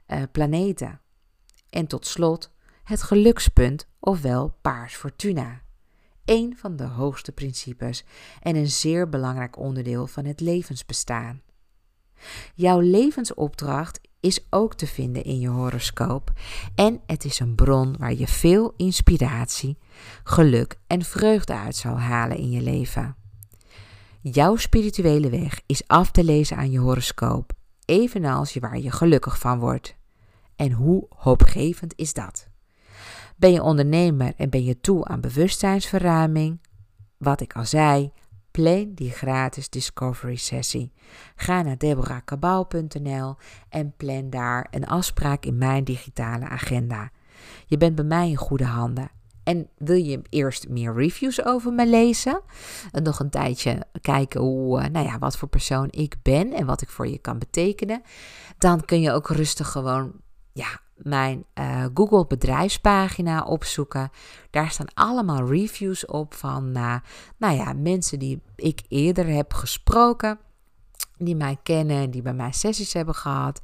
[0.07, 1.02] uh, planeten.
[1.69, 2.53] En tot slot
[2.84, 5.61] het gelukspunt, ofwel paars fortuna.
[6.26, 8.03] Een van de hoogste principes
[8.41, 11.41] en een zeer belangrijk onderdeel van het levensbestaan.
[12.56, 16.32] Jouw levensopdracht is ook te vinden in je horoscoop
[16.76, 19.77] en het is een bron waar je veel inspiratie,
[20.23, 23.15] geluk en vreugde uit zal halen in je leven.
[24.22, 27.53] Jouw spirituele weg is af te lezen aan je horoscoop,
[27.85, 29.95] evenals je waar je gelukkig van wordt.
[30.55, 32.47] En hoe hoopgevend is dat?
[33.35, 36.59] Ben je ondernemer en ben je toe aan bewustzijnsverruiming?
[37.17, 38.11] Wat ik al zei,
[38.51, 40.91] plan die gratis discovery sessie.
[41.35, 43.35] Ga naar deborahkabau.nl
[43.69, 47.11] en plan daar een afspraak in mijn digitale agenda.
[47.65, 49.09] Je bent bij mij in goede handen.
[49.45, 52.41] En wil je eerst meer reviews over me lezen?
[52.91, 56.65] En nog een tijdje kijken hoe, eh, nou ja, wat voor persoon ik ben en
[56.65, 58.01] wat ik voor je kan betekenen?
[58.57, 60.11] Dan kun je ook rustig gewoon
[60.53, 64.09] ja, mijn uh, Google bedrijfspagina opzoeken.
[64.49, 66.95] Daar staan allemaal reviews op van uh,
[67.38, 70.39] nou ja, mensen die ik eerder heb gesproken.
[71.17, 73.61] Die mij kennen, die bij mij sessies hebben gehad.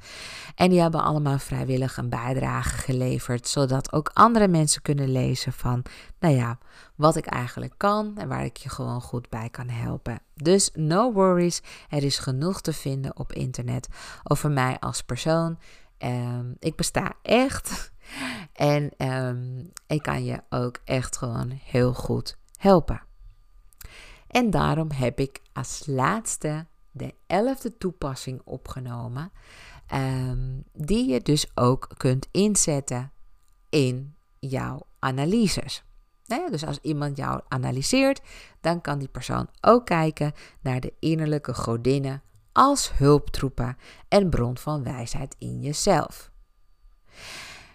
[0.54, 5.82] En die hebben allemaal vrijwillig een bijdrage geleverd, zodat ook andere mensen kunnen lezen van,
[6.18, 6.58] nou ja,
[6.96, 10.20] wat ik eigenlijk kan en waar ik je gewoon goed bij kan helpen.
[10.34, 13.88] Dus no worries, er is genoeg te vinden op internet
[14.22, 15.58] over mij als persoon.
[15.98, 17.92] Um, ik besta echt
[18.52, 23.02] en um, ik kan je ook echt gewoon heel goed helpen.
[24.26, 29.32] En daarom heb ik als laatste de elfde toepassing opgenomen,
[29.94, 33.12] um, die je dus ook kunt inzetten
[33.68, 35.84] in jouw analyses.
[36.50, 38.20] dus als iemand jou analyseert,
[38.60, 43.76] dan kan die persoon ook kijken naar de innerlijke godinnen als hulptroepen
[44.08, 46.30] en bron van wijsheid in jezelf.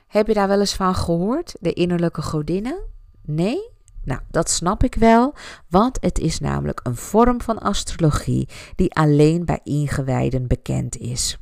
[0.07, 2.83] Heb je daar wel eens van gehoord, de innerlijke godinnen?
[3.21, 3.69] Nee?
[4.07, 5.33] Nou, dat snap ik wel,
[5.69, 11.37] want het is namelijk een vorm van astrologie die alleen bij ingewijden bekend is.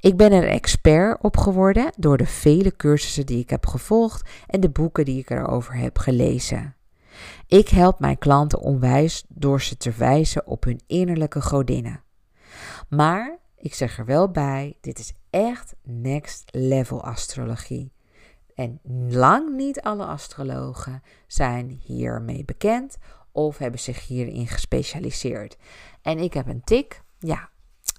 [0.00, 4.60] Ik ben er expert op geworden door de vele cursussen die ik heb gevolgd en
[4.60, 6.76] de boeken die ik erover heb gelezen.
[7.46, 12.02] Ik help mijn klanten onwijs door ze te wijzen op hun innerlijke godinnen.
[12.88, 17.92] Maar ik zeg er wel bij, dit is echt next level astrologie.
[18.54, 22.96] En lang niet alle astrologen zijn hiermee bekend
[23.32, 25.56] of hebben zich hierin gespecialiseerd.
[26.02, 27.48] En ik heb een tik, ja,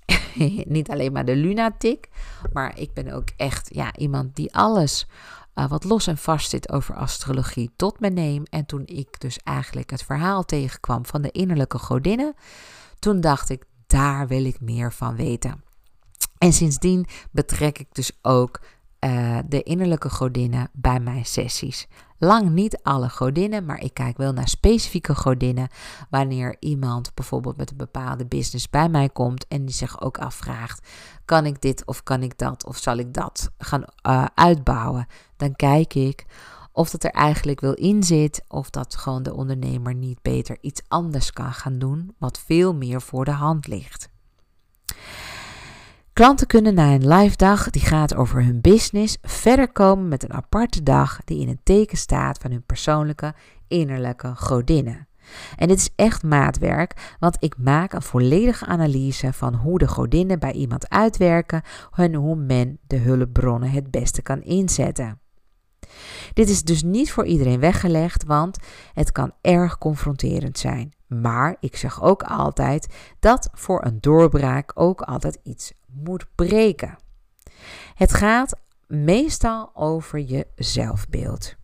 [0.66, 2.10] niet alleen maar de lunatic,
[2.54, 5.08] maar ik ben ook echt ja, iemand die alles
[5.56, 8.44] uh, wat los en vast zit over astrologie tot me neem.
[8.50, 12.34] En toen ik dus eigenlijk het verhaal tegenkwam van de innerlijke godinnen,
[13.00, 15.64] toen dacht ik, daar wil ik meer van weten.
[16.38, 18.60] En sindsdien betrek ik dus ook
[19.06, 21.88] uh, de innerlijke godinnen bij mijn sessies.
[22.18, 25.68] Lang niet alle godinnen, maar ik kijk wel naar specifieke godinnen.
[26.10, 30.88] Wanneer iemand bijvoorbeeld met een bepaalde business bij mij komt en die zich ook afvraagt:
[31.26, 35.08] kan ik dit of kan ik dat of zal ik dat gaan uh, uitbouwen?
[35.38, 36.26] Dan kijk ik
[36.72, 40.82] of dat er eigenlijk wel in zit, of dat gewoon de ondernemer niet beter iets
[40.88, 44.10] anders kan gaan doen, wat veel meer voor de hand ligt.
[46.16, 50.34] Klanten kunnen na een live dag die gaat over hun business verder komen met een
[50.34, 53.34] aparte dag die in het teken staat van hun persoonlijke
[53.68, 55.08] innerlijke godinnen.
[55.56, 60.40] En dit is echt maatwerk, want ik maak een volledige analyse van hoe de godinnen
[60.40, 61.62] bij iemand uitwerken
[61.96, 65.20] en hoe men de hulpbronnen het beste kan inzetten.
[66.34, 68.58] Dit is dus niet voor iedereen weggelegd, want
[68.94, 70.94] het kan erg confronterend zijn.
[71.08, 72.88] Maar ik zeg ook altijd
[73.20, 76.98] dat voor een doorbraak ook altijd iets moet breken.
[77.96, 81.56] Het gaat meestal over je zelfbeeld.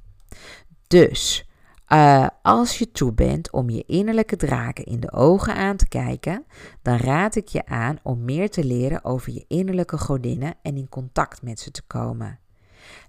[0.87, 1.49] Dus
[1.87, 6.45] uh, als je toe bent om je innerlijke draken in de ogen aan te kijken,
[6.81, 10.89] dan raad ik je aan om meer te leren over je innerlijke godinnen en in
[10.89, 12.39] contact met ze te komen.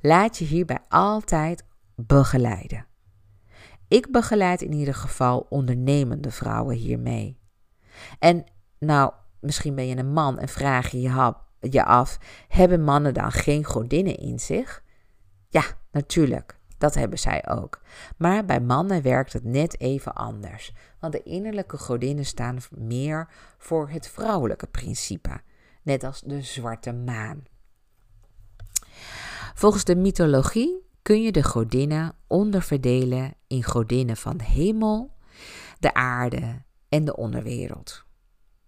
[0.00, 1.64] Laat je hierbij altijd
[1.96, 2.86] begeleiden.
[3.88, 7.38] Ik begeleid in ieder geval ondernemende vrouwen hiermee.
[8.18, 8.44] En
[8.78, 9.12] nou,
[9.42, 11.00] misschien ben je een man en vraag je
[11.70, 14.82] je af: hebben mannen dan geen godinnen in zich?
[15.48, 16.60] Ja, natuurlijk.
[16.78, 17.80] Dat hebben zij ook.
[18.16, 20.74] Maar bij mannen werkt het net even anders.
[21.00, 23.28] Want de innerlijke godinnen staan meer
[23.58, 25.40] voor het vrouwelijke principe.
[25.82, 27.42] Net als de zwarte maan.
[29.54, 35.16] Volgens de mythologie kun je de godinnen onderverdelen in godinnen van de hemel,
[35.78, 38.04] de aarde en de onderwereld.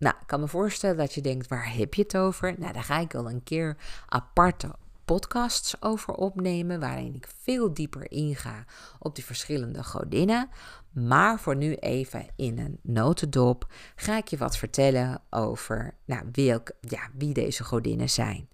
[0.04, 2.54] Nou, ik kan me voorstellen dat je denkt, waar heb je het over?
[2.58, 3.76] Nou, daar ga ik wel een keer
[4.06, 4.74] aparte
[5.04, 8.64] podcasts over opnemen, waarin ik veel dieper inga
[8.98, 10.48] op die verschillende godinnen.
[10.90, 16.70] Maar voor nu even in een notendop ga ik je wat vertellen over nou, welk,
[16.80, 18.48] ja, wie deze godinnen zijn.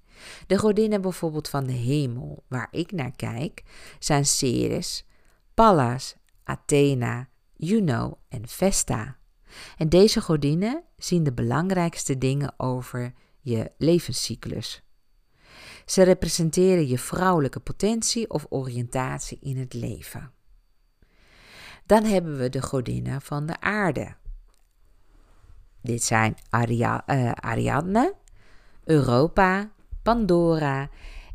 [0.46, 3.62] De godinnen bijvoorbeeld van de hemel, waar ik naar kijk,
[3.98, 5.06] zijn Ceres,
[5.54, 9.18] Pallas, Athena, Juno en Vesta.
[9.76, 14.82] En deze godinnen zien de belangrijkste dingen over je levenscyclus.
[15.86, 20.32] Ze representeren je vrouwelijke potentie of oriëntatie in het leven.
[21.86, 24.14] Dan hebben we de godinnen van de aarde.
[25.82, 28.14] Dit zijn uh, Ariadne,
[28.84, 29.70] Europa,
[30.02, 30.90] Pandora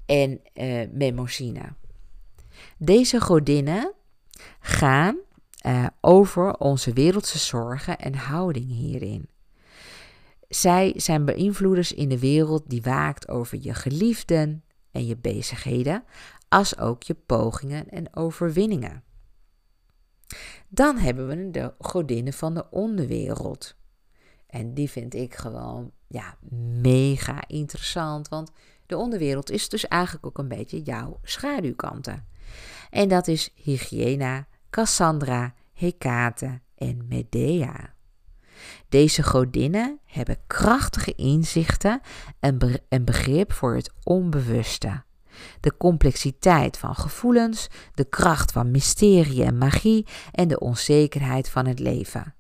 [0.06, 1.64] en uh.
[2.78, 3.94] Deze godinnen
[4.60, 5.18] gaan
[5.66, 9.30] uh, over onze wereldse zorgen en houding hierin.
[10.50, 16.04] Zij zijn beïnvloeders in de wereld die waakt over je geliefden en je bezigheden,
[16.50, 19.04] als ook je pogingen en overwinningen.
[20.68, 23.76] Dan hebben we de godinnen van de onderwereld.
[24.48, 26.38] En die vind ik gewoon ja,
[26.82, 28.28] mega interessant.
[28.28, 28.52] Want
[28.86, 32.28] de onderwereld is dus eigenlijk ook een beetje jouw schaduwkanten.
[32.90, 37.94] En dat is Hygiëna, Cassandra, Hekate en Medea.
[38.90, 42.02] Deze godinnen hebben krachtige inzichten
[42.90, 45.04] en begrip voor het onbewuste.
[45.60, 51.80] De complexiteit van gevoelens, de kracht van mysterie en magie en de onzekerheid van het
[51.80, 52.36] leven.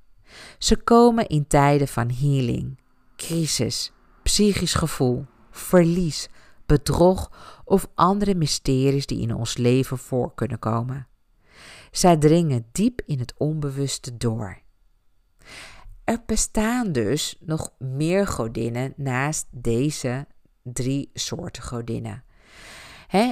[0.57, 2.79] Ze komen in tijden van healing,
[3.15, 3.91] crisis,
[4.23, 6.29] psychisch gevoel, verlies,
[6.65, 7.31] bedrog
[7.65, 11.07] of andere mysteries die in ons leven voor kunnen komen.
[11.95, 14.61] Zij dringen diep in het onbewuste door.
[16.03, 20.27] Er bestaan dus nog meer godinnen naast deze
[20.63, 22.23] drie soorten godinnen.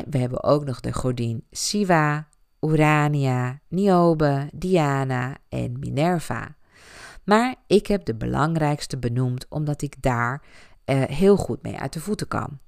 [0.10, 2.28] we hebben ook nog de godin Siva,
[2.60, 6.56] Urania, Niobe, Diana en Minerva.
[7.24, 10.44] Maar ik heb de belangrijkste benoemd omdat ik daar
[10.86, 12.60] uh, heel goed mee uit de voeten kan.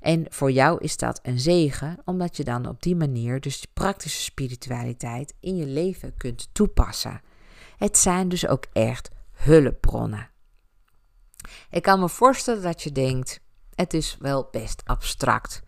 [0.00, 3.68] En voor jou is dat een zegen, omdat je dan op die manier dus de
[3.72, 7.20] praktische spiritualiteit in je leven kunt toepassen.
[7.76, 10.30] Het zijn dus ook echt hulpbronnen.
[11.70, 13.40] Ik kan me voorstellen dat je denkt:
[13.74, 15.62] het is wel best abstract.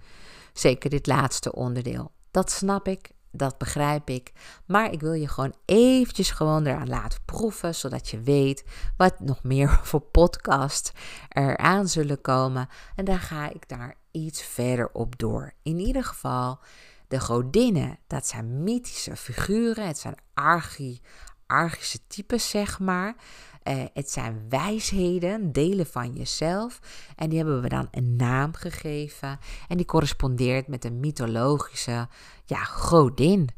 [0.52, 2.12] Zeker dit laatste onderdeel.
[2.30, 4.32] Dat snap ik, dat begrijp ik.
[4.66, 8.64] Maar ik wil je gewoon eventjes gewoon eraan laten proeven, zodat je weet
[8.96, 10.92] wat nog meer voor podcast
[11.28, 12.68] eraan zullen komen.
[12.94, 15.52] En dan ga ik daar iets verder op door.
[15.62, 16.58] In ieder geval,
[17.08, 19.86] de godinnen, dat zijn mythische figuren.
[19.86, 21.00] Het zijn archi,
[21.46, 23.14] argische types, zeg maar.
[23.68, 26.80] Uh, het zijn wijsheden, delen van jezelf.
[27.16, 29.38] En die hebben we dan een naam gegeven.
[29.68, 32.08] En die correspondeert met een mythologische
[32.44, 33.48] ja, godin.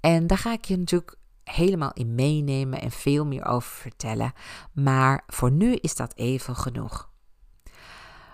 [0.00, 4.32] En daar ga ik je natuurlijk helemaal in meenemen en veel meer over vertellen.
[4.72, 7.10] Maar voor nu is dat even genoeg.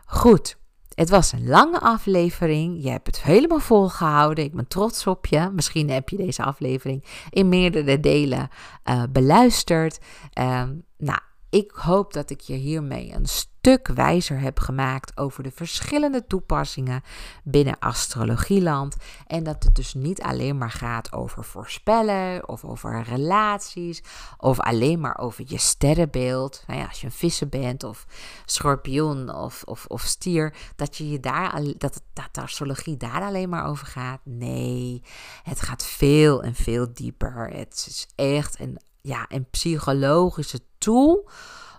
[0.07, 0.59] Goed,
[0.97, 2.83] het was een lange aflevering.
[2.83, 4.45] Je hebt het helemaal volgehouden.
[4.45, 5.51] Ik ben trots op je.
[5.53, 8.49] Misschien heb je deze aflevering in meerdere delen
[8.85, 9.99] uh, beluisterd.
[10.41, 10.63] Uh,
[10.99, 11.21] nou,
[11.57, 17.03] ik hoop dat ik je hiermee een stuk wijzer heb gemaakt over de verschillende toepassingen
[17.45, 18.97] binnen astrologieland.
[19.27, 24.03] En dat het dus niet alleen maar gaat over voorspellen of over relaties
[24.39, 26.65] of alleen maar over je sterrenbeeld.
[26.67, 28.07] Nou ja, als je een vissen bent of
[28.45, 33.49] schorpioen of, of, of stier, dat, je je daar, dat, dat de astrologie daar alleen
[33.49, 34.21] maar over gaat.
[34.25, 35.03] Nee,
[35.43, 37.51] het gaat veel en veel dieper.
[37.51, 41.29] Het is echt een ja, een psychologische tool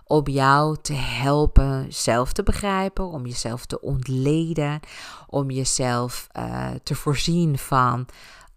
[0.04, 4.80] om jou te helpen zelf te begrijpen, om jezelf te ontleden,
[5.26, 8.06] om jezelf uh, te voorzien van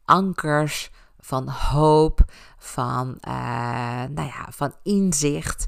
[0.06, 2.26] ankers, van hoop,
[2.58, 5.66] van, uh, nou ja, van inzicht.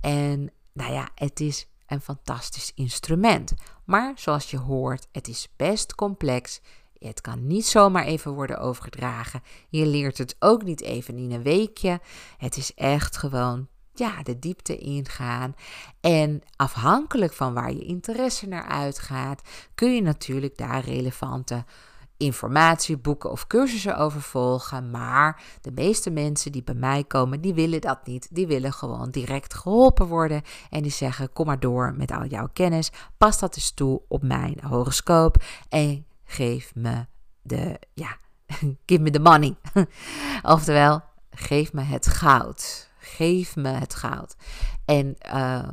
[0.00, 3.54] En nou ja, het is een fantastisch instrument.
[3.84, 6.60] Maar zoals je hoort, het is best complex.
[7.08, 9.42] Het kan niet zomaar even worden overgedragen.
[9.68, 12.00] Je leert het ook niet even in een weekje.
[12.36, 15.54] Het is echt gewoon ja, de diepte ingaan.
[16.00, 19.42] En afhankelijk van waar je interesse naar uitgaat,
[19.74, 21.64] kun je natuurlijk daar relevante
[22.16, 24.90] informatie, boeken of cursussen over volgen.
[24.90, 28.28] Maar de meeste mensen die bij mij komen, die willen dat niet.
[28.30, 30.42] Die willen gewoon direct geholpen worden.
[30.70, 32.90] En die zeggen: kom maar door met al jouw kennis.
[33.18, 35.42] Pas dat eens toe op mijn horoscoop.
[35.68, 37.06] En geef me
[37.42, 38.16] de, ja,
[38.86, 39.56] give me the money.
[40.42, 42.90] Oftewel, geef me het goud.
[42.98, 44.36] Geef me het goud.
[44.84, 45.68] En uh,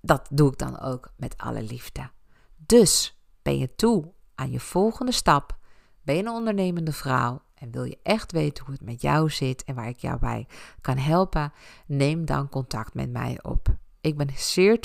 [0.00, 2.10] dat doe ik dan ook met alle liefde.
[2.56, 5.56] Dus ben je toe aan je volgende stap?
[6.02, 9.64] Ben je een ondernemende vrouw en wil je echt weten hoe het met jou zit
[9.64, 10.46] en waar ik jou bij
[10.80, 11.52] kan helpen?
[11.86, 13.68] Neem dan contact met mij op.
[14.00, 14.80] Ik ben zeer,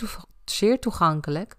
[0.46, 1.56] zeer toegankelijk.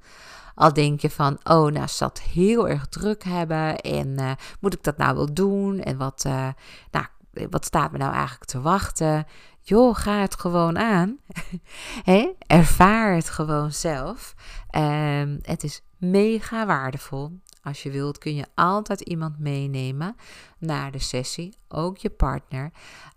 [0.55, 4.75] Al denk je van, oh, nou, ze dat heel erg druk hebben en uh, moet
[4.75, 5.81] ik dat nou wel doen?
[5.81, 6.49] En wat, uh,
[6.91, 7.07] nou,
[7.51, 9.27] wat staat me nou eigenlijk te wachten?
[9.61, 11.19] Joh, ga het gewoon aan.
[12.11, 14.35] hey, ervaar het gewoon zelf.
[14.77, 17.39] Um, het is mega waardevol.
[17.63, 20.17] Als je wilt kun je altijd iemand meenemen
[20.59, 22.73] naar de sessie, ook je partner.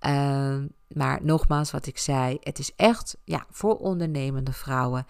[0.08, 5.06] Um, maar nogmaals, wat ik zei, het is echt ja, voor ondernemende vrouwen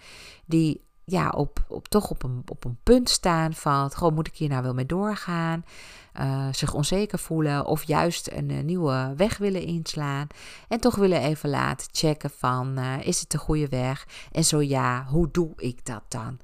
[0.46, 4.36] die ja, op, op, toch op een, op een punt staan van, gewoon moet ik
[4.36, 5.64] hier nou wel mee doorgaan?
[6.20, 10.26] Uh, zich onzeker voelen of juist een, een, nieuwe weg willen inslaan.
[10.68, 14.06] En toch willen even laten checken van, uh, is het de goede weg?
[14.32, 16.38] En zo ja, hoe doe ik dat dan?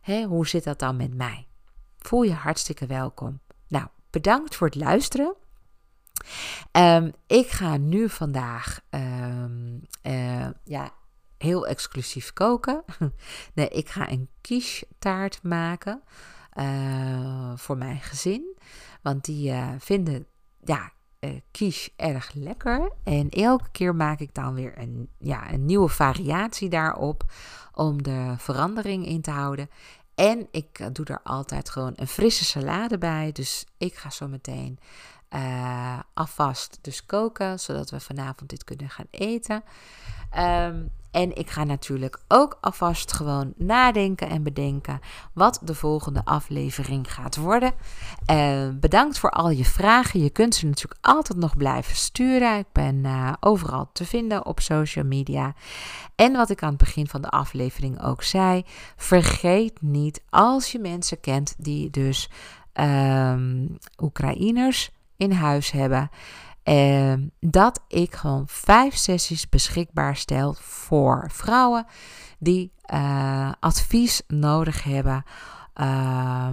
[0.00, 1.46] Hè, hoe zit dat dan met mij?
[1.98, 3.40] Voel je hartstikke welkom.
[3.68, 5.34] Nou, bedankt voor het luisteren.
[6.72, 8.80] Um, ik ga nu vandaag
[10.02, 10.90] uh, ja,
[11.38, 12.84] heel exclusief koken.
[13.54, 16.02] nee, ik ga een quiche taart maken
[16.54, 18.56] uh, voor mijn gezin.
[19.02, 20.26] Want die uh, vinden
[20.64, 20.90] ja,
[21.20, 22.92] uh, erg lekker.
[23.04, 27.24] En elke keer maak ik dan weer een, ja, een nieuwe variatie daarop.
[27.72, 29.70] Om de verandering in te houden.
[30.14, 33.32] En ik doe er altijd gewoon een frisse salade bij.
[33.32, 34.78] Dus ik ga zo meteen
[35.30, 39.62] uh, alvast dus koken, zodat we vanavond dit kunnen gaan eten.
[40.38, 45.00] Um, en ik ga natuurlijk ook alvast gewoon nadenken en bedenken
[45.32, 47.72] wat de volgende aflevering gaat worden.
[48.30, 50.22] Uh, bedankt voor al je vragen.
[50.22, 52.58] Je kunt ze natuurlijk altijd nog blijven sturen.
[52.58, 55.54] Ik ben uh, overal te vinden op social media.
[56.14, 58.62] En wat ik aan het begin van de aflevering ook zei:
[58.96, 62.30] vergeet niet als je mensen kent die dus
[62.74, 66.10] um, Oekraïners in huis hebben.
[66.68, 71.86] Uh, dat ik gewoon vijf sessies beschikbaar stel voor vrouwen
[72.38, 75.22] die uh, advies nodig hebben.
[75.80, 76.48] Uh,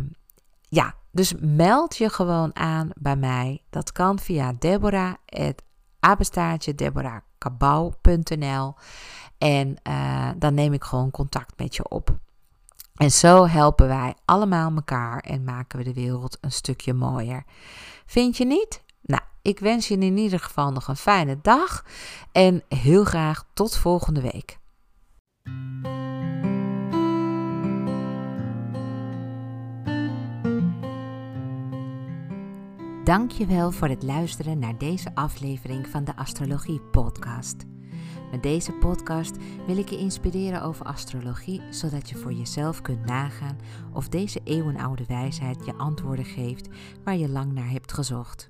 [0.62, 3.64] ja, dus meld je gewoon aan bij mij.
[3.70, 5.64] Dat kan via Deborah, het
[6.00, 6.76] apenstaartje
[9.38, 12.18] en uh, dan neem ik gewoon contact met je op.
[12.96, 17.44] En zo helpen wij allemaal elkaar en maken we de wereld een stukje mooier.
[18.06, 18.84] Vind je niet?
[19.02, 21.86] Nou, ik wens je in ieder geval nog een fijne dag
[22.32, 24.58] en heel graag tot volgende week.
[33.04, 37.56] Dankjewel voor het luisteren naar deze aflevering van de Astrologie Podcast.
[38.32, 39.36] Met deze podcast
[39.68, 43.58] wil ik je inspireren over astrologie, zodat je voor jezelf kunt nagaan
[43.94, 46.68] of deze eeuwenoude wijsheid je antwoorden geeft
[47.04, 48.50] waar je lang naar hebt gezocht.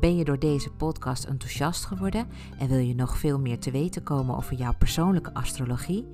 [0.00, 2.28] Ben je door deze podcast enthousiast geworden
[2.58, 6.06] en wil je nog veel meer te weten komen over jouw persoonlijke astrologie?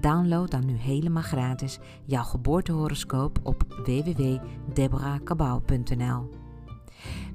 [0.00, 6.39] Download dan nu helemaal gratis jouw geboortehoroscoop op www.deborahkabau.nl.